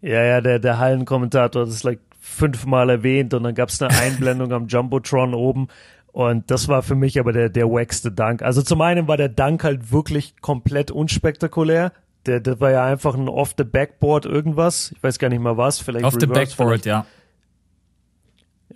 [0.00, 3.96] Ja, ja, der, der Hallenkommentator hat es like fünfmal erwähnt und dann gab es eine
[4.00, 5.68] Einblendung am Jumbotron oben.
[6.12, 8.42] Und das war für mich aber der, der wackste Dank.
[8.42, 11.92] Also zum einen war der Dank halt wirklich komplett unspektakulär.
[12.26, 14.92] Der, der war ja einfach ein off the backboard irgendwas.
[14.94, 15.78] Ich weiß gar nicht mal was.
[15.80, 17.06] Vielleicht the Reverse, Backboard, vielleicht- ja.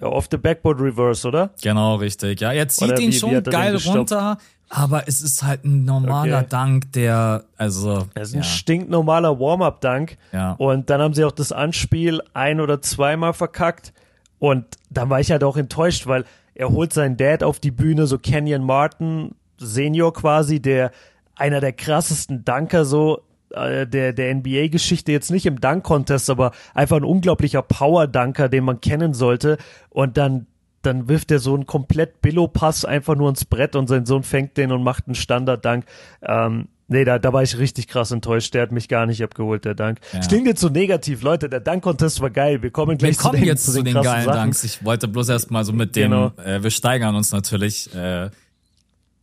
[0.01, 1.51] Ja, off the backboard reverse, oder?
[1.63, 2.41] Genau, richtig.
[2.41, 4.37] Ja, er zieht Oder ihn wie- wie schon den geil runter,
[4.69, 6.47] aber es ist halt ein normaler Okay.
[6.51, 10.19] Dank, der, also, Das ist ein ja, stinknormaler Warm-up-Dank.
[10.33, 10.53] Ja.
[10.53, 13.95] Und dann haben sie auch das Anspiel ein- oder zweimal verkackt.
[14.39, 16.25] Und dann war ich halt auch enttäuscht, weil
[16.55, 20.91] er holt seinen Dad auf die Bühne, so Kenyon Martin, Senior quasi, der
[21.37, 23.23] einer der krassesten Danker so
[23.57, 28.81] äh, der, der NBA-Geschichte jetzt nicht im Dunk-Contest, aber einfach ein unglaublicher Power-Dunker, den man
[28.81, 29.59] kennen sollte.
[29.91, 30.47] Und dann
[30.87, 34.57] dann wirft er so einen komplett Billo-Pass einfach nur ins Brett und sein Sohn fängt
[34.57, 35.85] den und macht einen Standard-Dank.
[36.23, 38.55] Ähm, nee, da, da war ich richtig krass enttäuscht.
[38.55, 39.99] Der hat mich gar nicht abgeholt, der Dank.
[40.13, 40.21] Ja.
[40.21, 41.49] Klingt jetzt so negativ, Leute.
[41.49, 42.63] Der Dank-Contest war geil.
[42.63, 44.37] Wir kommen gleich wir kommen zu den, jetzt zu den, den geilen Sachen.
[44.37, 44.65] Danks.
[44.65, 46.33] Ich wollte bloß erstmal so mit dem, genau.
[46.37, 48.31] äh, wir steigern uns natürlich, äh,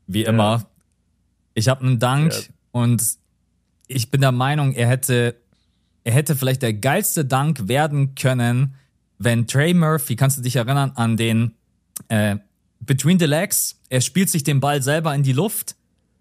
[0.07, 0.43] wie immer.
[0.43, 0.65] Ja.
[1.53, 2.41] Ich habe einen Dank ja.
[2.71, 3.01] und
[3.93, 5.35] ich bin der Meinung, er hätte,
[6.03, 8.75] er hätte vielleicht der geilste Dank werden können,
[9.19, 11.53] wenn Trey Murphy, kannst du dich erinnern an den
[12.09, 12.37] äh,
[12.79, 15.75] Between the Legs, er spielt sich den Ball selber in die Luft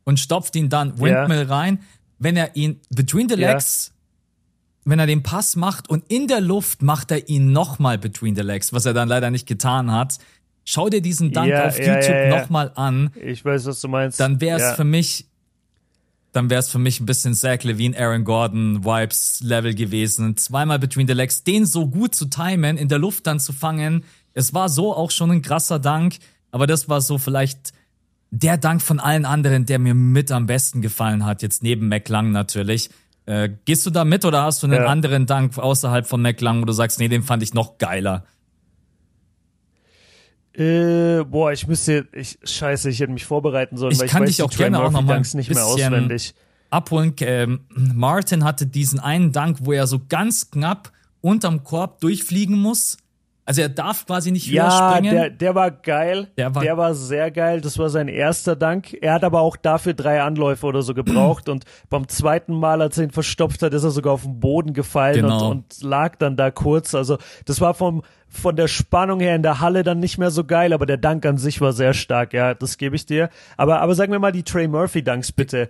[0.04, 1.56] und stopft ihn dann Windmill yeah.
[1.56, 1.78] rein.
[2.18, 3.96] Wenn er ihn Between the Legs, yeah.
[4.84, 8.42] wenn er den Pass macht und in der Luft macht er ihn nochmal Between the
[8.42, 10.18] Legs, was er dann leider nicht getan hat.
[10.64, 12.40] Schau dir diesen Dank yeah, auf YouTube ja, ja.
[12.40, 13.10] nochmal an.
[13.20, 14.20] Ich weiß, was du meinst.
[14.20, 15.26] Dann wäre es für mich
[16.32, 20.36] dann wäre es für mich ein bisschen Zach Levine, Aaron Gordon Vibes Level gewesen.
[20.36, 24.04] Zweimal Between the Legs, den so gut zu timen, in der Luft dann zu fangen.
[24.32, 26.16] Es war so auch schon ein krasser Dank,
[26.50, 27.72] aber das war so vielleicht
[28.30, 32.32] der Dank von allen anderen, der mir mit am besten gefallen hat, jetzt neben McLang
[32.32, 32.88] natürlich.
[33.26, 34.86] Äh, gehst du da mit oder hast du einen ja.
[34.86, 38.24] anderen Dank außerhalb von McLang, wo du sagst, nee, den fand ich noch geiler?
[40.54, 44.36] Äh, boah, ich müsste, ich, scheiße, ich hätte mich vorbereiten sollen, ich weil kann ich
[44.36, 46.34] dich auch gerne auch noch mal nicht mehr auswendig.
[46.68, 47.14] Abholen.
[47.20, 52.96] Ähm, Martin hatte diesen einen Dank, wo er so ganz knapp unterm Korb durchfliegen muss.
[53.44, 55.14] Also er darf quasi nicht höher ja, springen.
[55.14, 56.28] Der, der war geil.
[56.36, 57.60] Der war, der war sehr geil.
[57.60, 58.96] Das war sein erster Dank.
[59.00, 61.48] Er hat aber auch dafür drei Anläufe oder so gebraucht.
[61.48, 64.74] und beim zweiten Mal, als er ihn verstopft hat, ist er sogar auf den Boden
[64.74, 65.50] gefallen genau.
[65.50, 66.94] und, und lag dann da kurz.
[66.94, 70.44] Also das war vom, von der Spannung her in der Halle dann nicht mehr so
[70.44, 72.34] geil, aber der Dank an sich war sehr stark.
[72.34, 73.28] Ja, das gebe ich dir.
[73.56, 75.68] Aber, aber sagen wir mal die Trey Murphy Danks bitte.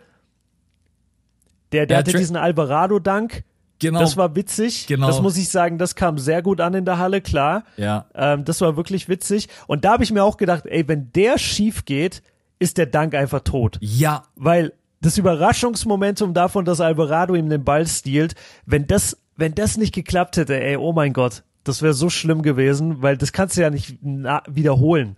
[1.72, 3.44] Der, der ja, hatte diesen Alvarado-Dank
[3.83, 3.99] Genau.
[3.99, 4.87] Das war witzig.
[4.87, 5.09] Genau.
[5.09, 7.64] Das muss ich sagen, das kam sehr gut an in der Halle, klar.
[7.76, 8.07] Ja.
[8.14, 9.49] Ähm, das war wirklich witzig.
[9.66, 12.22] Und da habe ich mir auch gedacht, ey, wenn der schief geht,
[12.61, 13.78] ist der Dank einfach tot.
[13.80, 14.22] Ja.
[14.37, 19.93] Weil das Überraschungsmomentum davon, dass Alvarado ihm den Ball stiehlt, wenn das, wenn das nicht
[19.93, 23.62] geklappt hätte, ey, oh mein Gott, das wäre so schlimm gewesen, weil das kannst du
[23.62, 25.16] ja nicht wiederholen.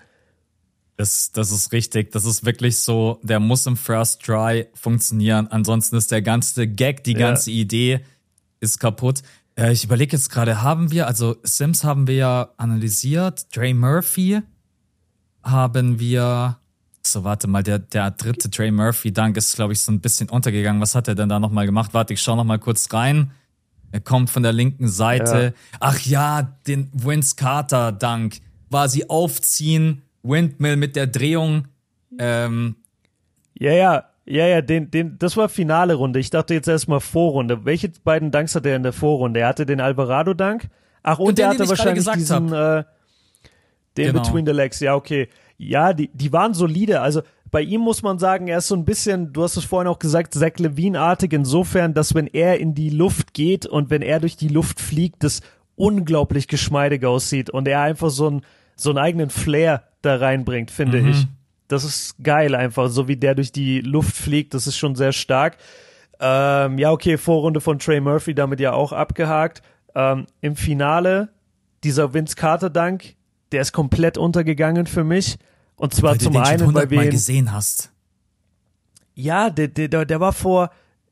[0.96, 2.12] Das, das ist richtig.
[2.12, 5.48] Das ist wirklich so, der muss im First Try funktionieren.
[5.48, 7.18] Ansonsten ist der ganze Gag, die ja.
[7.18, 8.00] ganze Idee
[8.64, 9.22] ist kaputt.
[9.56, 14.42] Äh, ich überlege jetzt gerade, haben wir, also Sims haben wir ja analysiert, Dre Murphy
[15.42, 16.58] haben wir,
[17.02, 20.28] so warte mal, der, der dritte Dre Murphy Dank ist, glaube ich, so ein bisschen
[20.28, 20.80] untergegangen.
[20.80, 21.94] Was hat er denn da nochmal gemacht?
[21.94, 23.30] Warte, ich schau nochmal kurz rein.
[23.92, 25.54] Er kommt von der linken Seite.
[25.54, 25.78] Ja.
[25.80, 28.40] Ach ja, den Vince Carter Dank.
[28.70, 31.68] War sie aufziehen, Windmill mit der Drehung.
[32.18, 32.76] Ähm,
[33.56, 36.18] ja, ja, ja, ja, den, den, das war finale Runde.
[36.18, 37.64] Ich dachte jetzt erstmal Vorrunde.
[37.64, 39.40] Welche beiden Danks hatte er in der Vorrunde?
[39.40, 40.68] Er hatte den Alvarado-Dank.
[41.02, 42.84] Ach, und, und er hatte wahrscheinlich diesen, äh,
[43.96, 44.22] den genau.
[44.22, 44.80] Between the Legs.
[44.80, 45.28] Ja, okay.
[45.58, 47.02] Ja, die, die waren solide.
[47.02, 47.20] Also
[47.50, 49.98] bei ihm muss man sagen, er ist so ein bisschen, du hast es vorhin auch
[49.98, 54.36] gesagt, Zach Levine-artig insofern, dass wenn er in die Luft geht und wenn er durch
[54.36, 55.42] die Luft fliegt, das
[55.76, 58.42] unglaublich geschmeidig aussieht und er einfach so, ein,
[58.74, 61.08] so einen eigenen Flair da reinbringt, finde mhm.
[61.10, 61.26] ich.
[61.68, 65.12] Das ist geil einfach, so wie der durch die Luft fliegt, das ist schon sehr
[65.12, 65.56] stark.
[66.20, 69.62] Ähm, ja, okay, Vorrunde von Trey Murphy damit ja auch abgehakt.
[69.94, 71.30] Ähm, Im Finale,
[71.82, 73.16] dieser Vince Carter Dank,
[73.52, 75.38] der ist komplett untergegangen für mich.
[75.76, 77.90] Und zwar weil zum du einen, weil wir ihn gesehen hast.
[79.14, 80.70] Ja, der, der, der war vor,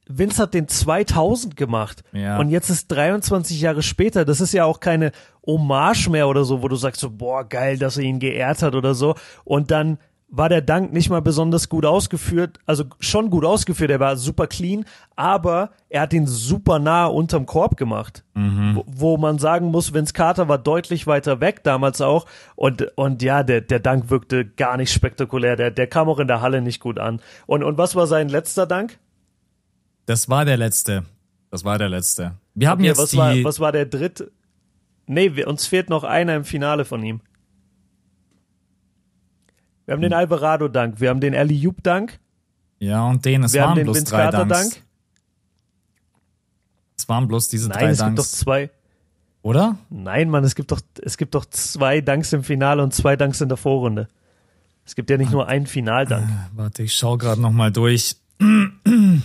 [0.08, 2.02] Vince hat den 2000 gemacht.
[2.12, 2.38] Ja.
[2.38, 4.24] Und jetzt ist 23 Jahre später.
[4.24, 5.12] Das ist ja auch keine
[5.46, 8.74] Hommage mehr oder so, wo du sagst so, boah, geil, dass er ihn geehrt hat
[8.74, 9.14] oder so.
[9.44, 9.98] Und dann
[10.34, 14.46] war der Dank nicht mal besonders gut ausgeführt, also schon gut ausgeführt, er war super
[14.46, 18.24] clean, aber er hat ihn super nah unterm Korb gemacht.
[18.32, 18.76] Mhm.
[18.76, 22.24] Wo, wo, man sagen muss, Vince Carter war deutlich weiter weg damals auch
[22.56, 26.28] und, und ja, der, der Dank wirkte gar nicht spektakulär, der, der kam auch in
[26.28, 27.20] der Halle nicht gut an.
[27.46, 28.98] Und, und was war sein letzter Dank?
[30.06, 31.04] Das war der letzte.
[31.50, 32.32] Das war der letzte.
[32.54, 33.18] Wir haben okay, jetzt was die...
[33.18, 34.32] War, was war der dritte?
[35.06, 37.20] Nee, wir, uns fehlt noch einer im Finale von ihm.
[39.84, 42.18] Wir haben den Alvarado-Dank, wir haben den Eliup-Dank.
[42.78, 44.30] Ja, und den, es wir waren haben den bloß Vince drei.
[44.30, 44.82] Dank.
[46.96, 48.70] Es waren bloß diese Nein, drei es gibt doch zwei.
[49.42, 49.76] Oder?
[49.90, 53.40] Nein, Mann, es gibt doch, es gibt doch zwei Danks im Finale und zwei Danks
[53.40, 54.08] in der Vorrunde.
[54.84, 56.28] Es gibt ja nicht nur einen Finaldank.
[56.28, 58.16] Äh, warte, ich schau gerade noch mal durch.
[58.40, 59.20] äh.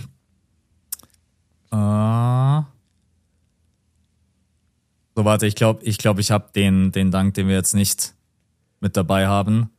[5.14, 8.14] So, warte, ich glaube, ich glaube, ich habe den, den Dank, den wir jetzt nicht
[8.80, 9.70] mit dabei haben.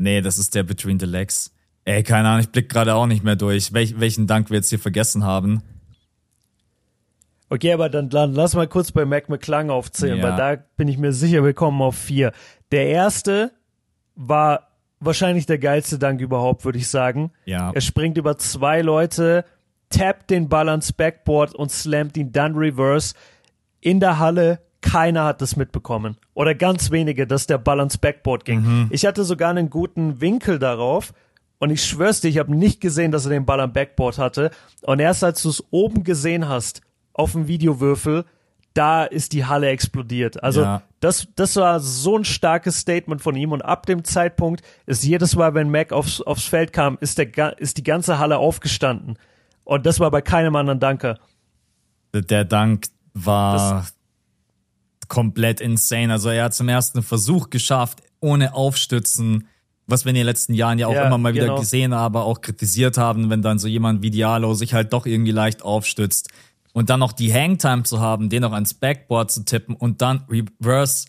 [0.00, 1.52] Nee, das ist der Between the Legs.
[1.84, 4.70] Ey, keine Ahnung, ich blick gerade auch nicht mehr durch, welch, welchen Dank wir jetzt
[4.70, 5.62] hier vergessen haben.
[7.50, 10.22] Okay, aber dann, dann lass mal kurz bei Mac McClung aufzählen, Ja.
[10.22, 12.32] weil da bin ich mir sicher, wir kommen auf vier.
[12.72, 13.52] Der erste
[14.14, 14.68] war
[15.00, 17.32] wahrscheinlich der geilste Dank überhaupt, würde ich sagen.
[17.44, 17.70] Ja.
[17.72, 19.44] Er springt über zwei Leute,
[19.90, 23.14] tappt den Ball ans Backboard und slammt ihn dann reverse
[23.80, 24.60] in der Halle.
[24.82, 26.16] Keiner hat das mitbekommen.
[26.34, 28.86] Oder ganz wenige, dass der Ball ans Backboard ging.
[28.90, 31.12] Ich hatte sogar einen guten Winkel darauf.
[31.58, 34.50] Und ich schwör's dir, ich habe nicht gesehen, dass er den Ball am Backboard hatte.
[34.82, 36.80] Und erst als du es oben gesehen hast,
[37.12, 38.24] auf dem Videowürfel,
[38.72, 40.42] da ist die Halle explodiert.
[40.42, 40.82] Also Ja.
[41.00, 43.52] das, das war so ein starkes Statement von ihm.
[43.52, 47.58] Und ab dem Zeitpunkt ist jedes Mal, wenn Mac aufs, aufs Feld kam, ist, der,
[47.58, 49.18] ist die ganze Halle aufgestanden.
[49.64, 51.18] Und das war bei keinem anderen Danker.
[52.14, 53.86] Der Dank war
[55.10, 56.10] komplett insane.
[56.10, 59.46] Also er hat zum ersten Versuch geschafft, ohne Aufstützen,
[59.86, 61.58] was wir in den letzten Jahren ja auch Ja, immer mal wieder genau.
[61.60, 65.32] gesehen haben, auch kritisiert haben, wenn dann so jemand wie Diallo sich halt doch irgendwie
[65.32, 66.30] leicht aufstützt.
[66.72, 70.24] Und dann noch die Hangtime zu haben, den noch ans Backboard zu tippen und dann
[70.30, 71.08] Reverse.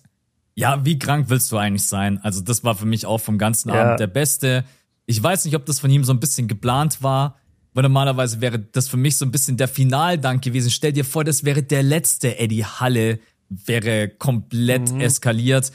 [0.55, 2.19] Ja, wie krank willst du eigentlich sein?
[2.23, 3.83] Also das war für mich auch vom ganzen Ja.
[3.83, 4.65] Abend der beste.
[5.05, 7.37] Ich weiß nicht, ob das von ihm so ein bisschen geplant war,
[7.73, 10.71] weil normalerweise wäre das für mich so ein bisschen der Finaldank gewesen.
[10.71, 13.19] Stell dir vor, das wäre der letzte Eddie Halle,
[13.51, 15.71] wäre komplett eskaliert.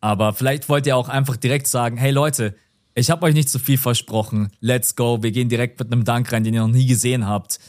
[0.00, 2.54] Aber vielleicht wollte er auch einfach direkt sagen, hey Leute,
[2.94, 4.50] ich habe euch nicht zu viel versprochen.
[4.60, 5.22] Let's go.
[5.22, 7.60] Wir gehen direkt mit einem Dank rein, den ihr noch nie gesehen habt.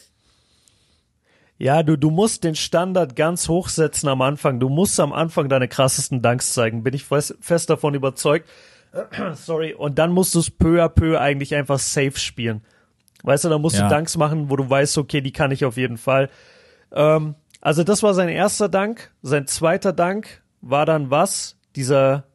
[1.58, 4.60] Ja, du, du musst den Standard ganz hoch setzen am Anfang.
[4.60, 6.82] Du musst am Anfang deine krassesten Danks zeigen.
[6.84, 8.50] Bin ich fest, fest davon überzeugt.
[9.36, 9.74] Sorry.
[9.76, 12.62] Und dann musst du es peu à peu eigentlich einfach safe spielen.
[13.24, 13.84] Weißt du, dann musst Ja.
[13.84, 16.30] du Danks machen, wo du weißt, okay, die kann ich auf jeden Fall.
[16.94, 19.12] Ähm, also das war sein erster Dank.
[19.22, 21.56] Sein zweiter Dank war dann was?
[21.76, 22.26] Dieser,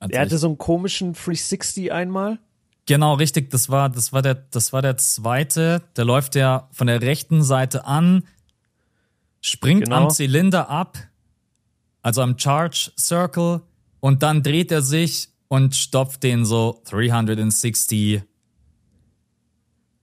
[0.00, 2.38] er hatte so einen komischen 360 einmal.
[2.86, 3.50] Genau, richtig.
[3.50, 5.82] Das war, das war der, das war der zweite.
[5.96, 8.22] Der läuft ja von der rechten Seite an,
[9.40, 10.04] springt Genau.
[10.04, 10.96] am Zylinder ab,
[12.02, 13.62] also am Charge Circle,
[14.00, 18.22] und dann dreht er sich und stopft den so 360.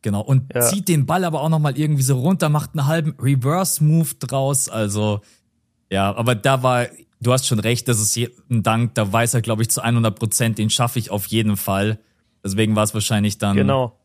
[0.03, 0.21] Genau.
[0.21, 0.61] Und Ja.
[0.61, 4.69] zieht den Ball aber auch nochmal irgendwie so runter, macht einen halben Reverse-Move draus.
[4.69, 5.21] Also,
[5.89, 6.85] ja, aber da war,
[7.21, 8.15] du hast schon recht, das ist
[8.51, 11.57] ein Dank, da weiß er, glaube ich, zu 100 Prozent, den schaffe ich auf jeden
[11.57, 11.97] Fall.
[12.43, 13.55] Deswegen war es wahrscheinlich dann.
[13.55, 13.97] Genau.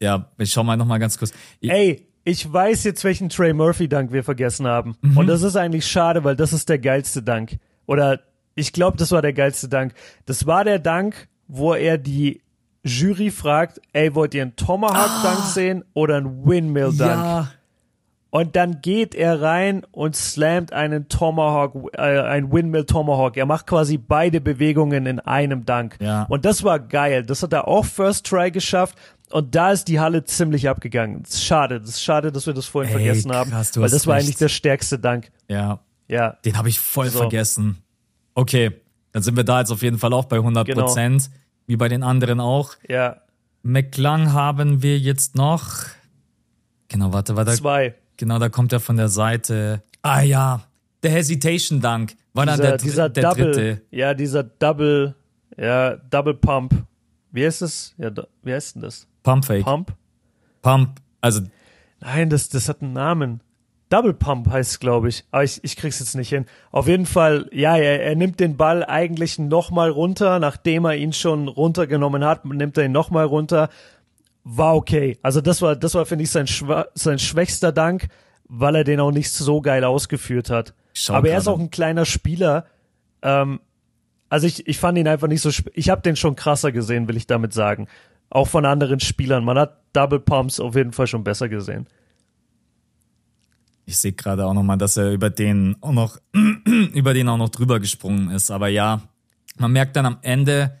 [0.00, 1.32] Ja, ich schau mal nochmal ganz kurz.
[1.60, 4.96] Ich, Ey, ich weiß jetzt, welchen Trey Murphy-Dank wir vergessen haben.
[5.00, 5.16] Mhm.
[5.16, 7.58] Und das ist eigentlich schade, weil das ist der geilste Dank.
[7.86, 8.20] Oder
[8.54, 9.94] ich glaube, das war der geilste Dank.
[10.26, 12.42] Das war der Dank, wo er die
[12.84, 17.22] Jury fragt, ey, wollt ihr einen Tomahawk-Dank sehen oder einen Windmill-Dank?
[17.24, 17.48] ja,
[18.30, 23.36] Und dann geht er rein und slammt einen Tomahawk, äh, ein Windmill Tomahawk.
[23.36, 25.96] Er macht quasi beide Bewegungen in einem Dank.
[26.00, 26.24] Ja.
[26.28, 27.24] Und das war geil.
[27.24, 28.96] Das hat er auch First Try geschafft.
[29.30, 31.22] Und da ist die Halle ziemlich abgegangen.
[31.28, 31.80] Schade.
[31.80, 33.50] Das ist schade, dass wir das vorhin Ey, vergessen haben.
[33.50, 34.24] krass, du weil das war recht.
[34.26, 35.30] eigentlich der stärkste Dank.
[35.48, 36.36] ja, Ja.
[36.44, 37.20] den habe ich voll So.
[37.20, 37.78] vergessen.
[38.34, 38.72] Okay,
[39.12, 40.86] dann sind wir da jetzt auf jeden Fall auch bei 100 Genau.
[41.66, 42.74] Wie bei den anderen auch.
[42.88, 43.22] Ja.
[43.62, 45.72] McClung haben wir jetzt noch.
[46.88, 47.52] Genau, warte, warte.
[47.52, 47.94] Zwei.
[48.16, 49.82] Genau, da kommt er von der Seite.
[50.02, 50.62] Ah ja,
[51.02, 53.44] der Hesitation Dank war dann Dieser, der, dieser der Double.
[53.52, 53.82] dritte.
[53.90, 55.14] Ja, dieser Double,
[55.56, 56.74] ja, Double Pump.
[57.30, 57.94] Wie heißt das?
[57.98, 58.10] Ja,
[58.42, 59.06] wie heißt denn das?
[59.22, 59.64] Pump Fake.
[59.64, 59.92] Pump?
[60.62, 61.00] Pump.
[61.20, 61.40] Also
[62.00, 63.40] Nein, das, das hat einen Namen.
[63.90, 65.24] Double Pump heißt es, glaube ich.
[65.30, 66.46] Aber ich, ich krieg's jetzt nicht hin.
[66.70, 71.12] Auf jeden Fall, ja, er, er nimmt den Ball eigentlich nochmal runter, nachdem er ihn
[71.12, 73.68] schon runtergenommen hat, nimmt er ihn nochmal runter.
[74.42, 75.18] War okay.
[75.22, 76.46] Also das war, das war, finde ich, sein,
[76.94, 78.08] sein schwächster Dank,
[78.48, 80.74] weil er den auch nicht so geil ausgeführt hat.
[80.92, 82.66] Schau Aber er ist auch ein kleiner Spieler.
[83.22, 83.60] Ähm,
[84.28, 87.16] also ich, ich fand ihn einfach nicht so, ich habe den schon krasser gesehen, will
[87.16, 87.88] ich damit sagen.
[88.30, 89.44] Auch von anderen Spielern.
[89.44, 91.86] Man hat Double Pumps auf jeden Fall schon besser gesehen.
[93.86, 96.18] Ich sehe gerade auch nochmal, dass er über den auch noch,
[96.94, 98.50] über den auch noch drüber gesprungen ist.
[98.50, 99.02] Aber ja,
[99.58, 100.78] man merkt dann am Ende,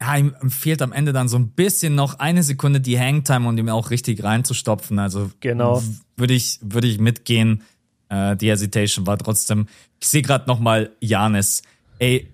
[0.00, 3.56] ja, ihm fehlt am Ende dann so ein bisschen noch eine Sekunde die Hangtime, um
[3.58, 4.98] ihm auch richtig reinzustopfen.
[4.98, 5.82] Also Genau.
[6.16, 7.62] würde ich, würde ich mitgehen.
[8.08, 9.66] Äh, die Hesitation war trotzdem.
[10.00, 11.62] Ich sehe gerade nochmal Janis.
[11.98, 12.28] Ey,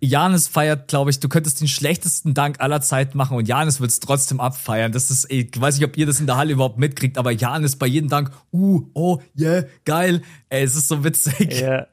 [0.00, 3.90] Janis feiert, glaube ich, du könntest den schlechtesten Dank aller Zeit machen und Janis wird
[3.90, 4.92] es trotzdem abfeiern.
[4.92, 7.76] Das ist, ich weiß nicht, ob ihr das in der Halle überhaupt mitkriegt, aber Janis
[7.76, 10.22] bei jedem Dank, uh, oh, yeah, geil.
[10.48, 11.60] Ey, es ist so witzig.
[11.60, 11.86] Ja.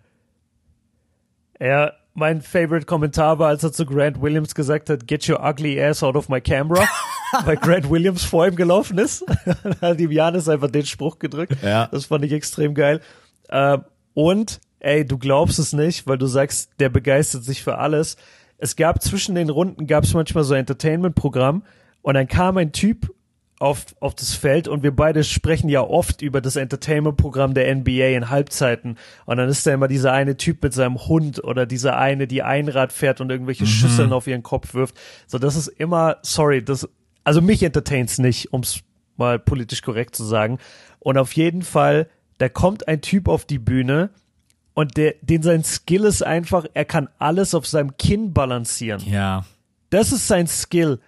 [1.59, 5.81] Ja, mein favorite Kommentar war, als er zu Grant Williams gesagt hat, get your ugly
[5.81, 6.87] ass out of my camera,
[7.45, 9.23] weil Grant Williams vor ihm gelaufen ist.
[9.63, 11.57] Dann hat ihm Janis einfach den Spruch gedrückt.
[11.61, 11.87] Ja.
[11.87, 13.01] Das fand ich extrem geil.
[13.49, 13.83] Ähm,
[14.13, 18.17] und, ey, du glaubst es nicht, weil du sagst, der begeistert sich für alles.
[18.57, 21.63] es gab zwischen den Runden gab es manchmal so Entertainment-Programm
[22.01, 23.13] und dann kam ein Typ
[23.59, 28.09] auf, auf das Feld und wir beide sprechen ja oft über das Entertainment-Programm der NBA
[28.15, 28.97] in Halbzeiten.
[29.25, 32.43] Und dann ist da immer dieser eine Typ mit seinem Hund oder dieser eine, die
[32.43, 33.69] Einrad fährt und irgendwelche mhm.
[33.69, 34.95] Schüsseln auf ihren Kopf wirft.
[35.25, 36.87] So, das ist immer, sorry, das,
[37.23, 38.81] also mich entertains nicht, ums
[39.17, 40.59] mal politisch korrekt zu sagen.
[40.99, 42.07] Und auf jeden Fall,
[42.37, 44.11] da kommt ein Typ auf die Bühne
[44.77, 49.01] und der, den sein Skill ist einfach, er kann alles auf seinem Kinn balancieren.
[49.09, 49.43] Ja.
[49.89, 50.99] Das ist sein Skill.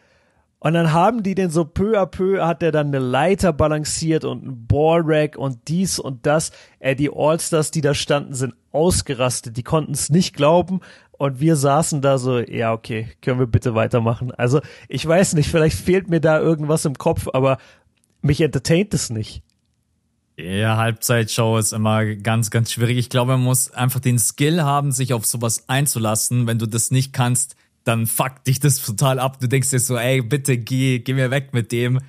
[0.57, 4.25] Und dann haben die den so peu à peu, hat er dann eine Leiter balanciert
[4.25, 6.51] und ein Ballrack und dies und das.
[6.79, 9.55] Äh, die Allstars, die da standen, sind ausgerastet.
[9.55, 10.79] Die konnten es nicht glauben.
[11.11, 14.31] Und wir saßen da so, ja, okay, können wir bitte weitermachen.
[14.31, 17.59] Also, ich weiß nicht, vielleicht fehlt mir da irgendwas im Kopf, aber
[18.23, 19.43] mich entertaint es nicht.
[20.41, 22.97] Ja, Halbzeitshow ist immer ganz, ganz schwierig.
[22.97, 26.47] Ich glaube, man muss einfach den Skill haben, sich auf sowas einzulassen.
[26.47, 29.39] Wenn du das nicht kannst, dann fuckt dich das total ab.
[29.41, 31.99] Du denkst dir so, ey, bitte geh, geh mir weg mit dem.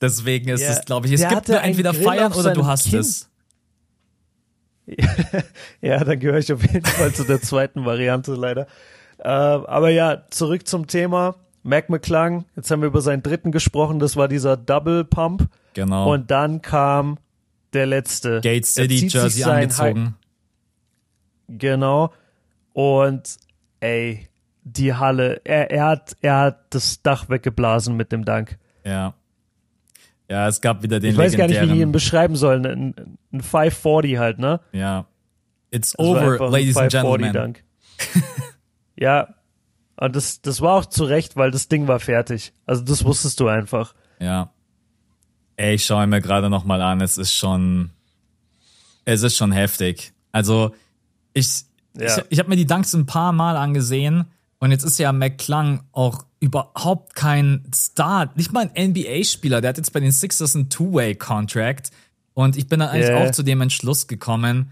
[0.00, 2.94] Deswegen ist es, glaube ich, es gibt nur entweder Grill feiern oder du hast kind.
[2.94, 3.28] es.
[5.80, 8.68] ja, dann gehöre ich auf jeden Fall zu der zweiten Variante leider.
[9.18, 11.36] Äh, aber ja, zurück zum Thema.
[11.64, 15.48] Mac McClung, jetzt haben wir über seinen dritten gesprochen, das war dieser Double Pump.
[15.72, 16.12] Genau.
[16.12, 17.16] Und dann kam
[17.74, 18.40] der letzte.
[18.40, 20.14] Gate City Jersey angezogen.
[21.48, 22.12] genau.
[22.72, 23.36] Und
[23.80, 24.28] ey,
[24.64, 25.40] die Halle.
[25.44, 28.58] Er, er, hat, er hat das Dach weggeblasen mit dem Dank.
[28.84, 29.14] Ja.
[30.30, 32.66] Ja, es gab wieder den Ich weiß gar nicht, wie ich ihn beschreiben soll.
[32.66, 32.94] Ein,
[33.32, 34.60] ein 540 halt, ne?
[34.72, 35.06] Ja.
[35.70, 37.32] It's das over, ladies and gentlemen.
[37.32, 37.64] Dank.
[38.96, 39.34] ja.
[39.96, 42.52] Und das, das war auch zu Recht, weil das Ding war fertig.
[42.64, 43.94] Also das wusstest du einfach.
[44.18, 44.50] Ja.
[45.56, 47.00] Ey, ich schaue mir gerade nochmal an.
[47.00, 47.90] Es ist schon,
[49.04, 50.12] es ist schon heftig.
[50.32, 50.74] Also,
[51.32, 51.64] ich,
[51.96, 52.18] ja.
[52.18, 54.24] ich, ich habe mir die Dunks ein paar Mal angesehen
[54.58, 59.60] und jetzt ist ja McClung auch überhaupt kein Star, nicht mal ein NBA-Spieler.
[59.60, 61.90] Der hat jetzt bei den Sixers einen Two-Way-Contract.
[62.34, 63.24] Und ich bin dann eigentlich yeah.
[63.24, 64.70] auch zu dem Entschluss gekommen,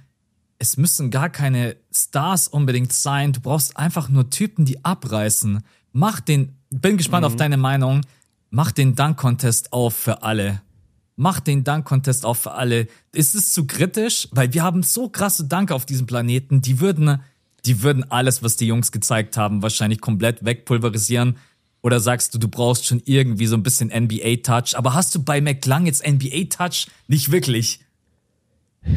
[0.59, 3.33] es müssen gar keine Stars unbedingt sein.
[3.33, 5.65] Du brauchst einfach nur Typen, die abreißen.
[5.93, 7.27] Mach den, bin gespannt mhm.
[7.27, 8.03] auf deine Meinung,
[8.51, 10.63] mach den Dunk-Contest auf für alle.
[11.17, 12.87] Mach den Dunk-Contest auf für alle.
[13.13, 14.29] Ist es zu kritisch?
[14.33, 17.21] Weil wir haben so krasse Dank auf diesem Planeten, die würden
[17.65, 21.37] die würden alles, was die Jungs gezeigt haben, wahrscheinlich komplett wegpulverisieren.
[21.81, 24.77] Oder sagst du, du brauchst schon irgendwie so ein bisschen NBA-Touch?
[24.77, 26.87] Aber hast du bei McLang jetzt NBA-Touch?
[27.09, 27.81] Nicht wirklich.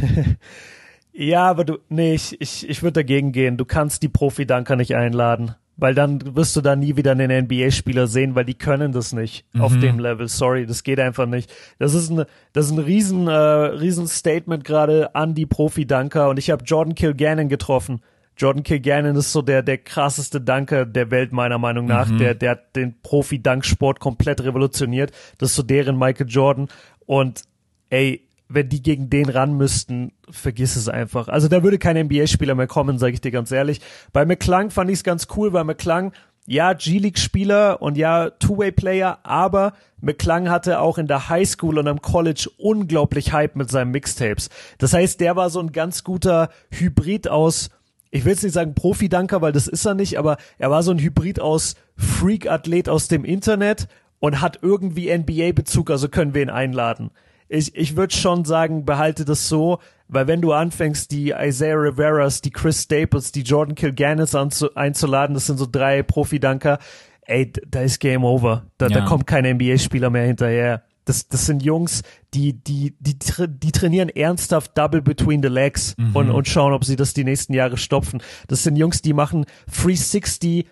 [1.14, 3.58] ja, aber du, nee, ich, ich, ich würde dagegen gehen.
[3.58, 5.56] Du kannst die Profi-Dunker nicht einladen.
[5.78, 9.46] Weil dann wirst du da nie wieder einen NBA-Spieler sehen, weil die können das nicht
[9.54, 9.62] mhm.
[9.62, 10.28] auf dem Level.
[10.28, 11.52] Sorry, das geht einfach nicht.
[11.80, 12.24] Das ist ein,
[12.54, 16.30] das ist ein riesen, äh, riesen Statement gerade an die Profi-Dunker.
[16.30, 18.02] Und ich habe Jordan Kilgannon getroffen
[18.38, 22.10] Jordan Kilgannon ist so der, der krasseste Danker der Welt, meiner Meinung nach.
[22.10, 22.18] Mhm.
[22.18, 25.12] Der, der hat den Profi-Danksport komplett revolutioniert.
[25.38, 26.68] Das ist so deren Michael Jordan.
[27.06, 27.44] Und
[27.90, 31.28] ey, wenn die gegen den ran müssten, vergiss es einfach.
[31.28, 33.82] Also da würde kein NBA-Spieler mehr kommen, sage ich dir ganz ehrlich.
[34.14, 36.12] Bei McClung fand ich es ganz cool, weil McClung,
[36.46, 42.50] ja, G-League-Spieler und ja, Two-Way-Player, aber McClung hatte auch in der Highschool und am College
[42.58, 44.50] unglaublich Hype mit seinen Mixtapes.
[44.78, 47.70] Das heißt, der war so ein ganz guter Hybrid aus
[48.12, 50.92] ich will jetzt nicht sagen Profi-Danker, weil das ist er nicht, aber er war so
[50.92, 53.90] ein Hybrid aus Freak-Athlet aus dem Internet
[54.20, 57.12] und hat irgendwie NBA-Bezug, also können wir ihn einladen.
[57.48, 62.42] Ich, ich würde schon sagen, behalte das so, weil wenn du anfängst, die Isaiah Riveras,
[62.42, 66.80] die Chris Staples, die Jordan Kilganis einzuladen, das sind so drei Profi-Danker,
[67.22, 68.66] ey, da ist Game Over.
[68.78, 69.00] Da, ja.
[69.00, 70.84] da kommt kein NBA-Spieler mehr hinterher.
[71.06, 72.02] Das, das sind Jungs,
[72.34, 73.16] die, die, die,
[73.48, 76.16] die trainieren ernsthaft Double Between the Legs mhm.
[76.16, 78.22] und, und schauen, ob sie das die nächsten Jahre stopfen.
[78.48, 80.68] Das sind Jungs, die machen 360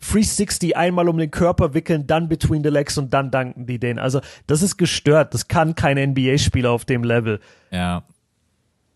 [0.00, 3.98] 360 einmal um den Körper wickeln, dann between the legs und dann danken die den.
[3.98, 5.34] Also das ist gestört.
[5.34, 7.40] Das kann kein NBA-Spieler auf dem Level.
[7.70, 8.04] Ja.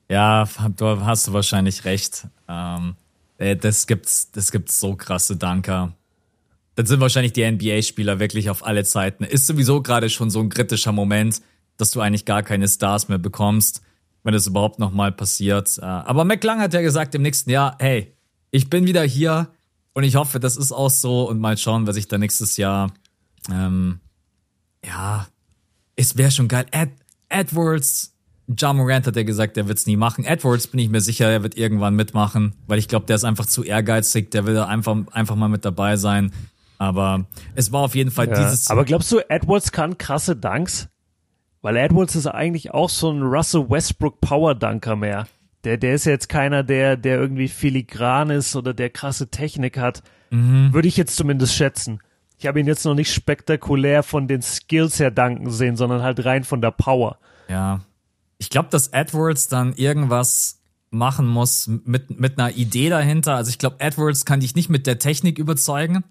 [0.08, 2.26] Ja, du hast du wahrscheinlich recht.
[2.48, 2.96] Ähm,
[3.38, 5.94] äh, das gibt's, das gibt's so krasse Danker
[6.74, 9.24] dann sind wahrscheinlich die NBA-Spieler wirklich auf alle Zeiten.
[9.24, 11.42] Ist sowieso gerade schon so ein kritischer Moment,
[11.76, 13.82] dass du eigentlich gar keine Stars mehr bekommst,
[14.22, 15.78] wenn das überhaupt nochmal passiert.
[15.78, 18.14] Äh, aber McLang hat ja gesagt im nächsten Jahr, hey,
[18.50, 19.48] ich bin wieder hier
[19.94, 22.92] und ich hoffe, das ist auch so und mal schauen, was ich da nächstes Jahr,
[23.50, 24.00] ähm,
[24.84, 25.26] ja,
[25.96, 26.66] es wäre schon geil.
[26.70, 26.90] Ed,
[27.28, 28.14] Edwards,
[28.48, 30.24] John Morant hat ja gesagt, der wird's nie machen.
[30.24, 33.46] Edwards bin ich mir sicher, er wird irgendwann mitmachen, weil ich glaube, der ist einfach
[33.46, 36.32] zu ehrgeizig, der will da einfach, einfach mal mit dabei sein.
[36.78, 38.34] Aber es war auf jeden Fall ja.
[38.34, 38.68] dieses.
[38.68, 40.88] Aber glaubst du, Edwards kann krasse Dunks?
[41.60, 45.28] Weil Edwards ist eigentlich auch so ein Russell Westbrook Power Dunker mehr.
[45.64, 50.02] Der, der ist jetzt keiner, der, der irgendwie filigran ist oder der krasse Technik hat.
[50.30, 50.72] Mhm.
[50.72, 52.00] Würde ich jetzt zumindest schätzen.
[52.38, 56.24] Ich habe ihn jetzt noch nicht spektakulär von den Skills her danken sehen, sondern halt
[56.24, 57.18] rein von der Power.
[57.48, 57.80] Ja.
[58.38, 60.60] Ich glaube, dass Edwards dann irgendwas
[60.90, 63.36] machen muss mit, mit einer Idee dahinter.
[63.36, 66.04] Also ich glaube, Edwards kann dich nicht mit der Technik überzeugen.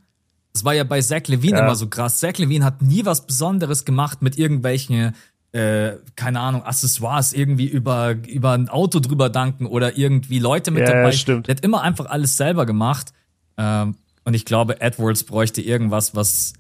[0.54, 1.64] Das war ja bei Zach Levine ja.
[1.64, 2.20] immer so krass.
[2.20, 5.14] Zach Levine hat nie was Besonderes gemacht mit irgendwelchen,
[5.54, 10.88] äh, keine Ahnung, Accessoires irgendwie über, über ein Auto drüber danken oder irgendwie Leute mit
[10.88, 11.12] ja, dabei.
[11.12, 11.48] Stimmt.
[11.48, 13.14] Der hat immer einfach alles selber gemacht.
[13.58, 16.54] Ähm, und ich glaube, Edwards bräuchte irgendwas, was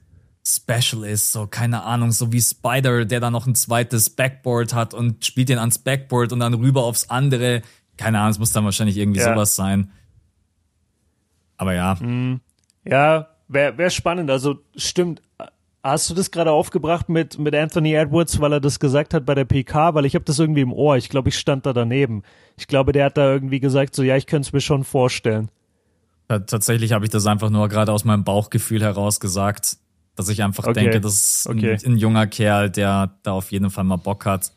[0.45, 1.31] special ist.
[1.31, 5.49] So, keine Ahnung, so wie Spider, der da noch ein zweites Backboard hat und spielt
[5.49, 7.61] den ans Backboard und dann rüber aufs andere.
[7.97, 9.33] Keine Ahnung, es muss dann wahrscheinlich irgendwie ja.
[9.33, 9.91] sowas sein.
[11.57, 11.95] Aber ja.
[11.99, 12.41] Mhm.
[12.83, 14.29] Ja, wäre wär spannend.
[14.31, 15.21] Also stimmt.
[15.83, 19.33] Hast du das gerade aufgebracht mit, mit Anthony Edwards, weil er das gesagt hat bei
[19.33, 19.95] der PK?
[19.95, 20.95] Weil ich habe das irgendwie im Ohr.
[20.97, 22.21] Ich glaube, ich stand da daneben.
[22.55, 25.49] Ich glaube, der hat da irgendwie gesagt, so ja, ich könnte es mir schon vorstellen.
[26.27, 29.77] Tatsächlich habe ich das einfach nur gerade aus meinem Bauchgefühl heraus gesagt,
[30.15, 30.81] dass ich einfach okay.
[30.81, 31.73] denke, das ist okay.
[31.73, 34.51] ein, ein, junger Kerl, der da auf jeden Fall mal Bock hat,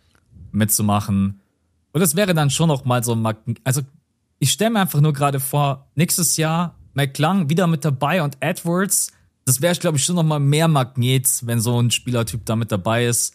[0.53, 1.41] mitzumachen.
[1.93, 3.17] Und es wäre dann schon noch mal so,
[3.65, 3.81] also
[4.39, 9.13] ich stelle mir einfach nur gerade vor, nächstes Jahr McClung wieder mit dabei und Edwards,
[9.45, 12.73] das wäre, glaube ich, schon noch mal mehr Magnet, wenn so ein Spielertyp da mit
[12.73, 13.35] dabei ist.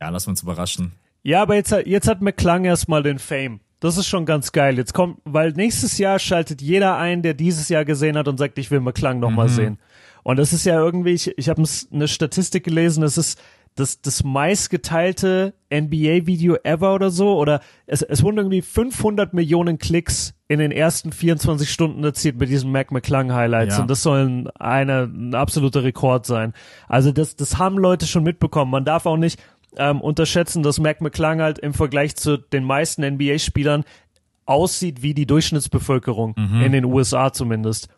[0.00, 0.92] Ja, lass uns überraschen.
[1.22, 3.60] Ja, aber jetzt, jetzt hat McClung erstmal den Fame.
[3.80, 4.76] Das ist schon ganz geil.
[4.76, 8.58] Jetzt kommt, weil nächstes Jahr schaltet jeder ein, der dieses Jahr gesehen hat und sagt,
[8.58, 9.52] ich will McClung nochmal mhm.
[9.52, 9.78] sehen.
[10.22, 13.40] Und das ist ja irgendwie, ich, ich habe eine Statistik gelesen, das ist
[13.74, 17.38] das, das meistgeteilte NBA-Video ever oder so.
[17.38, 22.48] Oder es, es wurden irgendwie 500 Millionen Klicks in den ersten 24 Stunden erzielt mit
[22.48, 23.76] diesen Mac McClung Highlights.
[23.76, 23.82] Ja.
[23.82, 26.54] Und das soll eine, ein absoluter Rekord sein.
[26.88, 28.68] Also das, das haben Leute schon mitbekommen.
[28.68, 29.40] Man darf auch nicht
[29.76, 33.84] ähm, unterschätzen, dass Mac McClung halt im Vergleich zu den meisten NBA-Spielern
[34.44, 36.62] aussieht wie die Durchschnittsbevölkerung mhm.
[36.62, 37.88] in den USA zumindest.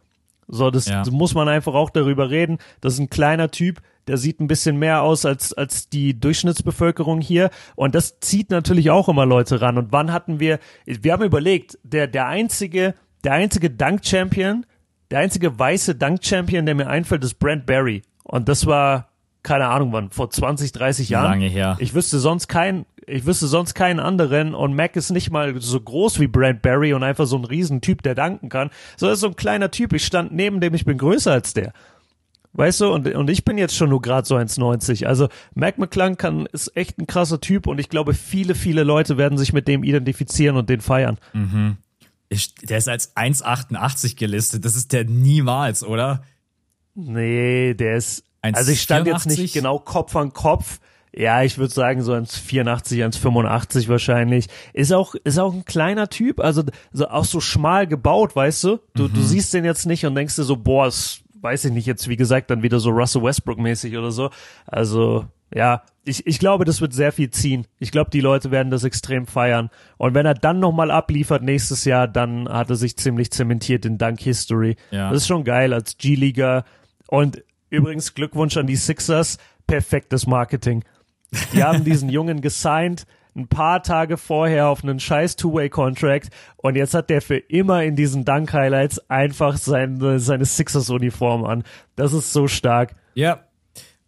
[0.47, 0.99] So, das, ja.
[0.99, 2.59] das muss man einfach auch darüber reden.
[2.83, 7.21] Das ist ein kleiner Typ, der sieht ein bisschen mehr aus als, als die Durchschnittsbevölkerung
[7.21, 7.51] hier.
[7.77, 9.79] Und das zieht natürlich auch immer Leute ran.
[9.79, 12.95] Und wann hatten wir, wir haben überlegt, der, der einzige,
[13.25, 14.67] der einzige Dunk-Champion,
[15.11, 18.03] der einzige weiße Dunk-Champion, der mir einfällt, ist Brent Barry.
[18.25, 19.09] Und das war,
[19.43, 21.31] keine Ahnung wann, vor 20, 30 Jahren.
[21.33, 21.77] Lange her.
[21.79, 25.81] Ich wüsste sonst keinen, ich wüsste sonst keinen anderen und Mac ist nicht mal so
[25.81, 28.71] groß wie Brent Barry und einfach so ein Riesentyp, der danken kann.
[28.97, 29.93] So ist so ein kleiner Typ.
[29.93, 31.73] Ich stand neben dem, ich bin größer als der.
[32.55, 35.07] Weißt du, und, und ich bin jetzt schon nur gerade so 1,90.
[35.07, 39.17] Also Mac McClung kann, ist echt ein krasser Typ und ich glaube, viele, viele Leute
[39.17, 41.19] werden sich mit dem identifizieren und den feiern.
[41.33, 41.79] Mhm.
[42.29, 44.65] Ich, der ist als 1,88 gelistet.
[44.65, 46.23] Das ist der niemals, oder?
[46.95, 48.25] Nee, der ist.
[48.43, 49.31] 1, also ich stand 84?
[49.31, 50.81] jetzt nicht genau Kopf an Kopf.
[51.15, 54.49] Ja, ich würde sagen so 1,84, 1,85 wahrscheinlich.
[54.73, 58.79] Ist auch, ist auch ein kleiner Typ, also so, auch so schmal gebaut, weißt du?
[58.95, 59.13] Du, mhm.
[59.13, 62.09] du siehst den jetzt nicht und denkst dir so, boah, ist weiß ich nicht, jetzt
[62.09, 64.30] wie gesagt, dann wieder so Russell Westbrook-mäßig oder so.
[64.66, 67.66] Also, ja, ich, ich glaube, das wird sehr viel ziehen.
[67.78, 69.70] Ich glaube, die Leute werden das extrem feiern.
[69.99, 73.99] Und wenn er dann nochmal abliefert nächstes Jahr, dann hat er sich ziemlich zementiert in
[73.99, 74.76] Dunk History.
[74.90, 75.11] Ja.
[75.11, 76.64] Das ist schon geil als G-Leaguer.
[77.09, 79.38] Und übrigens Glückwunsch an die Sixers.
[79.66, 80.84] Perfektes Marketing.
[81.53, 86.95] Die haben diesen Jungen gesigned ein paar Tage vorher auf einen scheiß Two-Way-Contract und jetzt
[86.95, 91.64] hat der für immer in diesen Dunk-Highlights einfach seine, seine Sixers-Uniform an.
[91.97, 92.95] Das ist so stark.
[93.14, 93.41] Ja,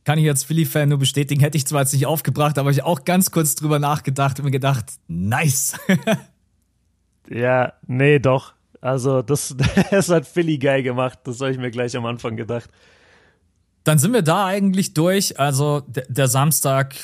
[0.05, 1.41] kann ich als Philly-Fan nur bestätigen.
[1.41, 4.51] Hätte ich zwar jetzt nicht aufgebracht, aber ich auch ganz kurz drüber nachgedacht und mir
[4.51, 5.79] gedacht, nice.
[7.31, 8.53] ja, nee, doch.
[8.83, 9.57] Also, das,
[9.91, 11.21] das hat Philly geil gemacht.
[11.25, 12.69] Das habe ich mir gleich am Anfang gedacht.
[13.85, 15.41] Dann sind wir da eigentlich durch.
[15.41, 16.95] Also, der, der Samstag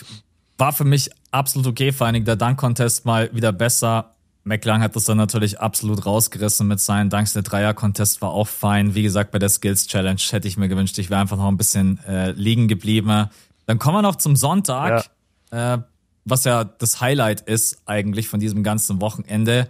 [0.60, 4.14] war für mich absolut okay, vor allen Dingen der Dunk-Contest mal wieder besser.
[4.44, 7.32] McLang hat das dann natürlich absolut rausgerissen mit seinen Dunks.
[7.32, 8.94] Der Dreier-Contest war auch fein.
[8.94, 11.98] Wie gesagt, bei der Skills-Challenge hätte ich mir gewünscht, ich wäre einfach noch ein bisschen
[12.06, 13.28] äh, liegen geblieben.
[13.66, 15.10] Dann kommen wir noch zum Sonntag,
[15.52, 15.74] ja.
[15.74, 15.78] Äh,
[16.24, 19.68] was ja das Highlight ist eigentlich von diesem ganzen Wochenende.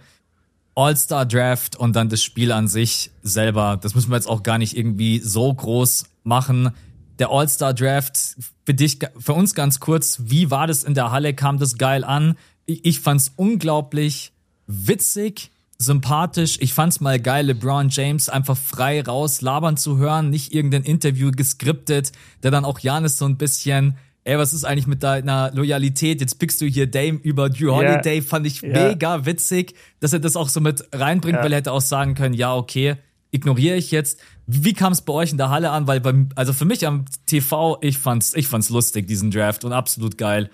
[0.75, 3.77] All-Star Draft und dann das Spiel an sich selber.
[3.81, 6.71] Das müssen wir jetzt auch gar nicht irgendwie so groß machen
[7.19, 8.17] der All-Star Draft
[8.65, 10.21] für dich, für uns ganz kurz.
[10.25, 11.33] Wie war das in der Halle?
[11.33, 12.37] Kam das geil an?
[12.65, 14.33] Ich, ich fand's unglaublich
[14.67, 16.57] witzig, sympathisch.
[16.61, 21.31] Ich fand's mal geil, LeBron James einfach frei raus labern zu hören, nicht irgendein Interview
[21.31, 22.11] geskriptet,
[22.43, 26.21] der dann auch Janis so ein bisschen ey, was ist eigentlich mit deiner Loyalität?
[26.21, 28.23] Jetzt pickst du hier Dame über Drew Holiday, yeah.
[28.23, 28.89] fand ich yeah.
[28.89, 31.43] mega witzig, dass er das auch so mit reinbringt, yeah.
[31.43, 32.97] weil er hätte auch sagen können, ja, okay,
[33.31, 34.19] ignoriere ich jetzt.
[34.47, 35.87] Wie kam es bei euch in der Halle an?
[35.87, 39.73] Weil beim, also für mich am TV, ich fand's, ich fand's lustig, diesen Draft und
[39.73, 40.49] absolut geil.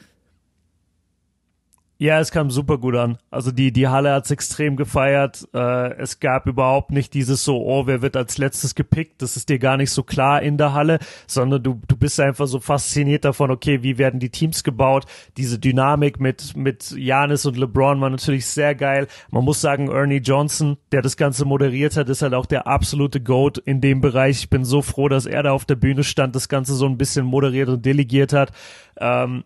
[1.99, 3.17] Ja, es kam super gut an.
[3.31, 5.47] Also die, die Halle hat's extrem gefeiert.
[5.51, 9.23] Äh, es gab überhaupt nicht dieses so, oh, wer wird als letztes gepickt?
[9.23, 12.45] Das ist dir gar nicht so klar in der Halle, sondern du, du bist einfach
[12.45, 15.05] so fasziniert davon, okay, wie werden die Teams gebaut?
[15.37, 19.07] Diese Dynamik mit, mit Janis und LeBron war natürlich sehr geil.
[19.31, 23.21] Man muss sagen, Ernie Johnson, der das Ganze moderiert hat, ist halt auch der absolute
[23.21, 24.37] Goat in dem Bereich.
[24.37, 26.99] Ich bin so froh, dass er da auf der Bühne stand, das Ganze so ein
[26.99, 28.51] bisschen moderiert und delegiert hat.
[28.99, 29.43] Ähm,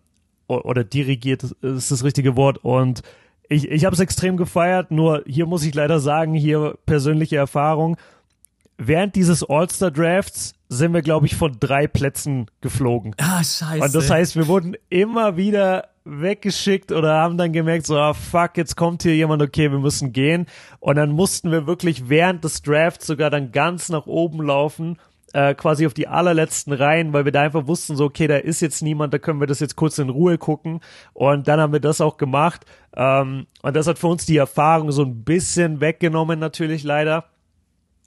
[0.51, 3.01] oder dirigiert ist das richtige Wort und
[3.51, 7.97] ich, ich habe es extrem gefeiert, nur hier muss ich leider sagen, hier persönliche Erfahrung.
[8.77, 13.13] Während dieses All-Star-Drafts sind wir, glaube ich, von drei Plätzen geflogen.
[13.19, 13.83] Ah, scheiße.
[13.83, 18.57] Und das heißt, wir wurden immer wieder weggeschickt oder haben dann gemerkt, so, ah, fuck,
[18.57, 20.47] jetzt kommt hier jemand, okay, wir müssen gehen.
[20.79, 24.97] Und dann mussten wir wirklich während des Drafts sogar dann ganz nach oben laufen
[25.33, 28.61] äh, quasi auf die allerletzten Reihen, weil wir da einfach wussten, so, okay, da ist
[28.61, 30.81] jetzt niemand, da können wir das jetzt kurz in Ruhe gucken.
[31.13, 32.65] Und dann haben wir das auch gemacht.
[32.95, 37.30] Ähm, und das hat für uns die Erfahrung so ein bisschen weggenommen, natürlich leider.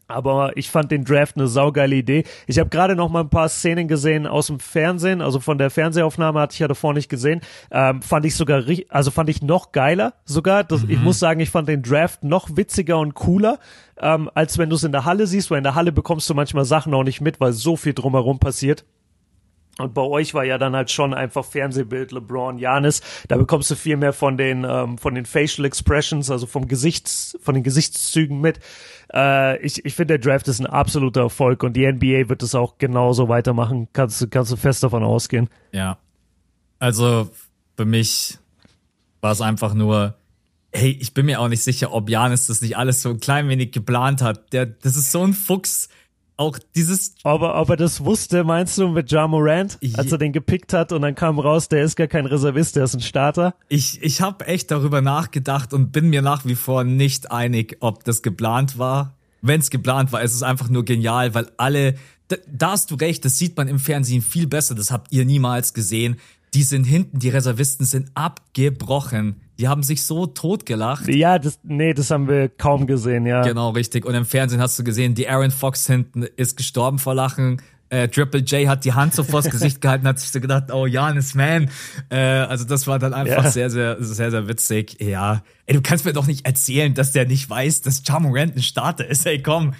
[0.06, 2.24] Aber ich fand den Draft eine saugeile Idee.
[2.46, 5.70] Ich habe gerade noch mal ein paar Szenen gesehen aus dem Fernsehen, also von der
[5.70, 7.40] Fernsehaufnahme hatte ich ja davor nicht gesehen.
[7.70, 10.64] Ähm, fand ich sogar, also fand ich noch geiler sogar.
[10.64, 10.90] Das, mhm.
[10.90, 13.58] Ich muss sagen, ich fand den Draft noch witziger und cooler,
[13.98, 16.34] ähm, als wenn du es in der Halle siehst, weil in der Halle bekommst du
[16.34, 18.84] manchmal Sachen auch nicht mit, weil so viel drumherum passiert.
[19.78, 23.02] Und bei euch war ja dann halt schon einfach Fernsehbild LeBron, Janis.
[23.26, 27.36] Da bekommst du viel mehr von den ähm, von den Facial Expressions, also vom Gesichts
[27.40, 28.60] von den Gesichtszügen mit.
[29.12, 32.54] Äh, ich ich finde der Draft ist ein absoluter Erfolg und die NBA wird es
[32.54, 33.88] auch genauso weitermachen.
[33.92, 35.50] Kannst du kannst du fest davon ausgehen.
[35.72, 35.98] Ja.
[36.78, 37.30] Also
[37.76, 38.38] für mich
[39.20, 40.14] war es einfach nur
[40.76, 43.48] Hey, ich bin mir auch nicht sicher, ob Janis das nicht alles so ein klein
[43.48, 44.52] wenig geplant hat.
[44.52, 45.88] Der, das ist so ein Fuchs
[46.36, 47.14] auch dieses.
[47.22, 50.92] Aber ob er das wusste, meinst du, mit Ja Morant, als er den gepickt hat
[50.92, 53.54] und dann kam raus, der ist gar kein Reservist, der ist ein Starter?
[53.68, 58.04] Ich, ich habe echt darüber nachgedacht und bin mir nach wie vor nicht einig, ob
[58.04, 59.14] das geplant war.
[59.42, 61.94] Wenn es geplant war, ist es einfach nur genial, weil alle,
[62.28, 65.24] da, da hast du recht, das sieht man im Fernsehen viel besser, das habt ihr
[65.24, 66.16] niemals gesehen.
[66.54, 71.08] Die sind hinten, die Reservisten sind abgebrochen die haben sich so totgelacht.
[71.08, 73.42] Ja, das, nee, das haben wir kaum gesehen, ja.
[73.42, 74.04] Genau, richtig.
[74.04, 77.60] Und im Fernsehen hast du gesehen, die Aaron Fox hinten ist gestorben vor Lachen.
[77.90, 80.86] Äh, Triple J hat die Hand so vors Gesicht gehalten, hat sich so gedacht, oh
[80.86, 81.70] Janis, man.
[82.10, 83.50] Äh, also das war dann einfach ja.
[83.50, 85.00] sehr, sehr, sehr, sehr witzig.
[85.00, 85.42] Ja.
[85.66, 89.06] Ey, du kannst mir doch nicht erzählen, dass der nicht weiß, dass Jamorant ein Starter
[89.06, 89.24] ist.
[89.26, 89.74] Ey, komm.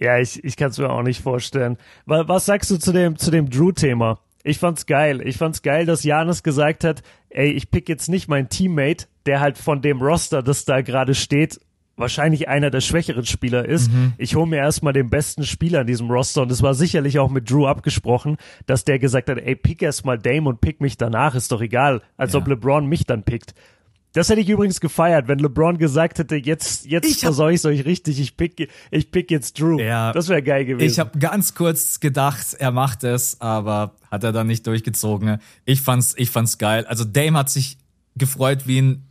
[0.00, 1.76] Ja, ich, ich kann es mir auch nicht vorstellen.
[2.06, 4.18] Was, was sagst du zu dem, zu dem Drew-Thema?
[4.42, 5.20] Ich fand's geil.
[5.22, 9.40] Ich fand's geil, dass Janis gesagt hat, ey, ich pick jetzt nicht meinen Teammate, der
[9.40, 11.60] halt von dem Roster, das da gerade steht,
[11.96, 13.92] wahrscheinlich einer der schwächeren Spieler ist.
[13.92, 14.14] Mhm.
[14.18, 17.30] Ich hole mir erstmal den besten Spieler in diesem Roster und es war sicherlich auch
[17.30, 21.34] mit Drew abgesprochen, dass der gesagt hat, ey, pick erstmal Dame und pick mich danach,
[21.34, 22.40] ist doch egal, als ja.
[22.40, 23.54] ob LeBron mich dann pickt.
[24.12, 28.18] Das hätte ich übrigens gefeiert, wenn LeBron gesagt hätte, jetzt, jetzt versorge ich euch richtig,
[28.18, 29.80] ich pick, ich pick jetzt Drew.
[29.80, 30.90] Ja, das wäre geil gewesen.
[30.90, 35.38] Ich habe ganz kurz gedacht, er macht es, aber hat er dann nicht durchgezogen.
[35.64, 36.86] Ich fand's, ich fand's geil.
[36.86, 37.78] Also Dame hat sich
[38.16, 39.06] gefreut wie ein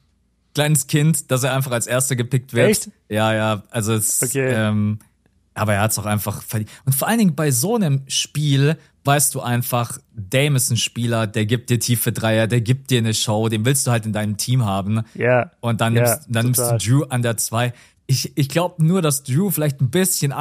[0.54, 2.70] kleines Kind, dass er einfach als Erster gepickt wird.
[2.70, 2.92] Echt?
[3.08, 4.52] Ja, ja, also es, okay.
[4.54, 5.00] ähm,
[5.54, 6.70] aber er hat's auch einfach verdient.
[6.86, 8.78] Und vor allen Dingen bei so einem Spiel,
[9.10, 13.00] weißt du einfach, Dame ist ein Spieler, der gibt dir tiefe Dreier, der gibt dir
[13.00, 15.02] eine Show, den willst du halt in deinem Team haben.
[15.16, 15.26] Ja.
[15.26, 15.52] Yeah.
[15.62, 17.74] Und dann, nimmst, dann nimmst du Drew an der zwei.
[18.06, 20.32] Ich, ich glaube nur, dass Drew vielleicht ein bisschen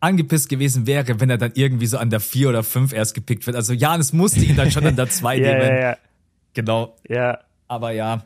[0.00, 3.46] angepisst gewesen wäre, wenn er dann irgendwie so an der vier oder fünf erst gepickt
[3.46, 3.56] wird.
[3.56, 5.76] Also Janis musste ihn dann schon an der zwei yeah, nehmen.
[5.76, 5.96] Ja, ja.
[6.54, 6.96] Genau.
[7.10, 7.38] Ja.
[7.66, 8.24] Aber ja.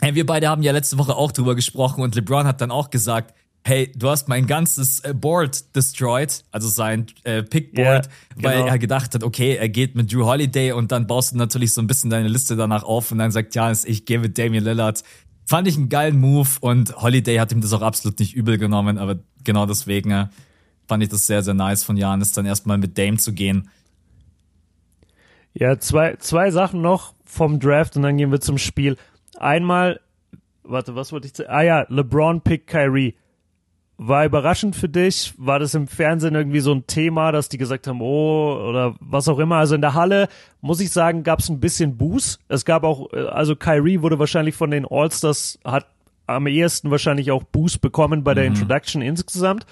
[0.00, 2.88] Hey, wir beide haben ja letzte Woche auch drüber gesprochen und LeBron hat dann auch
[2.88, 8.48] gesagt, hey, du hast mein ganzes äh, Board destroyed, also sein äh, Pickboard, yeah, genau.
[8.48, 11.74] weil er gedacht hat, okay, er geht mit Drew Holiday und dann baust du natürlich
[11.74, 14.64] so ein bisschen deine Liste danach auf und dann sagt Janis, ich gehe mit Damian
[14.64, 15.02] Lillard.
[15.44, 18.98] Fand ich einen geilen Move und Holiday hat ihm das auch absolut nicht übel genommen,
[18.98, 20.26] aber genau deswegen äh,
[20.86, 23.70] fand ich das sehr, sehr nice von Janis, dann erstmal mit Dame zu gehen.
[25.54, 28.96] Ja, zwei, zwei Sachen noch vom Draft und dann gehen wir zum Spiel.
[29.38, 30.00] Einmal,
[30.62, 31.50] warte, was wollte ich sagen?
[31.50, 33.14] Ah ja, LeBron pick Kyrie
[33.98, 35.34] war überraschend für dich?
[35.36, 39.28] War das im Fernsehen irgendwie so ein Thema, dass die gesagt haben, oh, oder was
[39.28, 39.56] auch immer?
[39.56, 40.28] Also in der Halle,
[40.60, 42.38] muss ich sagen, gab es ein bisschen Buß.
[42.48, 45.86] Es gab auch, äh, also Kyrie wurde wahrscheinlich von den Allstars, hat
[46.26, 48.54] am ehesten wahrscheinlich auch Boost bekommen bei der mhm.
[48.54, 49.66] Introduction insgesamt.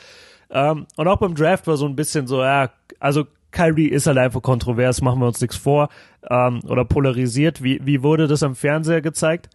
[0.51, 4.19] Ähm, und auch beim Draft war so ein bisschen so, ja, also Kyrie ist halt
[4.19, 5.89] einfach kontrovers, machen wir uns nichts vor,
[6.29, 7.63] ähm, oder polarisiert.
[7.63, 9.51] Wie, wie wurde das am Fernseher gezeigt?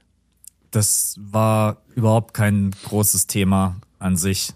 [0.71, 4.53] Das war überhaupt kein großes Thema an sich.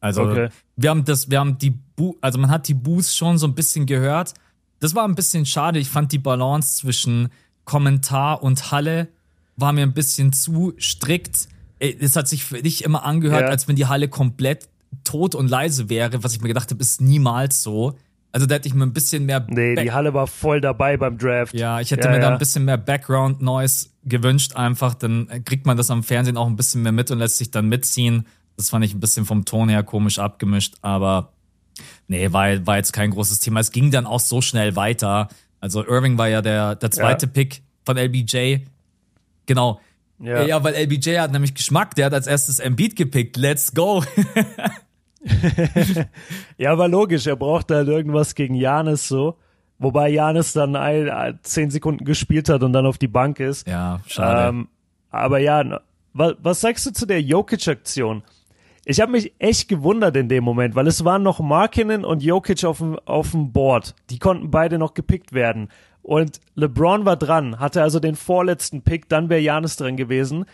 [0.00, 0.48] Also okay.
[0.76, 3.54] wir haben das, wir haben die, Bu also man hat die Boos schon so ein
[3.54, 4.34] bisschen gehört.
[4.80, 5.78] Das war ein bisschen schade.
[5.78, 7.30] Ich fand die Balance zwischen
[7.64, 9.08] Kommentar und Halle
[9.56, 11.48] war mir ein bisschen zu strikt.
[11.80, 13.48] Es hat sich für dich immer angehört, ja.
[13.48, 14.68] als wenn die Halle komplett
[15.04, 17.96] tot und leise wäre, was ich mir gedacht habe, ist niemals so.
[18.30, 19.44] Also da hätte ich mir ein bisschen mehr.
[19.48, 21.54] Nee, Back die Halle war voll dabei beim Draft.
[21.54, 22.28] Ja, ich hätte ja, mir ja.
[22.28, 24.94] da ein bisschen mehr Background Noise gewünscht, einfach.
[24.94, 27.68] Dann kriegt man das am Fernsehen auch ein bisschen mehr mit und lässt sich dann
[27.68, 28.26] mitziehen.
[28.58, 31.32] Das fand ich ein bisschen vom Ton her komisch abgemischt, aber
[32.08, 33.60] nee, war, war jetzt kein großes Thema.
[33.60, 35.28] Es ging dann auch so schnell weiter.
[35.60, 37.32] Also Irving war ja der, der zweite ja.
[37.32, 38.64] Pick von LBJ.
[39.46, 39.80] Genau.
[40.18, 40.42] Ja.
[40.42, 41.94] ja, weil LBJ hat nämlich Geschmack.
[41.94, 43.36] Der hat als erstes Embiid gepickt.
[43.36, 44.02] Let's go.
[46.58, 47.28] ja, aber logisch.
[47.28, 49.38] Er braucht halt irgendwas gegen Janis so.
[49.78, 53.68] Wobei Janis dann ein, zehn Sekunden gespielt hat und dann auf die Bank ist.
[53.68, 54.48] Ja, schade.
[54.48, 54.68] Ähm,
[55.10, 55.80] aber ja,
[56.12, 58.24] was, was sagst du zu der Jokic-Aktion?
[58.90, 62.64] Ich habe mich echt gewundert in dem Moment, weil es waren noch Markinen und Jokic
[62.64, 63.94] auf dem, auf dem Board.
[64.08, 65.68] Die konnten beide noch gepickt werden.
[66.00, 70.46] Und LeBron war dran, hatte also den vorletzten Pick, dann wäre Janis dran gewesen.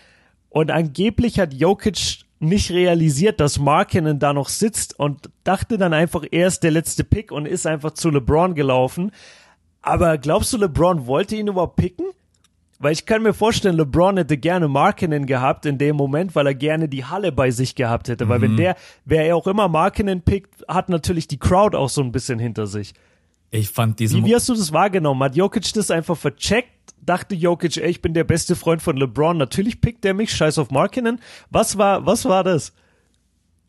[0.49, 6.24] Und angeblich hat Jokic nicht realisiert, dass Markinen da noch sitzt und dachte dann einfach,
[6.28, 9.12] er ist der letzte Pick und ist einfach zu LeBron gelaufen.
[9.80, 12.07] Aber glaubst du, LeBron wollte ihn überhaupt picken?
[12.85, 16.55] Weil ich kann mir vorstellen, LeBron hätte gerne Markinen gehabt in dem Moment, weil er
[16.55, 18.26] gerne die Halle bei sich gehabt hätte.
[18.26, 18.28] Mhm.
[18.28, 18.57] Weil wenn mhm.
[18.59, 18.76] der,
[19.07, 22.66] wer er auch immer Markinen pickt, hat natürlich die Crowd auch so ein bisschen hinter
[22.66, 22.93] sich.
[23.51, 24.22] Ich fand diesen.
[24.22, 25.22] Wie, wie hast du das wahrgenommen?
[25.22, 26.68] Hat Jokic das einfach vercheckt?
[27.01, 29.39] Dachte Jokic, ey, ich bin der beste Freund von LeBron.
[29.39, 31.20] Natürlich pickt er mich, scheiß auf Markinen.
[31.49, 32.74] Was war, was war das?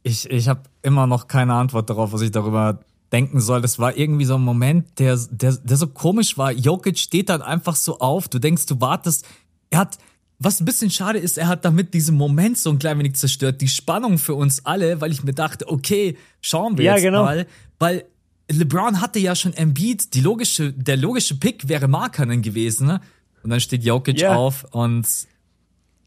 [0.04, 2.82] Ich, ich habe immer noch keine Antwort darauf, was ich darüber
[3.16, 3.62] denken soll.
[3.62, 6.52] Das war irgendwie so ein Moment, der, der, der so komisch war.
[6.52, 8.28] Jokic steht dann einfach so auf.
[8.28, 9.26] Du denkst, du wartest.
[9.70, 9.98] Er hat,
[10.38, 13.62] was ein bisschen schade ist, er hat damit diesen Moment so ein klein wenig zerstört.
[13.62, 17.24] Die Spannung für uns alle, weil ich mir dachte, okay, schauen wir ja, jetzt genau.
[17.24, 17.48] mal.
[17.80, 18.04] Weil
[18.52, 20.14] LeBron hatte ja schon Embiid.
[20.14, 22.88] Die logische, der logische Pick wäre Markanen gewesen.
[22.88, 23.00] Ne?
[23.44, 24.36] Und dann steht Jokic yeah.
[24.36, 25.08] auf und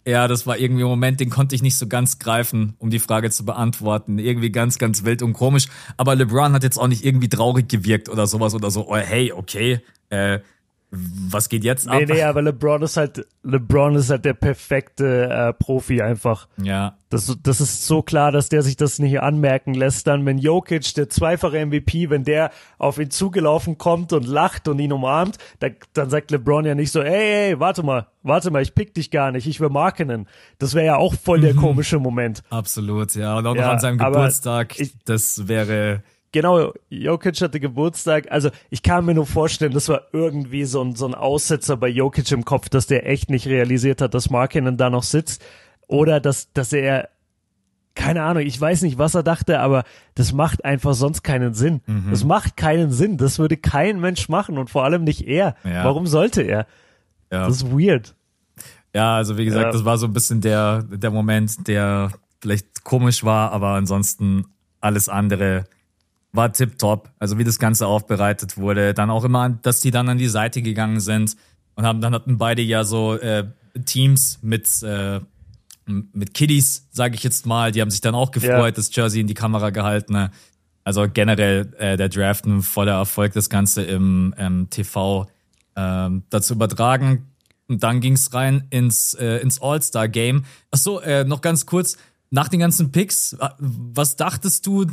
[0.08, 2.98] ja, das war irgendwie ein Moment, den konnte ich nicht so ganz greifen, um die
[2.98, 4.18] Frage zu beantworten.
[4.18, 5.66] Irgendwie ganz, ganz wild und komisch.
[5.98, 8.88] Aber LeBron hat jetzt auch nicht irgendwie traurig gewirkt oder sowas oder so.
[8.88, 10.38] Oh, hey, okay, äh,
[10.90, 11.98] was geht jetzt ab?
[11.98, 16.48] Nee, nee, aber LeBron ist halt, LeBron ist halt der perfekte äh, Profi einfach.
[16.62, 16.96] Ja.
[17.10, 20.06] Das, das ist so klar, dass der sich das nicht anmerken lässt.
[20.06, 24.78] Dann, wenn Jokic, der zweifache MVP, wenn der auf ihn zugelaufen kommt und lacht und
[24.78, 28.62] ihn umarmt, dann, dann sagt LeBron ja nicht so, ey, ey, warte mal, warte mal,
[28.62, 30.26] ich pick dich gar nicht, ich will Markenen.
[30.58, 31.58] Das wäre ja auch voll der mhm.
[31.58, 32.42] komische Moment.
[32.48, 33.36] Absolut, ja.
[33.36, 36.02] Und auch ja, noch an seinem Geburtstag, ich, das wäre
[36.32, 38.30] Genau, Jokic hatte Geburtstag.
[38.30, 41.88] Also ich kann mir nur vorstellen, das war irgendwie so ein, so ein Aussetzer bei
[41.88, 45.42] Jokic im Kopf, dass der echt nicht realisiert hat, dass Markinen da noch sitzt.
[45.86, 47.08] Oder dass, dass er,
[47.94, 51.80] keine Ahnung, ich weiß nicht, was er dachte, aber das macht einfach sonst keinen Sinn.
[51.86, 52.10] Mhm.
[52.10, 53.16] Das macht keinen Sinn.
[53.16, 55.56] Das würde kein Mensch machen und vor allem nicht er.
[55.64, 55.84] Ja.
[55.84, 56.66] Warum sollte er?
[57.32, 57.46] Ja.
[57.46, 58.14] Das ist weird.
[58.94, 59.72] Ja, also wie gesagt, ja.
[59.72, 64.46] das war so ein bisschen der, der Moment, der vielleicht komisch war, aber ansonsten
[64.80, 65.64] alles andere
[66.32, 67.10] war tipptopp.
[67.18, 68.94] Also wie das Ganze aufbereitet wurde.
[68.94, 71.36] Dann auch immer, dass die dann an die Seite gegangen sind
[71.74, 73.44] und haben dann hatten beide ja so äh,
[73.84, 75.20] Teams mit äh,
[75.88, 77.72] mit Kiddies, sage ich jetzt mal.
[77.72, 78.70] Die haben sich dann auch gefreut, ja.
[78.70, 80.12] das Jersey in die Kamera gehalten.
[80.12, 80.30] Ne?
[80.84, 85.26] Also generell äh, der Draft ein voller Erfolg, das Ganze im ähm, TV
[85.76, 87.26] ähm, dazu übertragen.
[87.68, 90.44] Und dann ging's rein ins, äh, ins All-Star-Game.
[90.70, 91.96] Achso, äh, noch ganz kurz,
[92.30, 94.86] nach den ganzen Picks, was dachtest du,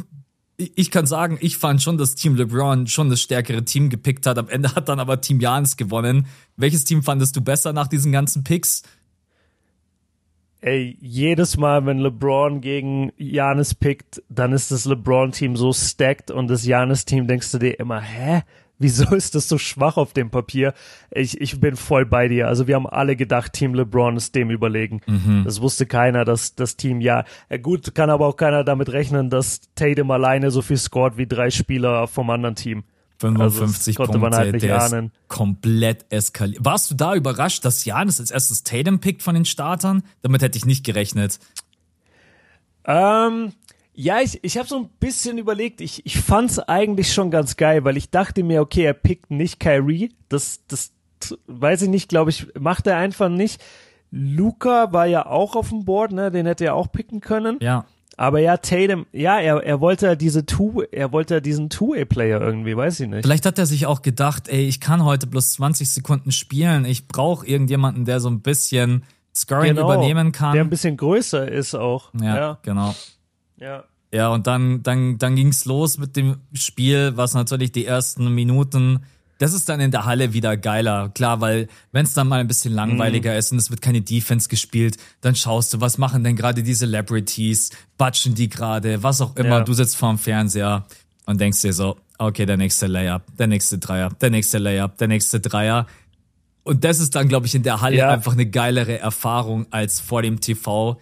[0.58, 4.38] ich kann sagen, ich fand schon, dass Team LeBron schon das stärkere Team gepickt hat.
[4.38, 6.28] Am Ende hat dann aber Team Janis gewonnen.
[6.56, 8.84] Welches Team fandest du besser nach diesen ganzen Picks?
[10.62, 16.48] Ey, jedes Mal, wenn LeBron gegen Janis pickt, dann ist das LeBron-Team so stacked und
[16.48, 18.42] das Janis-Team denkst du dir immer, hä?
[18.80, 20.74] Wieso ist das so schwach auf dem Papier?
[21.12, 22.48] Ich, ich bin voll bei dir.
[22.48, 25.02] Also wir haben alle gedacht, Team LeBron ist dem überlegen.
[25.08, 25.44] Mhm.
[25.46, 27.26] Das wusste keiner, dass das Team ja.
[27.62, 31.50] Gut, kann aber auch keiner damit rechnen, dass Tatum alleine so viel scored wie drei
[31.50, 32.84] Spieler vom anderen Team.
[33.20, 35.06] 55 also, Punkte, halt der ahnen.
[35.06, 36.64] ist komplett eskaliert.
[36.66, 40.04] Warst du da überrascht, dass Janis als erstes Tatum pickt von den Startern?
[40.22, 41.40] Damit hätte ich nicht gerechnet.
[42.84, 43.54] Ähm,
[43.96, 47.84] ja, ich, ich habe so ein bisschen überlegt, ich, ich fand's eigentlich schon ganz geil,
[47.86, 50.92] weil ich dachte mir, okay, er pickt nicht Kyrie, das, das
[51.48, 53.64] weiß ich nicht, glaube ich, macht er einfach nicht.
[54.12, 57.58] Luca war ja auch auf dem Board, ne, den hätte er auch picken können.
[57.62, 57.86] Ja.
[58.18, 63.02] Aber ja, Tatum, ja, er, er wollte diese Two, er wollte diesen Two-A-Player irgendwie, weiß
[63.02, 63.24] ich nicht.
[63.24, 67.10] Vielleicht hat er sich auch gedacht, ey, ich kann heute bloß 20 Sekunden spielen, ich
[67.10, 69.04] brauche irgendjemanden, der so ein bisschen
[69.36, 70.54] Scoring genau, übernehmen kann.
[70.54, 72.12] Der ein bisschen größer ist auch.
[72.22, 72.58] Ja, ja.
[72.62, 72.96] genau.
[73.58, 73.84] Ja.
[74.12, 79.02] Ja, und dann, dann, dann ging's los mit dem Spiel, was natürlich die ersten Minuten
[79.38, 81.10] das ist dann in der Halle wieder geiler.
[81.10, 83.38] Klar, weil wenn es dann mal ein bisschen langweiliger mm.
[83.38, 86.74] ist und es wird keine Defense gespielt, dann schaust du, was machen denn gerade die
[86.74, 87.72] Celebrities?
[87.98, 89.04] Batschen die gerade?
[89.04, 89.58] Was auch immer.
[89.58, 89.64] Ja.
[89.64, 90.86] Du sitzt vorm Fernseher
[91.26, 95.10] und denkst dir so, okay, der nächste Layup, der nächste Dreier, der nächste Layup, der
[95.10, 95.86] nächste Dreier.
[96.64, 98.10] Und das ist dann, glaube ich, in der Halle ja.
[98.10, 101.00] einfach eine geilere Erfahrung als vor dem TV,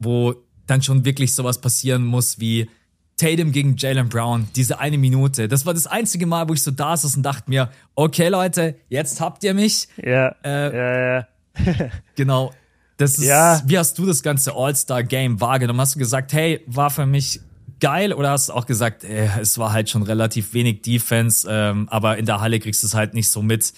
[0.00, 0.34] wo
[0.68, 2.68] dann schon wirklich sowas passieren muss wie
[3.16, 5.48] Tatum gegen Jalen Brown, diese eine Minute.
[5.48, 8.76] Das war das einzige Mal, wo ich so da saß und dachte mir, okay Leute,
[8.88, 9.88] jetzt habt ihr mich.
[9.96, 11.28] Ja, äh, ja, ja.
[12.14, 12.52] genau.
[12.96, 13.60] Das ist, ja.
[13.66, 15.80] wie hast du das ganze All-Star-Game wahrgenommen?
[15.80, 17.40] Hast du gesagt, hey, war für mich
[17.80, 21.88] geil oder hast du auch gesagt, äh, es war halt schon relativ wenig Defense, ähm,
[21.90, 23.72] aber in der Halle kriegst du es halt nicht so mit?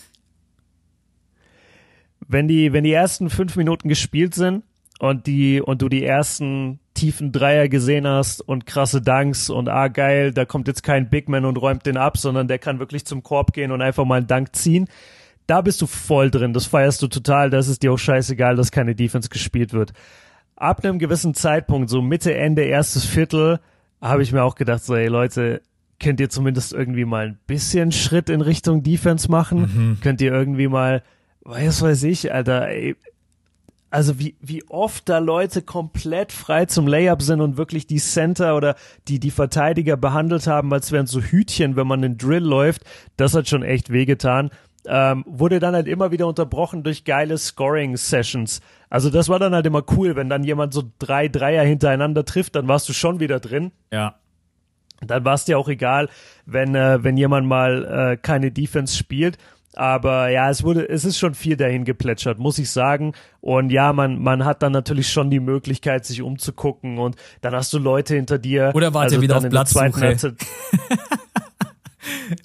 [2.27, 4.65] Wenn die, wenn die ersten fünf Minuten gespielt sind
[5.01, 9.89] und die, und du die ersten tiefen Dreier gesehen hast und krasse Dunks und ah
[9.89, 13.07] geil, da kommt jetzt kein Big Man und räumt den ab, sondern der kann wirklich
[13.07, 14.89] zum Korb gehen und einfach mal einen Dank ziehen.
[15.47, 18.73] Da bist du voll drin, das feierst du total, das ist dir auch scheißegal, dass
[18.73, 19.95] keine Defense gespielt wird.
[20.55, 23.59] Ab einem gewissen Zeitpunkt, so Mitte, Ende, erstes Viertel,
[24.03, 25.63] habe ich mir auch gedacht, so, ey Leute,
[25.99, 29.61] könnt ihr zumindest irgendwie mal ein bisschen Schritt in Richtung Defense machen?
[29.61, 30.01] Mhm.
[30.03, 31.03] Könnt ihr irgendwie mal,
[31.41, 32.97] was weiß ich, Alter, ey,
[33.91, 38.57] also wie, wie oft da Leute komplett frei zum Layup sind und wirklich die Center
[38.57, 38.77] oder
[39.09, 42.85] die, die Verteidiger behandelt haben, als wären so Hütchen, wenn man einen Drill läuft,
[43.17, 44.51] das hat schon echt wehgetan.
[44.87, 48.61] Ähm, wurde dann halt immer wieder unterbrochen durch geile Scoring-Sessions.
[48.89, 52.55] Also das war dann halt immer cool, wenn dann jemand so drei Dreier hintereinander trifft,
[52.55, 53.73] dann warst du schon wieder drin.
[53.93, 54.15] Ja.
[55.07, 56.09] Dann war es dir auch egal,
[56.47, 59.37] wenn, äh, wenn jemand mal äh, keine Defense spielt.
[59.77, 63.13] Aber ja, es wurde, es ist schon viel dahin geplätschert, muss ich sagen.
[63.41, 67.73] Und ja, man, man hat dann natürlich schon die Möglichkeit, sich umzugucken und dann hast
[67.73, 68.73] du Leute hinter dir.
[68.75, 70.35] Oder wart also ihr wieder auf Platzsuche?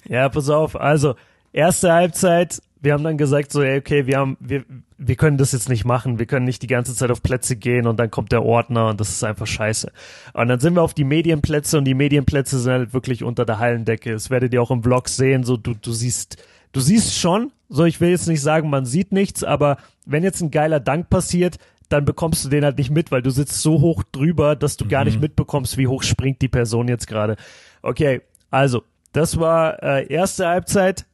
[0.04, 0.76] ja, pass auf.
[0.76, 1.16] Also,
[1.52, 4.64] erste Halbzeit, wir haben dann gesagt so, okay, wir haben, wir,
[4.96, 6.20] wir können das jetzt nicht machen.
[6.20, 9.00] Wir können nicht die ganze Zeit auf Plätze gehen und dann kommt der Ordner und
[9.00, 9.90] das ist einfach scheiße.
[10.34, 13.58] Und dann sind wir auf die Medienplätze und die Medienplätze sind halt wirklich unter der
[13.58, 14.12] Hallendecke.
[14.12, 15.42] Das werdet ihr auch im Vlog sehen.
[15.42, 16.36] So, du, du siehst,
[16.76, 20.42] du siehst schon, so ich will jetzt nicht sagen, man sieht nichts, aber wenn jetzt
[20.42, 21.56] ein geiler Dank passiert,
[21.88, 24.84] dann bekommst du den halt nicht mit, weil du sitzt so hoch drüber, dass du
[24.84, 24.88] mhm.
[24.90, 25.22] gar nicht mhm.
[25.22, 27.36] mitbekommst, wie hoch springt die Person jetzt gerade.
[27.80, 28.20] Okay,
[28.50, 28.82] also,
[29.12, 31.06] das war äh, erste Halbzeit.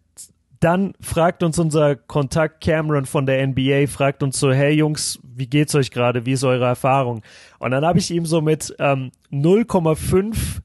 [0.59, 5.47] Dann fragt uns unser Kontakt Cameron von der NBA, fragt uns so, hey Jungs, wie
[5.47, 6.27] geht's euch gerade?
[6.27, 7.23] Wie ist eure Erfahrung?
[7.61, 10.61] Und dann habe ich ihm so mit ähm, 0,5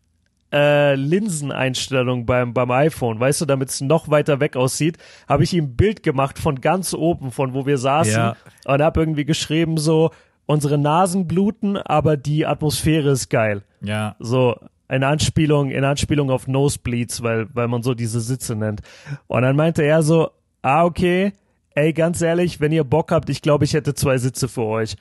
[0.51, 4.97] äh, Linseneinstellung beim, beim iPhone, weißt du, damit es noch weiter weg aussieht,
[5.27, 8.35] habe ich ihm ein Bild gemacht von ganz oben, von wo wir saßen ja.
[8.65, 10.11] und habe irgendwie geschrieben so,
[10.45, 13.63] unsere Nasen bluten, aber die Atmosphäre ist geil.
[13.81, 14.15] Ja.
[14.19, 14.55] So,
[14.89, 18.81] in Anspielung, in Anspielung auf Nosebleeds, weil, weil man so diese Sitze nennt.
[19.27, 20.29] Und dann meinte er so,
[20.61, 21.33] ah, okay,
[21.75, 24.95] ey, ganz ehrlich, wenn ihr Bock habt, ich glaube, ich hätte zwei Sitze für euch.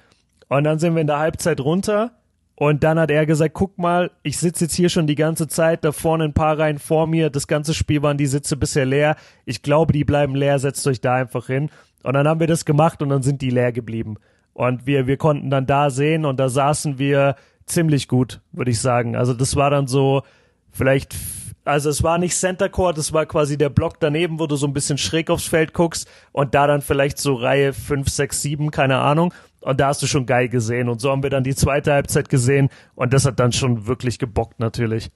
[0.49, 2.13] Und dann sind wir in der Halbzeit runter
[2.59, 5.85] und dann hat er gesagt, guck mal, ich sitze jetzt hier schon die ganze Zeit,
[5.85, 9.17] da vorne ein paar Reihen vor mir, das ganze Spiel waren die Sitze bisher leer.
[9.45, 11.69] Ich glaube, die bleiben leer, setzt euch da einfach hin.
[12.03, 14.17] Und dann haben wir das gemacht und dann sind die leer geblieben.
[14.55, 18.81] Und wir, wir konnten dann da sehen und da saßen wir ziemlich gut, würde ich
[18.81, 19.17] sagen.
[19.17, 20.23] Also das war dann so
[20.71, 21.15] vielleicht
[21.67, 24.69] also es war nicht Center Court, es war quasi der Block daneben, wo du so
[24.69, 28.71] ein bisschen schräg aufs Feld guckst und da dann vielleicht so Reihe 5, 6, 7,
[28.71, 29.35] keine Ahnung.
[29.61, 30.89] Und da hast du schon geil gesehen.
[30.89, 34.19] Und so haben wir dann die zweite Halbzeit gesehen und das hat dann schon wirklich
[34.19, 35.11] gebockt natürlich.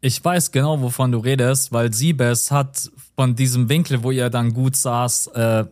[0.00, 4.54] Ich weiß genau, wovon du redest, weil Siebes hat von diesem Winkel, wo ihr dann
[4.54, 5.64] gut saß, äh,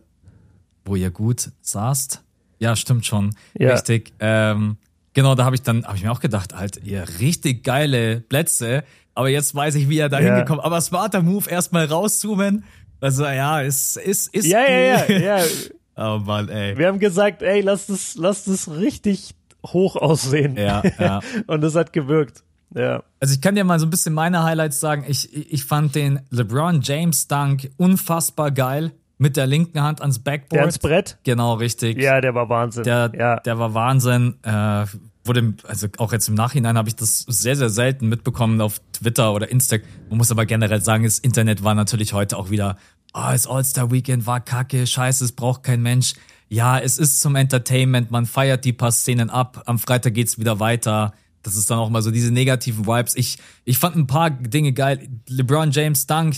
[0.85, 2.21] wo ihr gut saßt,
[2.59, 3.71] ja, stimmt schon, ja.
[3.71, 4.77] richtig, ähm,
[5.13, 8.83] genau, da habe ich dann, habe ich mir auch gedacht, halt, ihr richtig geile Plätze,
[9.15, 10.59] aber jetzt weiß ich, wie er da hingekommen.
[10.59, 10.65] Ja.
[10.65, 12.63] Aber smarter Move, erstmal rauszoomen.
[13.01, 14.45] Also ja, ist ist ist.
[14.45, 15.43] Ja, ja, ja, ja.
[15.99, 16.77] oh Mann, ey.
[16.77, 19.35] Wir haben gesagt, ey, lass das, lass das richtig
[19.65, 20.55] hoch aussehen.
[20.55, 21.19] Ja, ja.
[21.47, 22.43] Und das hat gewirkt.
[22.73, 23.03] Ja.
[23.19, 25.03] Also ich kann dir mal so ein bisschen meine Highlights sagen.
[25.07, 28.91] Ich, ich fand den LeBron James Dunk unfassbar geil.
[29.21, 30.53] Mit der linken Hand ans Backboard.
[30.53, 31.17] Der ans Brett?
[31.25, 31.97] Genau, richtig.
[31.97, 32.83] Ja, der war Wahnsinn.
[32.83, 33.35] Der, ja.
[33.41, 34.35] der war Wahnsinn.
[34.43, 34.85] Äh,
[35.25, 39.33] wurde, also auch jetzt im Nachhinein habe ich das sehr, sehr selten mitbekommen auf Twitter
[39.33, 39.85] oder Instagram.
[40.07, 42.77] Man muss aber generell sagen, das Internet war natürlich heute auch wieder,
[43.13, 46.13] ah, oh, das All-Star-Weekend war kacke, scheiße, es braucht kein Mensch.
[46.47, 50.59] Ja, es ist zum Entertainment, man feiert die paar Szenen ab, am Freitag geht's wieder
[50.59, 51.13] weiter.
[51.43, 53.15] Das ist dann auch mal so diese negativen Vibes.
[53.15, 55.07] Ich, ich fand ein paar Dinge geil.
[55.27, 56.37] LeBron James Dank,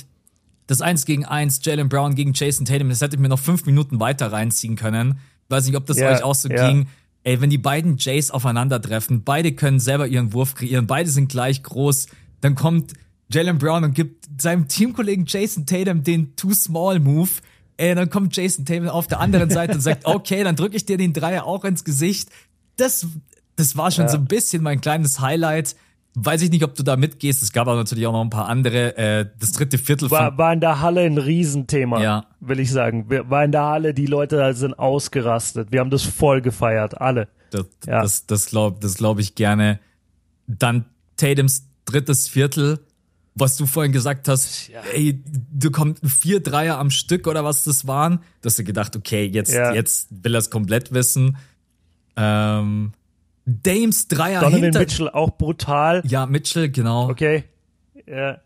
[0.68, 3.66] das Eins gegen Eins, Jalen Brown gegen Jason Tatum, das hätte ich mir noch fünf
[3.66, 5.20] Minuten weiter reinziehen können.
[5.50, 6.70] Weiß nicht, ob das yeah, euch auch so yeah.
[6.70, 6.88] ging.
[7.24, 11.62] Ey, wenn die beiden Jays aufeinandertreffen, beide können selber ihren Wurf kreieren, beide sind gleich
[11.62, 12.08] groß,
[12.42, 12.94] dann kommt
[13.32, 17.30] Jalen Brown und gibt seinem Teamkollegen Jason Tatum den Too Small Move.
[17.78, 20.86] Ey, dann kommt Jason Tatum auf der anderen Seite und sagt, okay, dann drücke ich
[20.86, 22.30] dir den Dreier auch ins Gesicht.
[22.78, 23.08] Das,
[23.56, 24.10] das war schon ja.
[24.10, 25.76] so ein bisschen mein kleines Highlight.
[26.14, 27.42] Weiß ich nicht, ob du da mitgehst.
[27.42, 28.98] Es gab aber natürlich auch noch ein paar andere.
[28.98, 32.26] Äh, das dritte Viertel war, war in der Halle ein Riesenthema, ja.
[32.42, 33.06] will ich sagen.
[33.10, 35.72] War in der Halle, die Leute sind ausgerastet.
[35.72, 37.30] Wir haben das voll gefeiert, alle.
[37.52, 38.02] Das, ja.
[38.02, 39.80] das, das glaube das glaub ich gerne.
[40.48, 40.86] Dann
[41.16, 42.80] Tatums drittes Viertel,
[43.36, 44.82] was du vorhin gesagt hast, ja.
[44.94, 48.20] ey, du kommst vier Dreier am Stück oder was das waren.
[48.42, 49.74] Da hast du gedacht, okay, jetzt, ja.
[49.74, 51.38] jetzt will er es komplett wissen.
[52.18, 52.92] Ähm,
[53.46, 56.04] Dames Dreier Donovan hinter Mitchell auch brutal.
[56.06, 57.10] Ja, Mitchell, genau.
[57.10, 57.46] Okay.
[58.06, 58.40] Ja.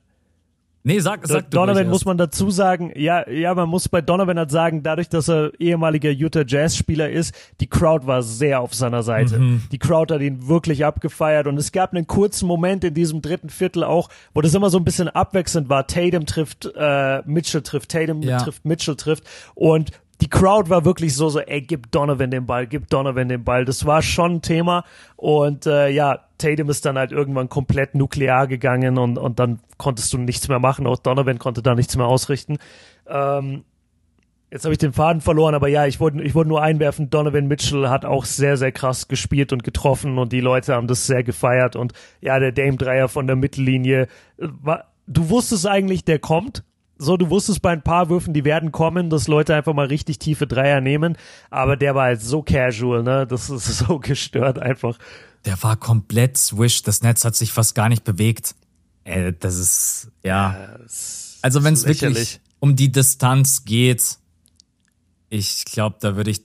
[0.88, 4.52] Nee, sag, sag Donovan muss man dazu sagen, ja, ja, man muss bei Donovan halt
[4.52, 9.02] sagen, dadurch, dass er ehemaliger Utah Jazz Spieler ist, die Crowd war sehr auf seiner
[9.02, 9.40] Seite.
[9.40, 9.64] Mhm.
[9.72, 13.50] Die Crowd hat ihn wirklich abgefeiert und es gab einen kurzen Moment in diesem dritten
[13.50, 15.88] Viertel auch, wo das immer so ein bisschen abwechselnd war.
[15.88, 18.38] Tatum trifft, äh, Mitchell trifft, Tatum ja.
[18.38, 19.24] trifft, Mitchell trifft
[19.56, 19.90] und
[20.22, 23.66] die Crowd war wirklich so, so, ey, gib Donovan den Ball, gib Donovan den Ball.
[23.66, 24.86] Das war schon ein Thema.
[25.18, 30.14] Und äh, ja, Tatum ist dann halt irgendwann komplett nuklear gegangen und, und dann konntest
[30.14, 30.88] du nichts mehr machen.
[30.88, 32.58] Auch Donovan konnte da nichts mehr ausrichten.
[33.08, 33.64] Ähm,
[34.52, 37.48] jetzt habe ich den Faden verloren, aber ja, ich wollte ich wollte nur einwerfen, Donovan
[37.48, 41.24] Mitchell hat auch sehr, sehr krass gespielt und getroffen und die Leute haben das sehr
[41.24, 41.76] gefeiert.
[41.76, 44.04] Und ja, der Dame-Dreier von der Mittellinie,
[44.38, 46.64] äh, war, du wusstest eigentlich, der kommt
[46.98, 50.20] so, du wusstest bei ein paar Würfen, die werden kommen, dass Leute einfach mal richtig
[50.20, 51.18] tiefe Dreier nehmen,
[51.50, 53.28] aber der war halt so casual, ne?
[53.28, 54.98] Das ist so gestört einfach.
[55.46, 58.56] Der war komplett swish, das Netz hat sich fast gar nicht bewegt.
[59.04, 60.54] Äh, das ist, ja.
[60.54, 64.18] ja das also wenn es wirklich um die Distanz geht,
[65.30, 66.42] ich glaube, da würde ich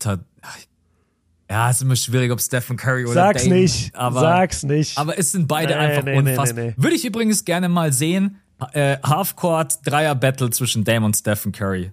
[1.51, 4.97] ja, ist immer schwierig, ob Stephen Curry oder Sag's Dame, nicht, aber, sag's nicht.
[4.97, 6.65] Aber es sind beide nee, einfach nee, unfassbar.
[6.65, 8.37] Nee, würde ich übrigens gerne mal sehen,
[8.73, 11.91] äh, Halfcourt Dreier Battle zwischen Dame und Stephen Curry.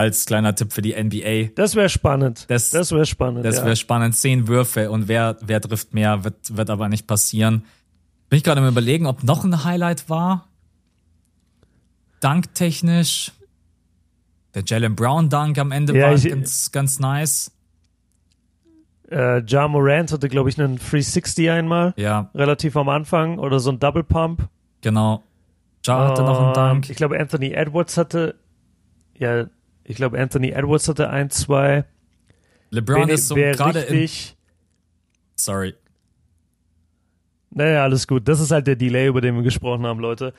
[0.00, 1.52] Als kleiner Tipp für die NBA.
[1.56, 2.46] Das wäre spannend.
[2.48, 3.44] Das, das wäre spannend.
[3.44, 3.76] Das wäre ja.
[3.76, 4.16] spannend.
[4.16, 7.66] Zehn Würfe und wer, wer trifft mehr, wird, wird aber nicht passieren.
[8.30, 10.48] Bin ich gerade am überlegen, ob noch ein Highlight war.
[12.20, 13.32] Danktechnisch.
[14.54, 17.52] Der Jalen Brown Dunk am Ende ja, war ich, ganz, ganz nice.
[19.10, 21.92] Äh, ja Morant hatte, glaube ich, einen 360 einmal.
[21.98, 22.30] Ja.
[22.34, 23.38] Relativ am Anfang.
[23.38, 24.48] Oder so ein Double Pump.
[24.80, 25.24] Genau.
[25.84, 26.88] Ja hatte noch einen Dank.
[26.88, 28.36] Ich glaube, Anthony Edwards hatte,
[29.18, 29.44] ja,
[29.84, 31.84] ich glaube, Anthony Edwards hatte ein, zwei.
[32.70, 34.08] LeBron ist so gerade in.
[35.36, 35.74] Sorry.
[37.50, 38.28] Naja, alles gut.
[38.28, 40.32] Das ist halt der Delay, über den wir gesprochen haben, Leute.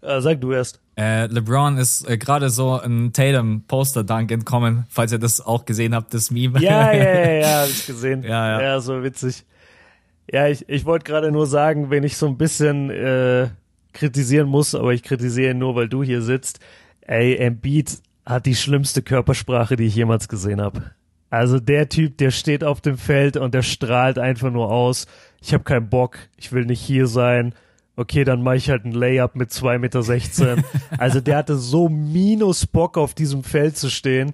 [0.00, 0.80] Äh, sag du erst.
[0.96, 6.12] Äh, LeBron ist äh, gerade so ein Tatum-Poster-Dank entkommen, falls ihr das auch gesehen habt,
[6.14, 6.60] das Meme.
[6.60, 8.22] Ja, ja, ja, ja, hab ich gesehen.
[8.22, 8.62] ja, ja.
[8.62, 9.44] Ja, so witzig.
[10.30, 13.48] Ja, ich, ich wollte gerade nur sagen, wenn ich so ein bisschen äh,
[13.92, 16.60] kritisieren muss, aber ich kritisiere ihn nur, weil du hier sitzt.
[17.00, 20.90] Ey, Embiid hat die schlimmste Körpersprache, die ich jemals gesehen habe.
[21.30, 25.06] Also der Typ, der steht auf dem Feld und der strahlt einfach nur aus.
[25.42, 27.54] Ich habe keinen Bock, ich will nicht hier sein.
[27.96, 30.64] Okay, dann mache ich halt ein Layup mit 2,16 Meter.
[30.98, 34.32] Also der hatte so minus Bock auf diesem Feld zu stehen.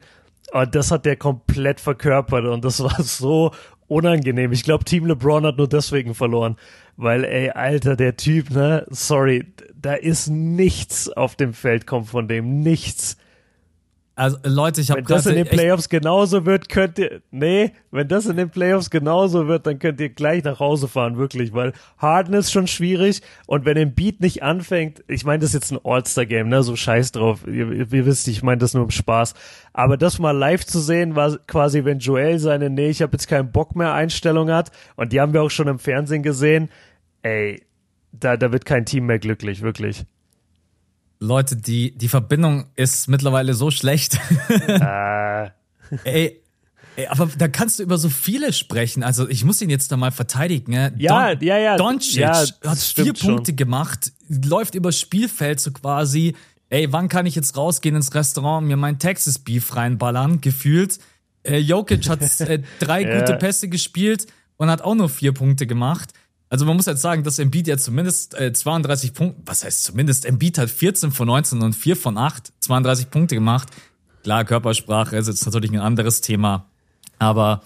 [0.53, 3.53] Und das hat der komplett verkörpert und das war so
[3.87, 4.53] unangenehm.
[4.53, 6.57] Ich glaube, Team LeBron hat nur deswegen verloren.
[6.97, 12.29] Weil, ey, Alter, der Typ, ne, sorry, da ist nichts auf dem Feld kommt von
[12.29, 13.17] dem, nichts.
[14.21, 18.07] Also Leute, ich habe Wenn das in den Playoffs genauso wird, könnt ihr nee, wenn
[18.07, 21.73] das in den Playoffs genauso wird, dann könnt ihr gleich nach Hause fahren, wirklich, weil
[21.97, 25.73] Harden ist schon schwierig und wenn ein Beat nicht anfängt, ich meine, das ist jetzt
[25.73, 27.47] ein All-Star Game, ne, so scheiß drauf.
[27.47, 29.33] Ihr, ihr wisst, ich meine das nur im Spaß,
[29.73, 33.27] aber das mal live zu sehen, war quasi wenn Joel seine nee, ich habe jetzt
[33.27, 36.69] keinen Bock mehr Einstellung hat und die haben wir auch schon im Fernsehen gesehen.
[37.23, 37.63] Ey,
[38.13, 40.05] da da wird kein Team mehr glücklich, wirklich.
[41.21, 44.19] Leute, die, die Verbindung ist mittlerweile so schlecht.
[44.49, 45.51] äh.
[46.05, 46.41] Ey,
[46.97, 49.03] ey, aber da kannst du über so viele sprechen.
[49.03, 50.73] Also ich muss ihn jetzt da mal verteidigen.
[50.73, 50.95] Ne?
[50.97, 51.77] Ja, Don, ja, ja.
[51.77, 56.35] Doncic ja, hat vier Punkte gemacht, läuft übers Spielfeld so quasi.
[56.71, 60.41] Ey, wann kann ich jetzt rausgehen ins Restaurant und mir mein Texas Beef reinballern?
[60.41, 61.01] Gefühlt.
[61.43, 64.27] Äh, Jokic hat äh, drei gute Pässe gespielt
[64.57, 66.15] und hat auch nur vier Punkte gemacht.
[66.51, 70.27] Also man muss jetzt sagen, dass Embiid ja zumindest äh, 32 Punkte, was heißt zumindest,
[70.27, 73.69] Embiid hat 14 von 19 und 4 von 8, 32 Punkte gemacht.
[74.25, 76.67] Klar, Körpersprache ist jetzt natürlich ein anderes Thema,
[77.21, 77.63] aber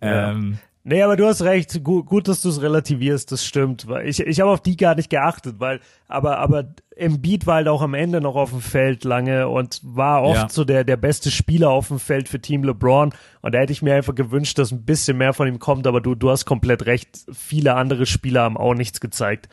[0.00, 0.58] ähm, ja.
[0.84, 1.84] Nee, aber du hast recht.
[1.84, 3.86] Gut, gut dass du es relativierst, das stimmt.
[4.04, 5.78] Ich, ich habe auf die gar nicht geachtet, weil,
[6.08, 10.22] aber, aber Embiid war halt auch am Ende noch auf dem Feld lange und war
[10.24, 10.48] oft ja.
[10.48, 13.14] so der, der beste Spieler auf dem Feld für Team LeBron.
[13.42, 16.00] Und da hätte ich mir einfach gewünscht, dass ein bisschen mehr von ihm kommt, aber
[16.00, 17.26] du, du hast komplett recht.
[17.32, 19.48] Viele andere Spieler haben auch nichts gezeigt.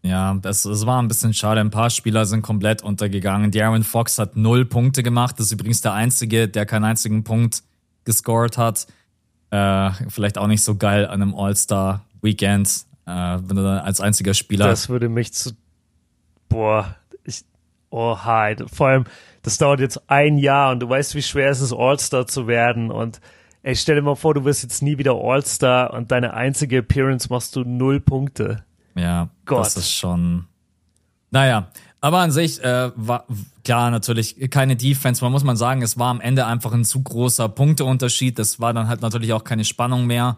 [0.00, 1.60] Ja, das, das war ein bisschen schade.
[1.60, 3.50] Ein paar Spieler sind komplett untergegangen.
[3.50, 5.38] Darren Fox hat null Punkte gemacht.
[5.38, 7.62] Das ist übrigens der einzige, der keinen einzigen Punkt
[8.04, 8.86] gescored hat.
[9.54, 14.34] Äh, vielleicht auch nicht so geil an einem All-Star-Weekend, äh, wenn du dann als einziger
[14.34, 14.66] Spieler.
[14.66, 15.52] Das würde mich zu.
[16.48, 17.44] Boah, ich.
[17.88, 18.56] Oh, hi.
[18.66, 19.04] Vor allem,
[19.42, 22.90] das dauert jetzt ein Jahr und du weißt, wie schwer es ist, All-Star zu werden.
[22.90, 23.20] Und
[23.62, 27.28] ey, stell dir mal vor, du wirst jetzt nie wieder All-Star und deine einzige Appearance
[27.30, 28.64] machst du null Punkte.
[28.96, 29.66] Ja, Gott.
[29.66, 30.46] das ist schon.
[31.30, 31.68] Naja,
[32.04, 33.24] aber an sich äh, war
[33.64, 35.24] klar natürlich keine Defense.
[35.24, 38.38] Man muss man sagen, es war am Ende einfach ein zu großer Punkteunterschied.
[38.38, 40.36] Das war dann halt natürlich auch keine Spannung mehr.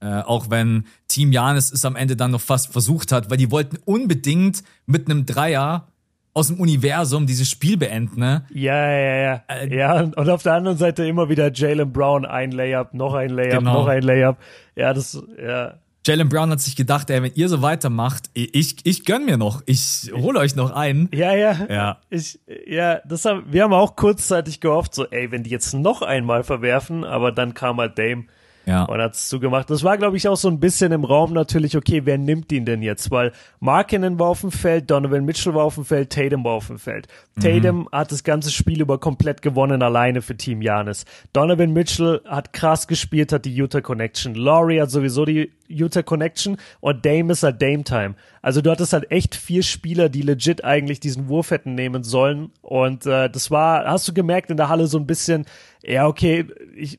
[0.00, 3.50] Äh, auch wenn Team Janis es am Ende dann noch fast versucht hat, weil die
[3.50, 5.88] wollten unbedingt mit einem Dreier
[6.32, 8.46] aus dem Universum dieses Spiel beenden, ne?
[8.48, 9.42] Ja, ja, ja.
[9.48, 13.28] Äh, ja, und auf der anderen Seite immer wieder Jalen Brown ein Layup, noch ein
[13.28, 13.74] Layup, genau.
[13.74, 14.38] noch ein Layup.
[14.76, 15.74] Ja, das, ja.
[16.04, 19.62] Jalen Brown hat sich gedacht, ey, wenn ihr so weitermacht, ich, ich gönn mir noch.
[19.66, 21.08] Ich hole euch noch ein.
[21.12, 21.66] Ja, ja.
[21.68, 21.98] Ja.
[22.10, 26.02] Ich, ja, das haben, wir haben auch kurzzeitig gehofft, so, ey, wenn die jetzt noch
[26.02, 28.24] einmal verwerfen, aber dann kam halt Dame.
[28.66, 28.84] Ja.
[28.84, 29.70] Und hat's zugemacht.
[29.70, 32.64] Das war, glaube ich, auch so ein bisschen im Raum natürlich, okay, wer nimmt ihn
[32.64, 33.10] denn jetzt?
[33.10, 36.68] Weil Markinen war auf dem Feld, Donovan Mitchell war auf dem Feld, Tatum war auf
[36.68, 37.08] dem Feld.
[37.34, 37.40] Mhm.
[37.40, 41.04] Tatum hat das ganze Spiel über komplett gewonnen, alleine für Team Janis.
[41.32, 44.34] Donovan Mitchell hat krass gespielt, hat die Utah Connection.
[44.34, 48.14] Laurie hat sowieso die Utah Connection und Dame ist halt Dame Time.
[48.42, 52.50] Also du hattest halt echt vier Spieler, die legit eigentlich diesen Wurf hätten nehmen sollen.
[52.60, 55.46] Und äh, das war, hast du gemerkt in der Halle so ein bisschen,
[55.82, 56.98] ja, okay, ich,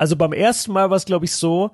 [0.00, 1.72] also beim ersten Mal war es, glaube ich, so,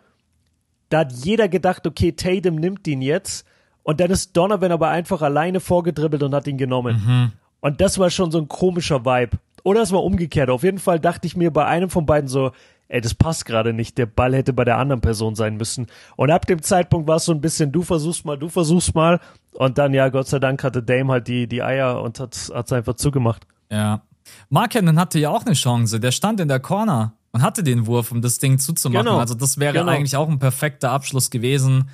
[0.88, 3.46] da hat jeder gedacht, okay, Tatum nimmt ihn jetzt.
[3.84, 7.04] Und dann ist Donovan aber einfach alleine vorgedribbelt und hat ihn genommen.
[7.06, 7.32] Mhm.
[7.60, 9.38] Und das war schon so ein komischer Vibe.
[9.62, 10.50] Oder es war umgekehrt.
[10.50, 12.50] Auf jeden Fall dachte ich mir bei einem von beiden so,
[12.88, 13.96] ey, das passt gerade nicht.
[13.96, 15.86] Der Ball hätte bei der anderen Person sein müssen.
[16.16, 19.20] Und ab dem Zeitpunkt war es so ein bisschen, du versuchst mal, du versuchst mal.
[19.52, 22.72] Und dann, ja, Gott sei Dank hatte Dame halt die, die Eier und hat es
[22.72, 23.46] einfach zugemacht.
[23.70, 24.02] Ja.
[24.48, 26.00] Mark Cannon hatte ja auch eine Chance.
[26.00, 29.04] Der stand in der Corner und hatte den Wurf, um das Ding zuzumachen.
[29.04, 29.18] Genau.
[29.18, 29.92] Also das wäre genau.
[29.92, 31.90] eigentlich auch ein perfekter Abschluss gewesen.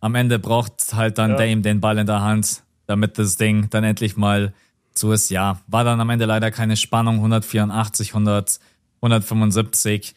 [0.00, 1.36] Am Ende braucht halt dann ja.
[1.36, 4.52] Dame den Ball in der Hand, damit das Ding dann endlich mal
[4.92, 5.30] zu ist.
[5.30, 8.60] Ja, war dann am Ende leider keine Spannung, 184, 100,
[9.00, 10.14] 175.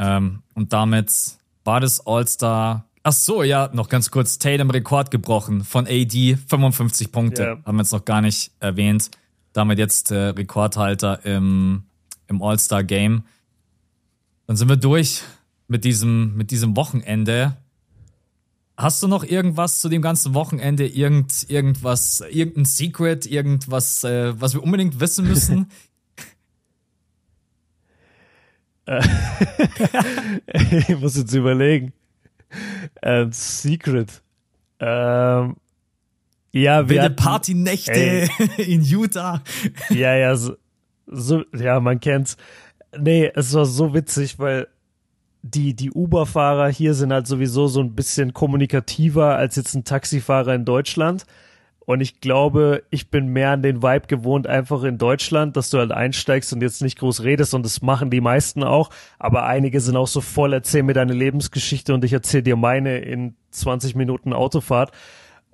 [0.00, 1.12] Ähm, und damit
[1.62, 2.84] war das All-Star.
[3.04, 4.40] Ach so, ja, noch ganz kurz.
[4.40, 7.42] Tatum Rekord gebrochen von AD, 55 Punkte.
[7.42, 7.58] Yeah.
[7.64, 9.12] Haben wir jetzt noch gar nicht erwähnt.
[9.52, 11.84] Damit jetzt äh, Rekordhalter im,
[12.26, 13.22] im All-Star-Game.
[14.46, 15.22] Dann sind wir durch
[15.68, 17.56] mit diesem, mit diesem Wochenende.
[18.76, 20.86] Hast du noch irgendwas zu dem ganzen Wochenende?
[20.86, 25.70] Irgend, irgendwas, irgendein Secret, irgendwas, äh, was wir unbedingt wissen müssen?
[30.46, 31.92] ich muss jetzt überlegen.
[33.02, 34.22] Ähm, Secret.
[34.78, 35.56] Ähm,
[36.52, 38.28] ja, wir hatten, Partynächte
[38.58, 39.42] in Utah.
[39.90, 40.56] ja, ja, so,
[41.06, 42.36] so, ja, man kennt's.
[42.98, 44.68] Nee, es war so witzig, weil
[45.42, 50.54] die, die Uber-Fahrer hier sind halt sowieso so ein bisschen kommunikativer als jetzt ein Taxifahrer
[50.54, 51.24] in Deutschland.
[51.86, 55.78] Und ich glaube, ich bin mehr an den Vibe gewohnt, einfach in Deutschland, dass du
[55.78, 58.90] halt einsteigst und jetzt nicht groß redest und das machen die meisten auch.
[59.20, 62.98] Aber einige sind auch so voll, erzähl mir deine Lebensgeschichte und ich erzähl dir meine
[62.98, 64.90] in 20 Minuten Autofahrt.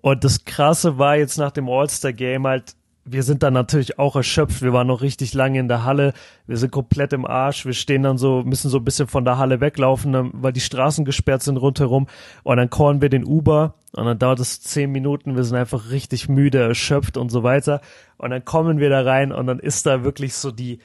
[0.01, 4.62] Und das Krasse war jetzt nach dem All-Star-Game halt, wir sind dann natürlich auch erschöpft.
[4.62, 6.12] Wir waren noch richtig lange in der Halle.
[6.46, 7.66] Wir sind komplett im Arsch.
[7.66, 11.04] Wir stehen dann so, müssen so ein bisschen von der Halle weglaufen, weil die Straßen
[11.04, 12.06] gesperrt sind rundherum.
[12.44, 13.74] Und dann callen wir den Uber.
[13.92, 15.36] Und dann dauert es zehn Minuten.
[15.36, 17.80] Wir sind einfach richtig müde, erschöpft und so weiter.
[18.18, 20.78] Und dann kommen wir da rein und dann ist da wirklich so die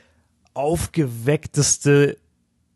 [0.55, 2.17] aufgeweckteste,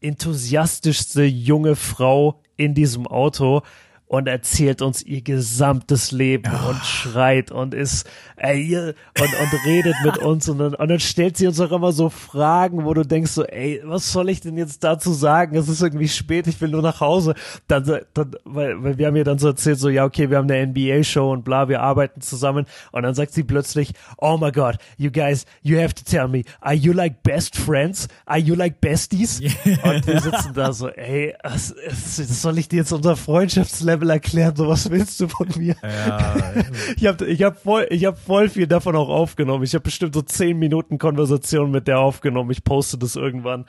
[0.01, 3.63] enthusiastischste junge Frau in diesem Auto
[4.12, 6.70] und erzählt uns ihr gesamtes Leben oh.
[6.72, 8.06] und schreit und ist
[8.36, 11.94] ey, und, und redet mit uns und dann, und dann stellt sie uns auch immer
[11.94, 15.56] so Fragen, wo du denkst so, ey, was soll ich denn jetzt dazu sagen?
[15.56, 17.36] Es ist irgendwie spät, ich will nur nach Hause.
[17.70, 20.52] Dann, dann weil, weil wir haben ihr dann so erzählt, so, ja, okay, wir haben
[20.52, 24.76] eine NBA-Show und bla, wir arbeiten zusammen und dann sagt sie plötzlich, oh my God,
[24.98, 28.10] you guys, you have to tell me, are you like best friends?
[28.26, 29.40] Are you like besties?
[29.40, 29.52] Yeah.
[29.84, 34.10] Und wir sitzen da so, ey, was, was soll ich dir jetzt unser Freundschaftslevel Level
[34.10, 35.76] erklären, so was willst du von mir?
[35.84, 36.53] Ja.
[36.98, 39.64] ich habe ich hab voll, ich hab voll viel davon auch aufgenommen.
[39.64, 42.52] Ich habe bestimmt so zehn Minuten Konversation mit der aufgenommen.
[42.52, 43.65] Ich poste das irgendwann.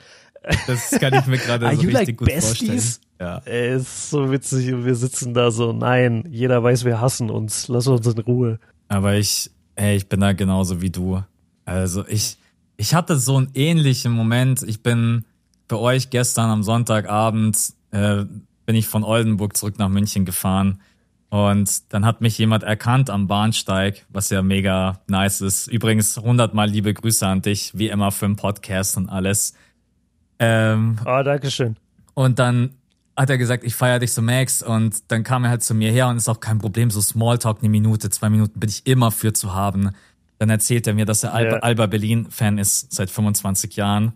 [0.67, 2.69] Das kann ich mir gerade so richtig like gut besties?
[2.69, 2.81] vorstellen.
[3.19, 3.41] Ja.
[3.45, 7.69] Ey, ist so witzig und wir sitzen da so, nein, jeder weiß, wir hassen uns.
[7.69, 8.59] Lass uns in Ruhe.
[8.89, 11.23] Aber ich, ey, ich bin da genauso wie du.
[11.63, 12.37] Also ich,
[12.75, 14.63] ich hatte so einen ähnlichen Moment.
[14.63, 15.23] Ich bin
[15.69, 17.57] für euch gestern am Sonntagabend
[17.91, 18.25] äh,
[18.65, 20.79] bin ich von Oldenburg zurück nach München gefahren.
[21.29, 25.67] Und dann hat mich jemand erkannt am Bahnsteig, was ja mega nice ist.
[25.67, 29.55] Übrigens hundertmal liebe Grüße an dich, wie immer für den Podcast und alles.
[30.37, 31.75] Ähm, oh, danke schön.
[32.13, 32.75] Und dann
[33.15, 35.91] hat er gesagt, ich feiere dich so Max und dann kam er halt zu mir
[35.91, 39.11] her und ist auch kein Problem, so Smalltalk eine Minute, zwei Minuten bin ich immer
[39.11, 39.91] für zu haben.
[40.39, 41.59] Dann erzählt er mir, dass er Alba, yeah.
[41.59, 44.13] Alba Berlin Fan ist seit 25 Jahren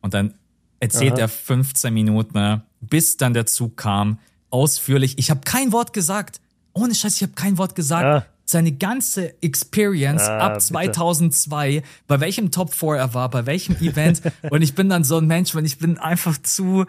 [0.00, 0.34] und dann
[0.78, 1.20] erzählt Aha.
[1.20, 4.18] er 15 Minuten, bis dann der Zug kam,
[4.50, 5.18] ausführlich.
[5.18, 6.40] Ich habe kein Wort gesagt.
[6.72, 8.04] Ohne Scheiß, ich habe kein Wort gesagt.
[8.04, 8.26] Ah.
[8.44, 11.86] Seine ganze Experience ah, ab 2002, bitte.
[12.08, 14.22] bei welchem Top 4 er war, bei welchem Event.
[14.50, 16.86] und ich bin dann so ein Mensch, wenn ich bin einfach zu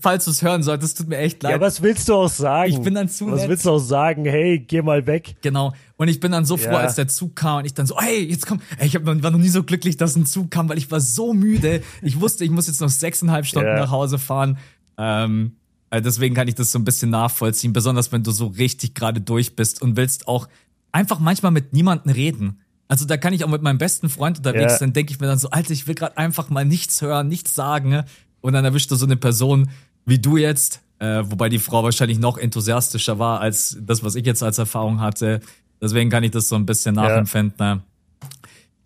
[0.00, 1.52] falls du es hören solltest, tut mir echt leid.
[1.52, 2.70] Ja, was willst du auch sagen?
[2.70, 3.48] Ich bin dann zu Was nett.
[3.50, 4.24] willst du auch sagen?
[4.24, 5.36] Hey, geh mal weg.
[5.42, 5.72] Genau.
[5.96, 6.78] Und ich bin dann so froh, ja.
[6.78, 8.60] als der Zug kam und ich dann so, hey, jetzt komm.
[8.78, 11.00] Ey, ich hab, war noch nie so glücklich, dass ein Zug kam, weil ich war
[11.00, 11.82] so müde.
[12.00, 13.80] Ich wusste, ich muss jetzt noch sechseinhalb Stunden ja.
[13.80, 14.58] nach Hause fahren.
[14.98, 15.56] Ähm,
[15.90, 19.20] also deswegen kann ich das so ein bisschen nachvollziehen, besonders wenn du so richtig gerade
[19.20, 20.48] durch bist und willst auch
[20.90, 22.60] einfach manchmal mit niemandem reden.
[22.88, 24.78] Also da kann ich auch mit meinem besten Freund unterwegs ja.
[24.78, 27.54] sein, denke ich mir dann so, Alter, ich will gerade einfach mal nichts hören, nichts
[27.54, 28.04] sagen
[28.40, 29.70] und dann erwischt du so eine Person
[30.04, 34.26] wie du jetzt, äh, wobei die Frau wahrscheinlich noch enthusiastischer war als das, was ich
[34.26, 35.40] jetzt als Erfahrung hatte.
[35.80, 37.58] Deswegen kann ich das so ein bisschen nachempfinden.
[37.58, 37.82] Ja, ne?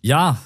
[0.01, 0.37] ja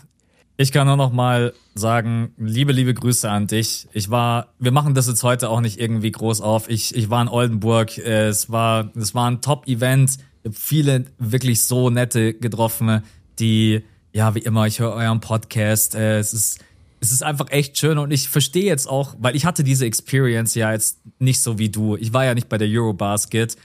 [0.57, 3.87] ich kann nur noch mal sagen, liebe, liebe Grüße an dich.
[3.93, 6.69] Ich war, wir machen das jetzt heute auch nicht irgendwie groß auf.
[6.69, 7.97] Ich, ich war in Oldenburg.
[7.97, 10.17] Es war, es war ein Top-Event.
[10.51, 13.03] Viele wirklich so nette getroffen,
[13.39, 15.95] die, ja, wie immer, ich höre euren Podcast.
[15.95, 16.59] Äh, es ist,
[16.99, 20.55] es ist einfach echt schön und ich verstehe jetzt auch, weil ich hatte diese Experience
[20.55, 21.95] ja jetzt nicht so wie du.
[21.95, 23.55] Ich war ja nicht bei der Eurobasket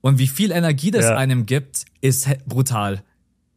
[0.00, 1.16] und wie viel Energie das ja.
[1.16, 3.02] einem gibt, ist brutal.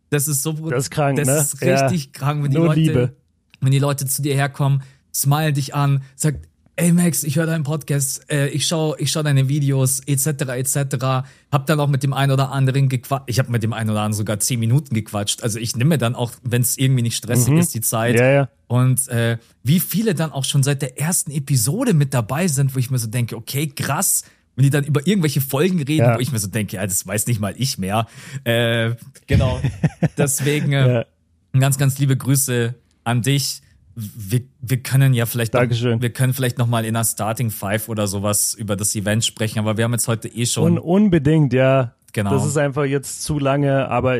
[0.09, 0.71] Das ist so brutal.
[0.71, 1.37] Das ist krank, das ne?
[1.37, 2.11] ist richtig ja.
[2.11, 3.15] krank, wenn die Nur Leute, Liebe.
[3.65, 4.83] Wenn die Leute zu dir herkommen,
[5.13, 9.21] smile dich an, sagt, ey Max, ich höre deinen Podcast, äh, ich schaue ich schau
[9.21, 11.25] deine Videos, etc., etc.
[11.51, 13.25] Hab dann auch mit dem einen oder anderen gequatscht.
[13.27, 15.43] Ich habe mit dem einen oder anderen sogar zehn Minuten gequatscht.
[15.43, 17.59] Also ich nehme dann auch, wenn es irgendwie nicht stressig mhm.
[17.59, 18.19] ist, die Zeit.
[18.19, 18.49] Ja, ja.
[18.67, 22.79] Und äh, wie viele dann auch schon seit der ersten Episode mit dabei sind, wo
[22.79, 24.23] ich mir so denke, okay, krass,
[24.55, 26.15] wenn die dann über irgendwelche Folgen reden, ja.
[26.15, 28.07] wo ich mir so denke, ja, das weiß nicht mal ich mehr.
[28.45, 28.95] Äh,
[29.27, 29.61] genau.
[30.17, 31.05] Deswegen äh,
[31.53, 33.61] ganz, ganz liebe Grüße an dich
[33.95, 37.89] wir, wir können ja vielleicht, noch, wir können vielleicht noch mal in einer Starting Five
[37.89, 40.73] oder sowas über das Event sprechen, aber wir haben jetzt heute eh schon.
[40.73, 41.93] Un unbedingt, ja.
[42.11, 42.31] Genau.
[42.31, 44.19] Das ist einfach jetzt zu lange, aber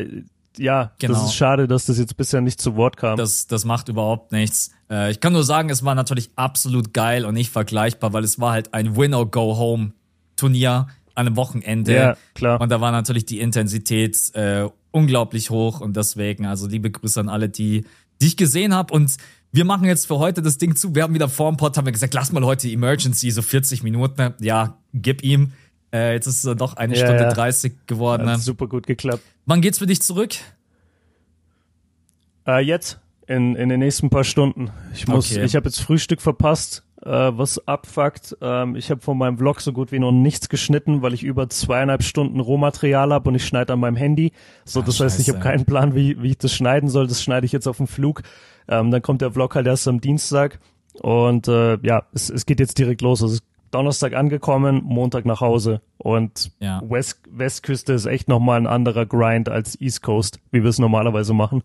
[0.56, 1.14] ja, genau.
[1.14, 3.16] das ist schade, dass das jetzt bisher nicht zu Wort kam.
[3.16, 4.70] Das, das macht überhaupt nichts.
[4.90, 8.40] Äh, ich kann nur sagen, es war natürlich absolut geil und nicht vergleichbar, weil es
[8.40, 11.94] war halt ein Win-or-Go-Home-Turnier an einem Wochenende.
[11.94, 12.60] Ja, klar.
[12.60, 17.28] Und da war natürlich die Intensität äh, unglaublich hoch und deswegen, also liebe Grüße an
[17.28, 17.84] alle, die,
[18.20, 19.16] die ich gesehen habe und
[19.52, 20.96] wir machen jetzt für heute das Ding zu.
[20.96, 23.84] Wir haben wieder vor dem Pod, haben wir gesagt, lass mal heute Emergency, so 40
[23.84, 24.34] Minuten.
[24.40, 25.52] Ja, gib ihm.
[25.92, 27.32] Äh, jetzt ist es doch eine ja, Stunde ja.
[27.32, 28.28] 30 geworden.
[28.28, 29.22] Hat super gut geklappt.
[29.46, 30.34] Wann geht's für dich zurück?
[32.46, 34.70] Äh, jetzt, in, in den nächsten paar Stunden.
[34.92, 35.44] Ich muss, okay.
[35.44, 38.36] ich habe jetzt Frühstück verpasst, äh, was abfuckt.
[38.40, 41.48] Ähm, ich habe von meinem Vlog so gut wie noch nichts geschnitten, weil ich über
[41.48, 44.32] zweieinhalb Stunden Rohmaterial habe und ich schneide an meinem Handy.
[44.64, 47.06] So, Ach, das heißt, ich habe keinen Plan, wie, wie ich das schneiden soll.
[47.06, 48.22] Das schneide ich jetzt auf dem Flug.
[48.68, 50.58] Ähm, dann kommt der Vlog halt erst am Dienstag.
[51.00, 53.22] Und äh, ja, es, es geht jetzt direkt los.
[53.22, 53.38] Also
[53.70, 55.80] Donnerstag angekommen, Montag nach Hause.
[55.98, 56.80] Und ja.
[56.88, 61.34] West, Westküste ist echt nochmal ein anderer Grind als East Coast, wie wir es normalerweise
[61.34, 61.62] machen.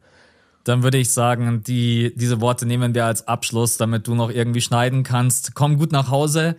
[0.70, 4.62] Dann würde ich sagen, die, diese Worte nehmen wir als Abschluss, damit du noch irgendwie
[4.62, 5.56] schneiden kannst.
[5.56, 6.58] Komm gut nach Hause.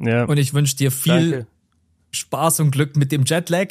[0.00, 0.24] Ja.
[0.24, 1.46] Und ich wünsche dir viel Danke.
[2.10, 3.68] Spaß und Glück mit dem Jetlag.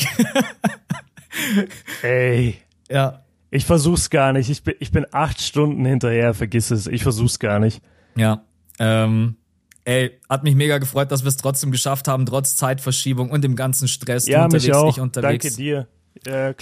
[2.03, 2.55] Ey.
[2.89, 3.25] Ja.
[3.49, 4.49] Ich versuch's gar nicht.
[4.49, 6.87] Ich bin, ich bin acht Stunden hinterher, vergiss es.
[6.87, 7.81] Ich versuch's gar nicht.
[8.15, 8.45] Ja.
[8.79, 9.35] Ähm,
[9.83, 13.57] ey, hat mich mega gefreut, dass wir es trotzdem geschafft haben, trotz Zeitverschiebung und dem
[13.57, 14.25] ganzen Stress.
[14.25, 14.95] Ja, mich auch.
[14.95, 15.43] Ich unterwegs.
[15.43, 15.87] Danke dir.
[16.25, 16.53] Ja,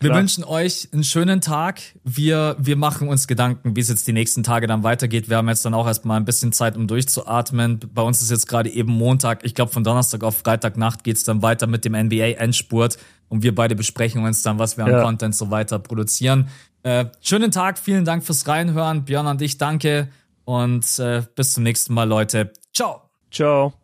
[0.00, 0.14] klar.
[0.14, 1.80] Wir wünschen euch einen schönen Tag.
[2.04, 5.28] Wir, wir machen uns Gedanken, wie es jetzt die nächsten Tage dann weitergeht.
[5.28, 7.80] Wir haben jetzt dann auch erstmal ein bisschen Zeit, um durchzuatmen.
[7.94, 9.44] Bei uns ist jetzt gerade eben Montag.
[9.44, 12.98] Ich glaube, von Donnerstag auf Freitagnacht geht's dann weiter mit dem NBA-Endspurt.
[13.28, 14.98] Und wir beide besprechen uns dann, was wir ja.
[14.98, 16.48] an Content so weiter produzieren.
[16.82, 19.04] Äh, schönen Tag, vielen Dank fürs Reinhören.
[19.04, 20.08] Björn an dich, danke.
[20.44, 22.52] Und äh, bis zum nächsten Mal, Leute.
[22.74, 23.02] Ciao.
[23.30, 23.79] Ciao.